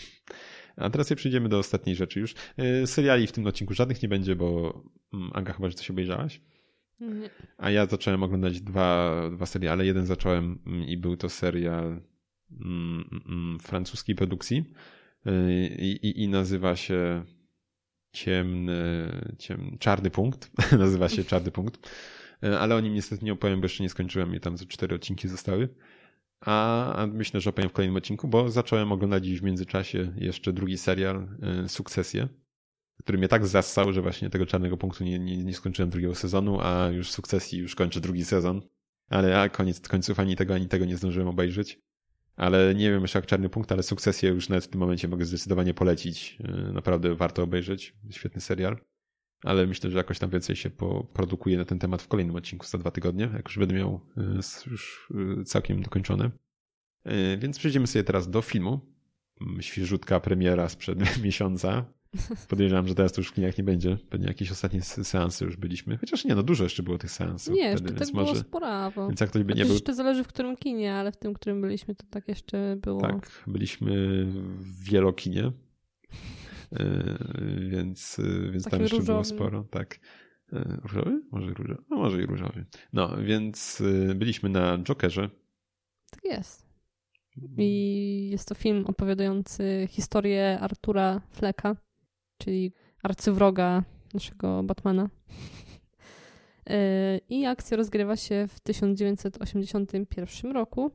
A 0.76 0.90
teraz 0.90 1.12
przejdziemy 1.12 1.48
do 1.48 1.58
ostatniej 1.58 1.96
rzeczy 1.96 2.20
już. 2.20 2.34
E, 2.56 2.86
seriali 2.86 3.26
w 3.26 3.32
tym 3.32 3.46
odcinku 3.46 3.74
żadnych 3.74 4.02
nie 4.02 4.08
będzie, 4.08 4.36
bo 4.36 4.82
mm, 5.12 5.30
Aga 5.34 5.52
chyba, 5.52 5.68
że 5.68 5.74
coś 5.74 5.90
obejrzałaś. 5.90 6.40
Nie. 7.00 7.30
A 7.58 7.70
ja 7.70 7.86
zacząłem 7.86 8.22
oglądać 8.22 8.60
dwa, 8.60 9.20
dwa 9.34 9.46
seriale. 9.46 9.86
Jeden 9.86 10.06
zacząłem 10.06 10.58
mm, 10.66 10.84
i 10.84 10.96
był 10.96 11.16
to 11.16 11.28
serial 11.28 12.00
mm, 12.60 13.58
francuskiej 13.62 14.14
produkcji 14.14 14.64
e, 15.26 15.66
i, 15.68 16.06
i, 16.06 16.22
i 16.22 16.28
nazywa 16.28 16.76
się 16.76 17.24
ciemny, 18.16 19.08
ciem, 19.38 19.76
czarny 19.78 20.10
punkt. 20.10 20.50
Nazywa 20.78 21.08
się 21.08 21.24
Czarny 21.24 21.50
Punkt. 21.50 21.90
E, 22.42 22.58
ale 22.58 22.76
o 22.76 22.80
nim 22.80 22.94
niestety 22.94 23.24
nie 23.24 23.32
opowiem, 23.32 23.60
bo 23.60 23.64
jeszcze 23.64 23.82
nie 23.82 23.88
skończyłem 23.88 24.34
i 24.34 24.40
tam 24.40 24.56
ze 24.56 24.66
cztery 24.66 24.94
odcinki 24.94 25.28
zostały. 25.28 25.68
A, 26.40 26.94
a 26.94 27.06
myślę, 27.06 27.40
że 27.40 27.50
opowiem 27.50 27.70
w 27.70 27.72
kolejnym 27.72 27.96
odcinku, 27.96 28.28
bo 28.28 28.50
zacząłem 28.50 28.92
oglądać 28.92 29.28
w 29.28 29.42
międzyczasie 29.42 30.12
jeszcze 30.16 30.52
drugi 30.52 30.78
serial, 30.78 31.28
y, 31.64 31.68
Sukcesję, 31.68 32.28
który 32.98 33.18
mnie 33.18 33.28
tak 33.28 33.46
zassał, 33.46 33.92
że 33.92 34.02
właśnie 34.02 34.30
tego 34.30 34.46
czarnego 34.46 34.76
punktu 34.76 35.04
nie, 35.04 35.18
nie, 35.18 35.36
nie 35.44 35.54
skończyłem 35.54 35.90
drugiego 35.90 36.14
sezonu, 36.14 36.58
a 36.60 36.88
już 36.88 37.12
Sukcesji 37.12 37.58
już 37.58 37.74
kończę 37.74 38.00
drugi 38.00 38.24
sezon. 38.24 38.62
Ale 39.08 39.40
a 39.40 39.48
koniec 39.48 39.80
końców 39.88 40.20
ani 40.20 40.36
tego, 40.36 40.54
ani 40.54 40.68
tego 40.68 40.84
nie 40.84 40.96
zdążyłem 40.96 41.28
obejrzeć 41.28 41.80
ale 42.36 42.74
nie 42.74 42.90
wiem 42.90 43.02
jeszcze 43.02 43.18
jak 43.18 43.26
Czarny 43.26 43.48
Punkt, 43.48 43.72
ale 43.72 43.82
Sukcesję 43.82 44.30
już 44.30 44.48
nawet 44.48 44.64
w 44.64 44.68
tym 44.68 44.80
momencie 44.80 45.08
mogę 45.08 45.24
zdecydowanie 45.24 45.74
polecić. 45.74 46.38
E, 46.44 46.72
naprawdę 46.72 47.14
warto 47.14 47.42
obejrzeć. 47.42 47.94
Świetny 48.10 48.40
serial. 48.40 48.78
Ale 49.42 49.66
myślę, 49.66 49.90
że 49.90 49.98
jakoś 49.98 50.18
tam 50.18 50.30
więcej 50.30 50.56
się 50.56 50.70
produkuje 51.12 51.56
na 51.56 51.64
ten 51.64 51.78
temat 51.78 52.02
w 52.02 52.08
kolejnym 52.08 52.36
odcinku 52.36 52.66
za 52.66 52.78
dwa 52.78 52.90
tygodnie, 52.90 53.30
jak 53.34 53.46
już 53.46 53.58
będę 53.58 53.74
miał 53.74 54.00
e, 54.16 54.40
już 54.70 55.12
e, 55.40 55.44
całkiem 55.44 55.82
dokończony. 55.82 56.30
Więc 57.38 57.58
przejdziemy 57.58 57.86
sobie 57.86 58.04
teraz 58.04 58.30
do 58.30 58.42
filmu. 58.42 58.80
świeżutka 59.60 60.20
premiera 60.20 60.68
sprzed 60.68 60.98
miesiąca. 61.24 61.95
Podejrzewam, 62.48 62.88
że 62.88 62.94
teraz 62.94 63.12
to 63.12 63.20
już 63.20 63.28
w 63.28 63.32
kinach 63.32 63.58
nie 63.58 63.64
będzie. 63.64 63.98
Pewnie 64.10 64.26
jakieś 64.26 64.50
ostatnie 64.50 64.82
seansy 64.82 65.44
już 65.44 65.56
byliśmy. 65.56 65.96
Chociaż 65.96 66.24
nie, 66.24 66.34
no 66.34 66.42
dużo 66.42 66.64
jeszcze 66.64 66.82
było 66.82 66.98
tych 66.98 67.10
seansów. 67.10 67.54
Nie, 67.54 67.62
jeszcze 67.62 67.84
wtedy, 67.84 68.00
tak 68.00 68.12
było 68.14 68.24
może... 68.26 68.40
sporawo. 68.40 69.08
Więc 69.08 69.20
jak 69.20 69.30
ktoś 69.30 69.42
by 69.42 69.54
nie 69.54 69.64
był... 69.64 69.72
jeszcze 69.72 69.94
zależy 69.94 70.24
w 70.24 70.28
którym 70.28 70.56
kinie, 70.56 70.94
ale 70.94 71.12
w 71.12 71.16
tym, 71.16 71.34
w 71.34 71.36
którym 71.36 71.60
byliśmy, 71.60 71.94
to 71.94 72.04
tak 72.10 72.28
jeszcze 72.28 72.76
było. 72.76 73.00
Tak, 73.00 73.44
byliśmy 73.46 74.24
w 74.26 74.84
wielokinie. 74.84 75.52
E, 76.72 77.18
więc, 77.70 78.18
e, 78.18 78.50
więc 78.50 78.64
tam 78.64 78.80
jeszcze 78.80 78.96
różowym. 78.96 79.06
było 79.06 79.24
sporo. 79.24 79.64
Tak. 79.70 80.00
E, 80.52 80.78
różowy? 80.82 81.20
Może 81.30 81.54
różowy? 81.54 81.82
No 81.90 81.96
może 81.96 82.22
i 82.22 82.26
różowy. 82.26 82.64
No, 82.92 83.16
więc 83.22 83.82
byliśmy 84.14 84.48
na 84.48 84.78
Jokerze. 84.78 85.30
Tak 86.10 86.24
jest. 86.24 86.66
I 87.58 88.28
jest 88.30 88.48
to 88.48 88.54
film 88.54 88.84
opowiadający 88.86 89.88
historię 89.90 90.58
Artura 90.60 91.20
Fleka, 91.30 91.76
czyli 92.38 92.72
arcywroga 93.02 93.82
naszego 94.14 94.62
Batmana. 94.62 95.08
I 97.28 97.46
akcja 97.46 97.76
rozgrywa 97.76 98.16
się 98.16 98.46
w 98.48 98.60
1981 98.60 100.52
roku. 100.52 100.90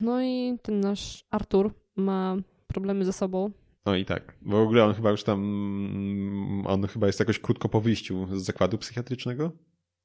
No 0.00 0.22
i 0.22 0.58
ten 0.62 0.80
nasz 0.80 1.24
Artur 1.30 1.74
ma 1.96 2.36
problemy 2.66 3.04
ze 3.04 3.12
sobą, 3.12 3.50
no 3.86 3.96
i 3.96 4.04
tak. 4.04 4.36
W 4.42 4.54
ogóle 4.54 4.84
on 4.84 4.94
chyba 4.94 5.10
już 5.10 5.24
tam, 5.24 5.40
on 6.66 6.86
chyba 6.86 7.06
jest 7.06 7.20
jakoś 7.20 7.38
krótko 7.38 7.68
po 7.68 7.80
wyjściu 7.80 8.26
z 8.36 8.44
zakładu 8.44 8.78
psychiatrycznego. 8.78 9.52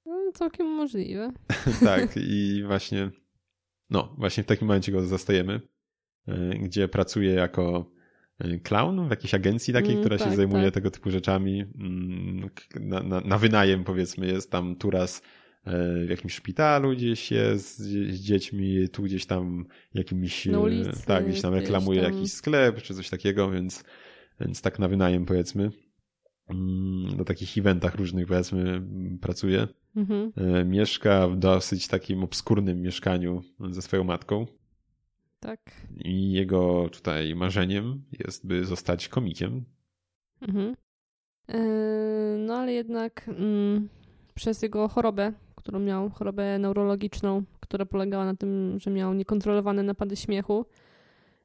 No, 0.06 0.32
całkiem 0.34 0.68
możliwe. 0.68 1.32
tak 1.84 2.18
i 2.32 2.64
właśnie, 2.68 3.12
no 3.90 4.16
właśnie 4.18 4.44
w 4.44 4.46
takim 4.46 4.68
momencie 4.68 4.92
go 4.92 5.02
zastajemy, 5.02 5.62
e, 6.28 6.50
gdzie 6.50 6.88
pracuje 6.88 7.32
jako 7.34 7.92
e, 7.92 7.95
clown 8.64 9.08
w 9.08 9.10
jakiejś 9.10 9.34
agencji 9.34 9.74
takiej, 9.74 9.92
mm, 9.92 10.04
która 10.04 10.18
tak, 10.18 10.30
się 10.30 10.36
zajmuje 10.36 10.66
tak. 10.66 10.74
tego 10.74 10.92
typu 10.92 11.12
rzeczami. 11.12 11.66
Mm, 11.80 12.50
na, 12.80 13.04
na, 13.04 13.22
na, 13.22 13.38
wynajem 13.38 13.84
powiedzmy 13.84 14.28
jest 14.28 14.52
tam 14.52 14.76
Turas 14.76 15.22
E, 15.66 16.06
w 16.06 16.10
jakimś 16.10 16.34
szpitalu 16.34 16.92
gdzieś 16.92 17.32
jest 17.32 17.78
z, 17.78 18.20
dziećmi, 18.20 18.90
tu 18.90 19.04
gdzieś 19.04 19.26
tam 19.26 19.66
jakimś, 19.94 20.46
na 20.46 20.60
ulicy, 20.60 21.06
tak, 21.06 21.28
gdzieś 21.28 21.42
tam 21.42 21.54
reklamuje 21.54 22.00
gdzieś 22.00 22.12
tam... 22.12 22.20
jakiś 22.20 22.34
sklep 22.34 22.82
czy 22.82 22.96
coś 22.96 23.10
takiego, 23.10 23.52
więc, 23.52 23.84
więc 24.40 24.62
tak 24.62 24.80
na 24.80 24.88
wynajem 24.88 25.26
powiedzmy. 25.26 25.72
Mm, 26.50 27.18
na 27.18 27.24
takich 27.24 27.58
eventach 27.58 27.96
różnych 27.96 28.28
powiedzmy 28.28 28.82
pracuje. 29.22 29.68
Mhm. 29.96 30.32
E, 30.38 30.66
mieszka 30.66 31.28
w 31.28 31.38
dosyć 31.38 31.88
takim 31.88 32.24
obskurnym 32.24 32.82
mieszkaniu 32.82 33.42
ze 33.70 33.82
swoją 33.82 34.04
matką. 34.04 34.46
Tak. 35.46 35.60
I 36.06 36.32
jego 36.32 36.90
tutaj 36.90 37.36
marzeniem 37.36 38.04
jest, 38.20 38.48
by 38.48 38.66
zostać 38.66 39.08
komikiem. 39.08 39.66
Mhm. 40.42 40.76
E, 41.48 41.58
no 42.38 42.56
ale 42.56 42.74
jednak 42.74 43.30
mm, 43.30 43.90
przez 44.36 44.62
jego 44.62 44.88
chorobę 44.88 45.34
którą 45.66 45.80
miał, 45.80 46.10
chorobę 46.10 46.60
neurologiczną, 46.60 47.44
która 47.60 47.86
polegała 47.86 48.26
na 48.26 48.36
tym, 48.36 48.80
że 48.80 48.92
miał 48.92 49.14
niekontrolowane 49.14 49.84
napady 49.84 50.16
śmiechu. 50.16 50.66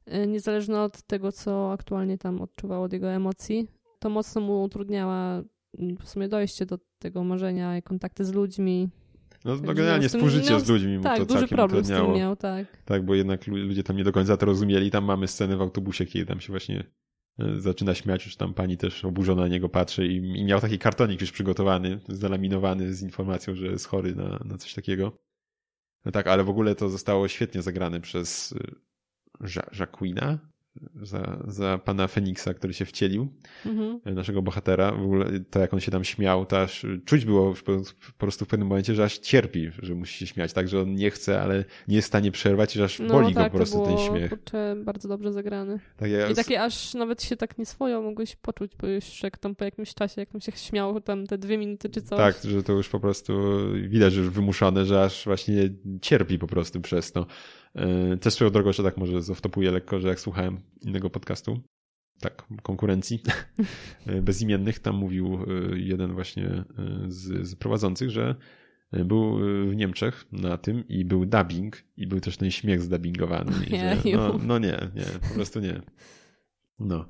Y, 0.07 0.27
niezależnie 0.27 0.79
od 0.79 1.01
tego, 1.01 1.31
co 1.31 1.71
aktualnie 1.71 2.17
tam 2.17 2.41
odczuwał 2.41 2.83
od 2.83 2.93
jego 2.93 3.07
emocji, 3.07 3.67
to 3.99 4.09
mocno 4.09 4.41
mu 4.41 4.63
utrudniała 4.63 5.43
mm, 5.77 5.97
w 5.97 6.09
sumie 6.09 6.27
dojście 6.27 6.65
do 6.65 6.77
tego 6.99 7.23
marzenia 7.23 7.77
i 7.77 7.81
kontakty 7.81 8.25
z 8.25 8.33
ludźmi. 8.33 8.89
No, 9.45 9.55
no 9.55 9.73
generalnie 9.73 10.09
współżycie 10.09 10.59
z 10.59 10.69
ludźmi 10.69 10.97
mu 10.97 11.03
tak, 11.03 11.17
to 11.17 11.25
duży 11.25 11.47
problem 11.47 11.79
utrudniało. 11.79 12.09
z 12.09 12.13
tym 12.13 12.19
miał, 12.19 12.35
tak. 12.35 12.83
Tak, 12.85 13.05
bo 13.05 13.15
jednak 13.15 13.47
ludzie 13.47 13.83
tam 13.83 13.97
nie 13.97 14.03
do 14.03 14.11
końca 14.11 14.37
to 14.37 14.45
rozumieli. 14.45 14.91
Tam 14.91 15.05
mamy 15.05 15.27
scenę 15.27 15.57
w 15.57 15.61
autobusie, 15.61 16.05
kiedy 16.05 16.25
tam 16.25 16.39
się 16.39 16.53
właśnie 16.53 16.83
E, 17.39 17.61
zaczyna 17.61 17.95
śmiać, 17.95 18.25
już 18.25 18.35
tam 18.35 18.53
pani 18.53 18.77
też 18.77 19.05
oburzona 19.05 19.41
na 19.41 19.47
niego 19.47 19.69
patrzy 19.69 20.07
i, 20.07 20.15
i 20.15 20.45
miał 20.45 20.61
taki 20.61 20.79
kartonik 20.79 21.21
już 21.21 21.31
przygotowany, 21.31 21.99
zalaminowany 22.07 22.93
z 22.93 23.01
informacją, 23.01 23.55
że 23.55 23.65
jest 23.65 23.87
chory 23.87 24.15
na, 24.15 24.39
na 24.45 24.57
coś 24.57 24.73
takiego. 24.73 25.17
No 26.05 26.11
tak, 26.11 26.27
ale 26.27 26.43
w 26.43 26.49
ogóle 26.49 26.75
to 26.75 26.89
zostało 26.89 27.27
świetnie 27.27 27.61
zagrane 27.61 28.01
przez 28.01 28.55
e, 29.41 29.49
Jacquina, 29.79 30.39
za, 31.01 31.43
za 31.47 31.77
pana 31.77 32.07
Feniksa, 32.07 32.53
który 32.53 32.73
się 32.73 32.85
wcielił, 32.85 33.27
mhm. 33.65 34.15
naszego 34.15 34.41
bohatera. 34.41 34.91
W 34.91 35.03
ogóle 35.03 35.25
to, 35.49 35.59
jak 35.59 35.73
on 35.73 35.79
się 35.79 35.91
tam 35.91 36.03
śmiał, 36.03 36.45
to 36.45 36.61
aż 36.61 36.85
czuć 37.05 37.25
było 37.25 37.53
po, 37.53 37.77
po 38.17 38.17
prostu 38.17 38.45
w 38.45 38.47
pewnym 38.47 38.67
momencie, 38.67 38.95
że 38.95 39.03
aż 39.03 39.17
cierpi, 39.17 39.69
że 39.81 39.95
musi 39.95 40.17
się 40.17 40.27
śmiać. 40.27 40.53
Tak, 40.53 40.67
że 40.67 40.81
on 40.81 40.95
nie 40.95 41.11
chce, 41.11 41.41
ale 41.41 41.65
nie 41.87 41.95
jest 41.95 42.05
w 42.05 42.07
stanie 42.07 42.31
przerwać 42.31 42.75
i 42.75 42.79
że 42.79 42.85
aż 42.85 42.99
no, 42.99 43.07
boli 43.07 43.33
tak, 43.33 43.43
go 43.43 43.49
po 43.49 43.57
prostu 43.57 43.77
było, 43.77 43.87
ten 43.87 43.97
śmiech. 43.97 44.29
Kurczę, 44.29 44.75
bardzo 44.85 45.07
dobrze 45.07 45.33
zagrany. 45.33 45.79
Tak, 45.97 46.11
ja... 46.11 46.29
I 46.29 46.35
takie 46.35 46.61
aż 46.63 46.93
nawet 46.93 47.23
się 47.23 47.35
tak 47.35 47.57
nieswojo 47.57 48.01
mogłeś 48.01 48.35
poczuć, 48.35 48.71
bo 48.75 48.87
już 48.87 49.23
jak 49.23 49.37
tam 49.37 49.55
po 49.55 49.65
jakimś 49.65 49.93
czasie, 49.93 50.21
jak 50.21 50.35
on 50.35 50.41
się 50.41 50.51
śmiał 50.51 51.01
tam 51.01 51.27
te 51.27 51.37
dwie 51.37 51.57
minuty 51.57 51.89
czy 51.89 52.01
coś. 52.01 52.17
Tak, 52.17 52.35
że 52.43 52.63
to 52.63 52.73
już 52.73 52.89
po 52.89 52.99
prostu 52.99 53.33
widać, 53.87 54.13
że 54.13 54.19
już 54.19 54.29
wymuszone, 54.29 54.85
że 54.85 55.03
aż 55.03 55.25
właśnie 55.25 55.69
cierpi 56.01 56.39
po 56.39 56.47
prostu 56.47 56.81
przez 56.81 57.11
to. 57.11 57.25
E, 57.75 58.17
też 58.17 58.33
swoją 58.33 58.51
drogą, 58.51 58.71
że 58.71 58.83
tak 58.83 58.97
może 58.97 59.21
zoftopuję 59.21 59.71
lekko, 59.71 59.99
że 59.99 60.07
jak 60.07 60.19
słuchałem 60.19 60.57
innego 60.81 61.09
podcastu, 61.09 61.59
tak, 62.19 62.47
konkurencji 62.63 63.23
e, 64.07 64.21
bezimiennych, 64.21 64.79
tam 64.79 64.95
mówił 64.95 65.33
e, 65.33 65.79
jeden 65.79 66.13
właśnie 66.13 66.63
z, 67.07 67.47
z 67.47 67.55
prowadzących, 67.55 68.09
że 68.09 68.35
był 69.05 69.37
w 69.67 69.75
Niemczech 69.75 70.25
na 70.31 70.57
tym 70.57 70.87
i 70.87 71.05
był 71.05 71.25
dubbing 71.25 71.83
i 71.97 72.07
był 72.07 72.19
też 72.19 72.37
ten 72.37 72.51
śmiech 72.51 72.81
zdubbingowany. 72.81 73.51
Że, 73.69 73.97
no, 74.17 74.39
no 74.45 74.59
nie, 74.59 74.77
nie, 74.95 75.05
po 75.29 75.33
prostu 75.35 75.59
nie. 75.59 75.81
No, 76.79 77.05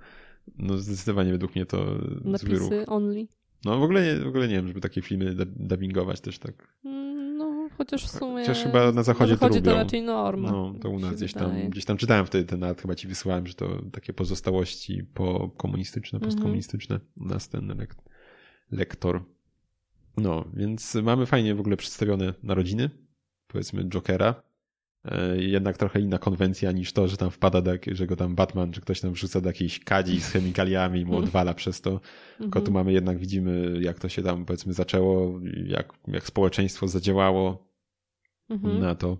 no 0.58 0.78
zdecydowanie 0.78 1.32
według 1.32 1.56
mnie 1.56 1.66
to 1.66 1.98
Napisy 2.24 2.86
only. 2.88 3.28
No 3.66 3.80
w 3.80 3.84
ogóle, 3.84 4.06
nie, 4.06 4.24
w 4.24 4.28
ogóle 4.28 4.48
nie 4.48 4.56
wiem, 4.56 4.68
żeby 4.68 4.82
takie 4.82 5.02
filmy 5.02 5.36
dubbingować 5.46 6.22
też 6.22 6.40
tak. 6.40 6.78
Mm 7.82 7.92
chociaż 7.92 8.06
w 8.06 8.20
sumie. 8.20 8.42
Chociaż 8.42 8.64
chyba 8.64 8.92
na 8.92 9.04
zachodzie, 9.04 9.34
na 9.34 9.38
zachodzie 9.38 9.62
to, 9.62 9.72
to 9.72 9.76
raczej 9.76 10.02
norma. 10.02 10.52
No, 10.52 10.74
to 10.82 10.90
u 10.90 11.00
nas 11.00 11.16
gdzieś 11.16 11.34
tam, 11.34 11.70
gdzieś 11.70 11.86
tam 11.86 11.98
czytałem 11.98 12.26
wtedy 12.26 12.46
ten 12.46 12.60
nawet 12.60 12.82
chyba 12.82 12.96
ci 12.96 13.08
wysyłałem, 13.08 13.48
że 13.48 13.54
to 13.54 13.82
takie 13.92 14.14
pozostałości 14.14 15.04
po 15.04 15.50
komunistyczne, 15.58 16.18
mhm. 16.18 16.32
postkomunistyczne. 16.32 17.00
U 17.18 17.26
nas 17.26 17.50
ten 17.50 17.88
lektor. 18.72 19.24
No, 20.18 20.46
więc 20.54 20.96
mamy 20.96 21.26
fajnie 21.26 21.56
w 21.56 21.60
ogóle 21.60 21.78
przedstawione 21.78 22.34
narodziny, 22.44 22.90
powiedzmy 23.48 23.86
Jokera. 23.90 24.44
E, 25.06 25.42
jednak 25.42 25.78
trochę 25.78 26.00
inna 26.00 26.18
konwencja 26.18 26.72
niż 26.72 26.94
to, 26.94 27.08
że 27.08 27.18
tam 27.18 27.32
wpada, 27.32 27.62
do, 27.62 27.72
że 27.92 28.08
go 28.08 28.16
tam 28.16 28.36
Batman, 28.36 28.72
czy 28.72 28.82
ktoś 28.82 29.02
tam 29.02 29.14
wrzuca 29.14 29.42
do 29.42 29.50
jakiejś 29.50 29.80
kadzi 29.80 30.22
z 30.22 30.28
chemikaliami 30.32 31.00
i 31.00 31.06
mu 31.06 31.12
mhm. 31.12 31.24
odwala 31.24 31.54
przez 31.54 31.82
to. 31.82 32.00
Tylko 32.38 32.60
tu 32.60 32.68
mhm. 32.68 32.74
mamy 32.74 32.94
jednak, 32.94 33.18
widzimy 33.18 33.82
jak 33.82 34.00
to 34.00 34.10
się 34.10 34.24
tam 34.24 34.46
powiedzmy 34.46 34.74
zaczęło, 34.74 35.40
jak, 35.66 35.94
jak 36.08 36.28
społeczeństwo 36.28 36.88
zadziałało 36.88 37.71
mhm. 38.52 38.80
na 38.80 38.96
to, 38.96 39.18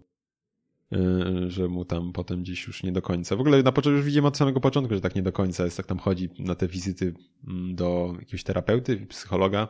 e, 0.92 1.00
że 1.48 1.68
mu 1.68 1.86
tam 1.86 2.14
potem 2.14 2.42
gdzieś 2.42 2.68
już 2.68 2.84
nie 2.84 2.92
do 2.92 3.02
końca. 3.02 3.36
W 3.36 3.40
ogóle 3.40 3.64
na 3.64 3.72
początku 3.72 3.98
już 3.98 4.06
widzimy 4.06 4.28
od 4.28 4.38
samego 4.38 4.60
początku, 4.60 4.96
że 4.96 5.02
tak 5.02 5.16
nie 5.16 5.22
do 5.22 5.32
końca 5.32 5.66
jest, 5.66 5.78
tak 5.78 5.86
tam 5.86 6.00
chodzi 6.00 6.30
na 6.40 6.56
te 6.56 6.68
wizyty 6.68 7.14
mm, 7.48 7.76
do 7.76 8.16
jakiegoś 8.20 8.44
terapeuty, 8.44 8.98
psychologa, 8.98 9.68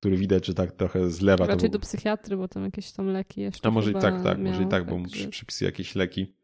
który 0.00 0.16
widać, 0.16 0.46
że 0.46 0.54
tak 0.54 0.72
trochę 0.72 1.10
zlewa. 1.10 1.46
Raczej 1.46 1.70
to... 1.70 1.72
do 1.72 1.78
psychiatry, 1.78 2.36
bo 2.36 2.48
tam 2.48 2.64
jakieś 2.64 2.92
tam 2.92 3.06
leki 3.06 3.40
jeszcze. 3.40 3.68
A 3.68 3.70
może 3.70 3.90
i 3.90 3.94
tak, 3.94 4.22
tak, 4.22 4.38
miał, 4.38 4.52
może 4.52 4.62
i 4.62 4.68
tak, 4.68 4.86
bo 4.86 4.98
mu 4.98 5.08
że... 5.08 5.28
przypisuje 5.28 5.68
jakieś 5.68 5.94
leki. 5.94 6.34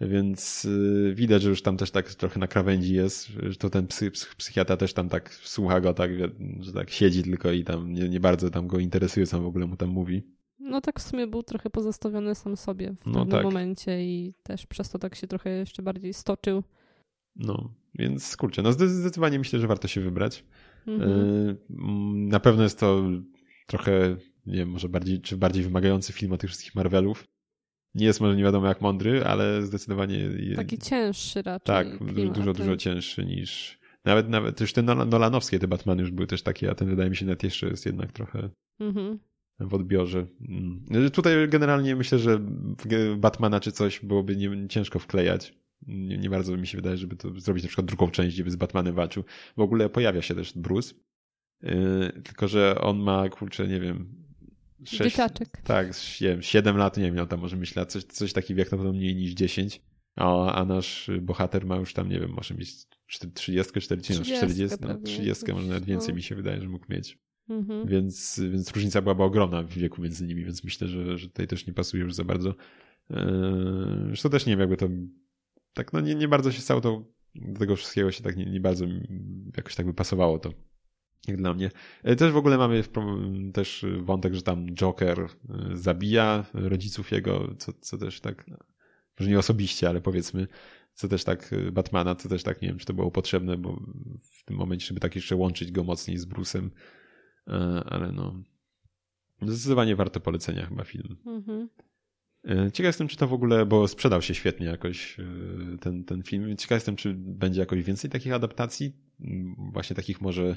Więc 0.00 0.64
yy, 0.64 1.14
widać, 1.14 1.42
że 1.42 1.48
już 1.48 1.62
tam 1.62 1.76
też 1.76 1.90
tak 1.90 2.14
trochę 2.14 2.40
na 2.40 2.46
krawędzi 2.46 2.94
jest, 2.94 3.26
że 3.26 3.56
to 3.56 3.70
ten 3.70 3.86
psy, 3.86 4.10
psychiatra 4.36 4.76
też 4.76 4.92
tam 4.92 5.08
tak 5.08 5.34
słucha 5.34 5.80
go, 5.80 5.94
tak, 5.94 6.10
że 6.60 6.72
tak 6.72 6.90
siedzi 6.90 7.22
tylko 7.22 7.52
i 7.52 7.64
tam 7.64 7.92
nie, 7.92 8.08
nie 8.08 8.20
bardzo 8.20 8.50
tam 8.50 8.66
go 8.66 8.78
interesuje, 8.78 9.26
co 9.26 9.36
on 9.36 9.42
w 9.42 9.46
ogóle 9.46 9.66
mu 9.66 9.76
tam 9.76 9.88
mówi. 9.88 10.22
No 10.62 10.80
tak 10.80 11.00
w 11.00 11.02
sumie 11.02 11.26
był 11.26 11.42
trochę 11.42 11.70
pozostawiony 11.70 12.34
sam 12.34 12.56
sobie 12.56 12.94
w 12.94 13.06
no 13.06 13.12
pewnym 13.12 13.30
tak. 13.30 13.44
momencie 13.44 14.04
i 14.04 14.34
też 14.42 14.66
przez 14.66 14.90
to 14.90 14.98
tak 14.98 15.14
się 15.14 15.26
trochę 15.26 15.50
jeszcze 15.50 15.82
bardziej 15.82 16.14
stoczył. 16.14 16.62
No, 17.36 17.74
więc 17.94 18.36
kurczę, 18.36 18.62
no 18.62 18.72
zdecydowanie 18.72 19.38
myślę, 19.38 19.58
że 19.58 19.66
warto 19.66 19.88
się 19.88 20.00
wybrać. 20.00 20.44
Mhm. 20.86 21.10
Y, 21.10 21.56
na 22.14 22.40
pewno 22.40 22.62
jest 22.62 22.80
to 22.80 23.02
trochę, 23.66 24.16
nie 24.46 24.56
wiem, 24.56 24.68
może 24.68 24.88
bardziej, 24.88 25.20
czy 25.20 25.36
bardziej 25.36 25.64
wymagający 25.64 26.12
film 26.12 26.32
od 26.32 26.40
tych 26.40 26.50
wszystkich 26.50 26.74
Marvelów. 26.74 27.24
Nie 27.94 28.06
jest 28.06 28.20
może 28.20 28.36
nie 28.36 28.42
wiadomo 28.42 28.66
jak 28.68 28.80
mądry, 28.80 29.24
ale 29.24 29.62
zdecydowanie. 29.62 30.30
Taki 30.56 30.78
cięższy 30.78 31.42
raczej. 31.42 31.66
Tak, 31.66 31.98
klimaty. 31.98 32.40
dużo, 32.40 32.52
dużo 32.52 32.76
cięższy 32.76 33.24
niż. 33.24 33.78
Nawet, 34.04 34.28
nawet 34.28 34.60
już 34.60 34.72
te 34.72 34.82
Nolanowskie, 34.82 35.58
te 35.58 35.68
Batmany 35.68 36.02
już 36.02 36.10
były 36.10 36.26
też 36.26 36.42
takie, 36.42 36.70
a 36.70 36.74
ten 36.74 36.88
wydaje 36.88 37.10
mi 37.10 37.16
się 37.16 37.26
nawet 37.26 37.42
jeszcze 37.42 37.68
jest 37.68 37.86
jednak 37.86 38.12
trochę 38.12 38.50
mhm. 38.80 39.18
W 39.68 39.74
odbiorze. 39.74 40.26
Mm. 40.48 41.10
Tutaj 41.10 41.48
generalnie 41.48 41.96
myślę, 41.96 42.18
że 42.18 42.40
Batmana 43.16 43.60
czy 43.60 43.72
coś 43.72 44.00
byłoby 44.00 44.36
nie, 44.36 44.68
ciężko 44.68 44.98
wklejać 44.98 45.62
nie, 45.86 46.18
nie 46.18 46.30
bardzo 46.30 46.56
mi 46.56 46.66
się 46.66 46.78
wydaje, 46.78 46.96
żeby 46.96 47.16
to 47.16 47.40
zrobić 47.40 47.64
na 47.64 47.68
przykład 47.68 47.86
drugą 47.86 48.10
część, 48.10 48.34
gdzie 48.34 48.44
by 48.44 48.50
z 48.50 48.56
Batmanem 48.56 48.94
walczył. 48.94 49.24
W 49.56 49.60
ogóle 49.60 49.88
pojawia 49.88 50.22
się 50.22 50.34
też 50.34 50.52
Bruce, 50.52 50.94
yy, 51.62 51.70
tylko 52.24 52.48
że 52.48 52.80
on 52.80 52.98
ma, 52.98 53.28
kurczę, 53.28 53.68
nie 53.68 53.80
wiem, 53.80 54.14
sześć, 54.84 55.16
Tak, 55.64 55.86
nie 56.20 56.28
wiem, 56.28 56.42
7 56.42 56.76
lat, 56.76 56.96
nie 56.96 57.04
wiem, 57.04 57.14
miał 57.14 57.26
tam 57.26 57.40
może 57.40 57.56
myślę, 57.56 57.86
coś, 57.86 58.04
coś 58.04 58.32
taki 58.32 58.54
wiek 58.54 58.72
na 58.72 58.78
pewno 58.78 58.92
mniej 58.92 59.16
niż 59.16 59.32
10. 59.32 59.82
A, 60.16 60.54
a 60.54 60.64
nasz 60.64 61.10
bohater 61.20 61.66
ma 61.66 61.76
już 61.76 61.94
tam, 61.94 62.08
nie 62.08 62.20
wiem, 62.20 62.30
może 62.30 62.54
mieć 62.54 62.70
30, 63.34 63.80
40, 63.80 64.24
40, 64.24 64.78
30, 65.04 65.52
może 65.52 65.66
nawet 65.66 65.84
więcej 65.84 66.08
no. 66.08 66.14
mi 66.14 66.22
się 66.22 66.34
wydaje, 66.34 66.60
że 66.60 66.68
mógł 66.68 66.86
mieć. 66.88 67.18
Mhm. 67.48 67.86
Więc, 67.86 68.40
więc 68.52 68.70
różnica 68.70 69.02
byłaby 69.02 69.22
ogromna 69.22 69.62
w 69.62 69.68
wieku 69.68 70.02
między 70.02 70.26
nimi, 70.26 70.44
więc 70.44 70.64
myślę, 70.64 70.88
że, 70.88 71.18
że 71.18 71.28
tutaj 71.28 71.46
też 71.46 71.66
nie 71.66 71.72
pasuje 71.72 72.02
już 72.02 72.14
za 72.14 72.24
bardzo. 72.24 72.54
Zresztą 74.06 74.30
też 74.30 74.46
nie 74.46 74.52
wiem, 74.52 74.60
jakby 74.60 74.76
to 74.76 74.88
tak, 75.74 75.92
no 75.92 76.00
nie, 76.00 76.14
nie 76.14 76.28
bardzo 76.28 76.52
się 76.52 76.60
stało 76.60 76.80
to, 76.80 77.04
do 77.34 77.58
tego 77.58 77.76
wszystkiego 77.76 78.12
się 78.12 78.22
tak 78.22 78.36
nie, 78.36 78.46
nie 78.46 78.60
bardzo 78.60 78.86
jakoś 79.56 79.74
tak 79.74 79.86
by 79.86 79.94
pasowało 79.94 80.38
to 80.38 80.52
jak 81.28 81.36
dla 81.36 81.54
mnie. 81.54 81.70
E, 82.02 82.16
też 82.16 82.32
w 82.32 82.36
ogóle 82.36 82.58
mamy 82.58 82.84
też 83.52 83.86
wątek, 84.00 84.34
że 84.34 84.42
tam 84.42 84.66
Joker 84.74 85.20
e, 85.20 85.28
zabija 85.76 86.44
rodziców 86.54 87.12
jego, 87.12 87.54
co, 87.58 87.72
co 87.72 87.98
też 87.98 88.20
tak, 88.20 88.48
no, 88.48 88.56
może 89.20 89.30
nie 89.30 89.38
osobiście, 89.38 89.88
ale 89.88 90.00
powiedzmy, 90.00 90.46
co 90.94 91.08
też 91.08 91.24
tak 91.24 91.52
e, 91.52 91.72
Batmana, 91.72 92.14
co 92.14 92.28
też 92.28 92.42
tak, 92.42 92.62
nie 92.62 92.68
wiem, 92.68 92.78
czy 92.78 92.86
to 92.86 92.94
było 92.94 93.10
potrzebne, 93.10 93.56
bo 93.56 93.82
w 94.32 94.44
tym 94.44 94.56
momencie, 94.56 94.86
żeby 94.86 95.00
tak 95.00 95.16
jeszcze 95.16 95.36
łączyć 95.36 95.72
go 95.72 95.84
mocniej 95.84 96.18
z 96.18 96.26
Bruce'em, 96.26 96.68
ale 97.86 98.12
no 98.12 98.42
zdecydowanie 99.42 99.96
warto 99.96 100.20
polecenia 100.20 100.66
chyba 100.66 100.84
film. 100.84 101.16
Mhm. 101.26 101.68
Ciekaw 102.44 102.86
jestem, 102.86 103.08
czy 103.08 103.16
to 103.16 103.28
w 103.28 103.32
ogóle, 103.32 103.66
bo 103.66 103.88
sprzedał 103.88 104.22
się 104.22 104.34
świetnie 104.34 104.66
jakoś 104.66 105.16
ten, 105.80 106.04
ten 106.04 106.22
film. 106.22 106.56
Ciekaw 106.56 106.76
jestem, 106.76 106.96
czy 106.96 107.14
będzie 107.14 107.60
jakoś 107.60 107.82
więcej 107.82 108.10
takich 108.10 108.32
adaptacji, 108.32 108.92
właśnie 109.72 109.96
takich 109.96 110.20
może 110.20 110.56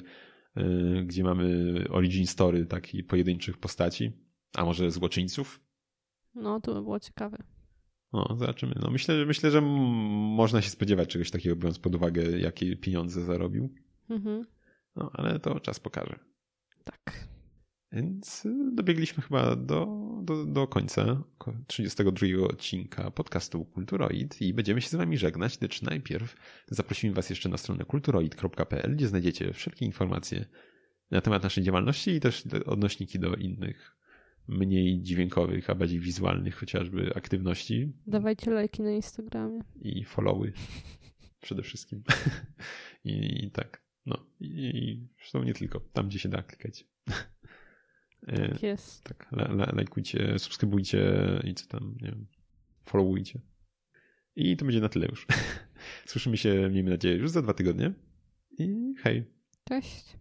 gdzie 1.04 1.24
mamy 1.24 1.74
origin 1.90 2.26
story 2.26 2.66
takich 2.66 3.06
pojedynczych 3.06 3.58
postaci, 3.58 4.12
a 4.54 4.64
może 4.64 4.90
złoczyńców. 4.90 5.60
No, 6.34 6.60
to 6.60 6.74
by 6.74 6.82
było 6.82 7.00
ciekawe. 7.00 7.36
No, 8.12 8.36
zobaczymy. 8.38 8.74
No, 8.82 8.90
myślę, 8.90 9.26
myślę, 9.26 9.50
że 9.50 9.60
można 9.60 10.62
się 10.62 10.70
spodziewać 10.70 11.08
czegoś 11.08 11.30
takiego, 11.30 11.56
biorąc 11.56 11.78
pod 11.78 11.94
uwagę, 11.94 12.38
jakie 12.38 12.76
pieniądze 12.76 13.24
zarobił. 13.24 13.74
Mhm. 14.10 14.46
No, 14.96 15.10
ale 15.14 15.38
to 15.38 15.60
czas 15.60 15.80
pokaże. 15.80 16.18
Tak. 16.86 17.28
Więc 17.92 18.44
y, 18.44 18.70
dobiegliśmy 18.72 19.22
chyba 19.22 19.56
do, 19.56 19.86
do, 20.22 20.46
do 20.46 20.66
końca 20.66 21.22
32 21.66 22.26
odcinka 22.48 23.10
podcastu 23.10 23.64
Kulturoid 23.64 24.42
i 24.42 24.54
będziemy 24.54 24.80
się 24.80 24.88
z 24.88 24.94
wami 24.94 25.18
żegnać, 25.18 25.60
lecz 25.60 25.82
najpierw 25.82 26.36
zaprosimy 26.68 27.14
was 27.14 27.30
jeszcze 27.30 27.48
na 27.48 27.56
stronę 27.56 27.84
kulturoid.pl, 27.84 28.96
gdzie 28.96 29.08
znajdziecie 29.08 29.52
wszelkie 29.52 29.86
informacje 29.86 30.46
na 31.10 31.20
temat 31.20 31.42
naszej 31.42 31.64
działalności 31.64 32.10
i 32.10 32.20
też 32.20 32.44
odnośniki 32.66 33.18
do 33.18 33.34
innych 33.34 33.96
mniej 34.48 35.02
dźwiękowych, 35.02 35.70
a 35.70 35.74
bardziej 35.74 36.00
wizualnych 36.00 36.56
chociażby 36.56 37.12
aktywności. 37.14 37.92
Dawajcie 38.06 38.50
lajki 38.50 38.82
na 38.82 38.90
Instagramie. 38.90 39.60
I 39.82 40.04
followy 40.04 40.52
przede 41.40 41.62
wszystkim. 41.62 42.02
I, 43.04 43.44
I, 43.44 43.50
tak. 43.50 43.85
No 44.06 44.26
i, 44.40 44.46
i 44.46 45.08
zresztą 45.18 45.42
nie 45.42 45.54
tylko, 45.54 45.80
tam 45.80 46.08
gdzie 46.08 46.18
się 46.18 46.28
da 46.28 46.42
klikać. 46.42 46.84
E, 48.26 48.48
tak 48.48 48.62
jest. 48.62 49.04
Tak, 49.04 49.28
lajkujcie, 49.72 50.38
subskrybujcie 50.38 51.02
i 51.44 51.54
co 51.54 51.66
tam, 51.66 51.94
nie 52.00 52.08
wiem, 52.08 52.26
followujcie. 52.84 53.40
I 54.36 54.56
to 54.56 54.64
będzie 54.64 54.80
na 54.80 54.88
tyle 54.88 55.06
już. 55.06 55.26
Słyszymy 56.06 56.36
się, 56.36 56.68
miejmy 56.72 56.90
nadzieję, 56.90 57.16
już 57.16 57.30
za 57.30 57.42
dwa 57.42 57.54
tygodnie. 57.54 57.92
I 58.58 58.94
hej. 58.98 59.24
Cześć. 59.68 60.16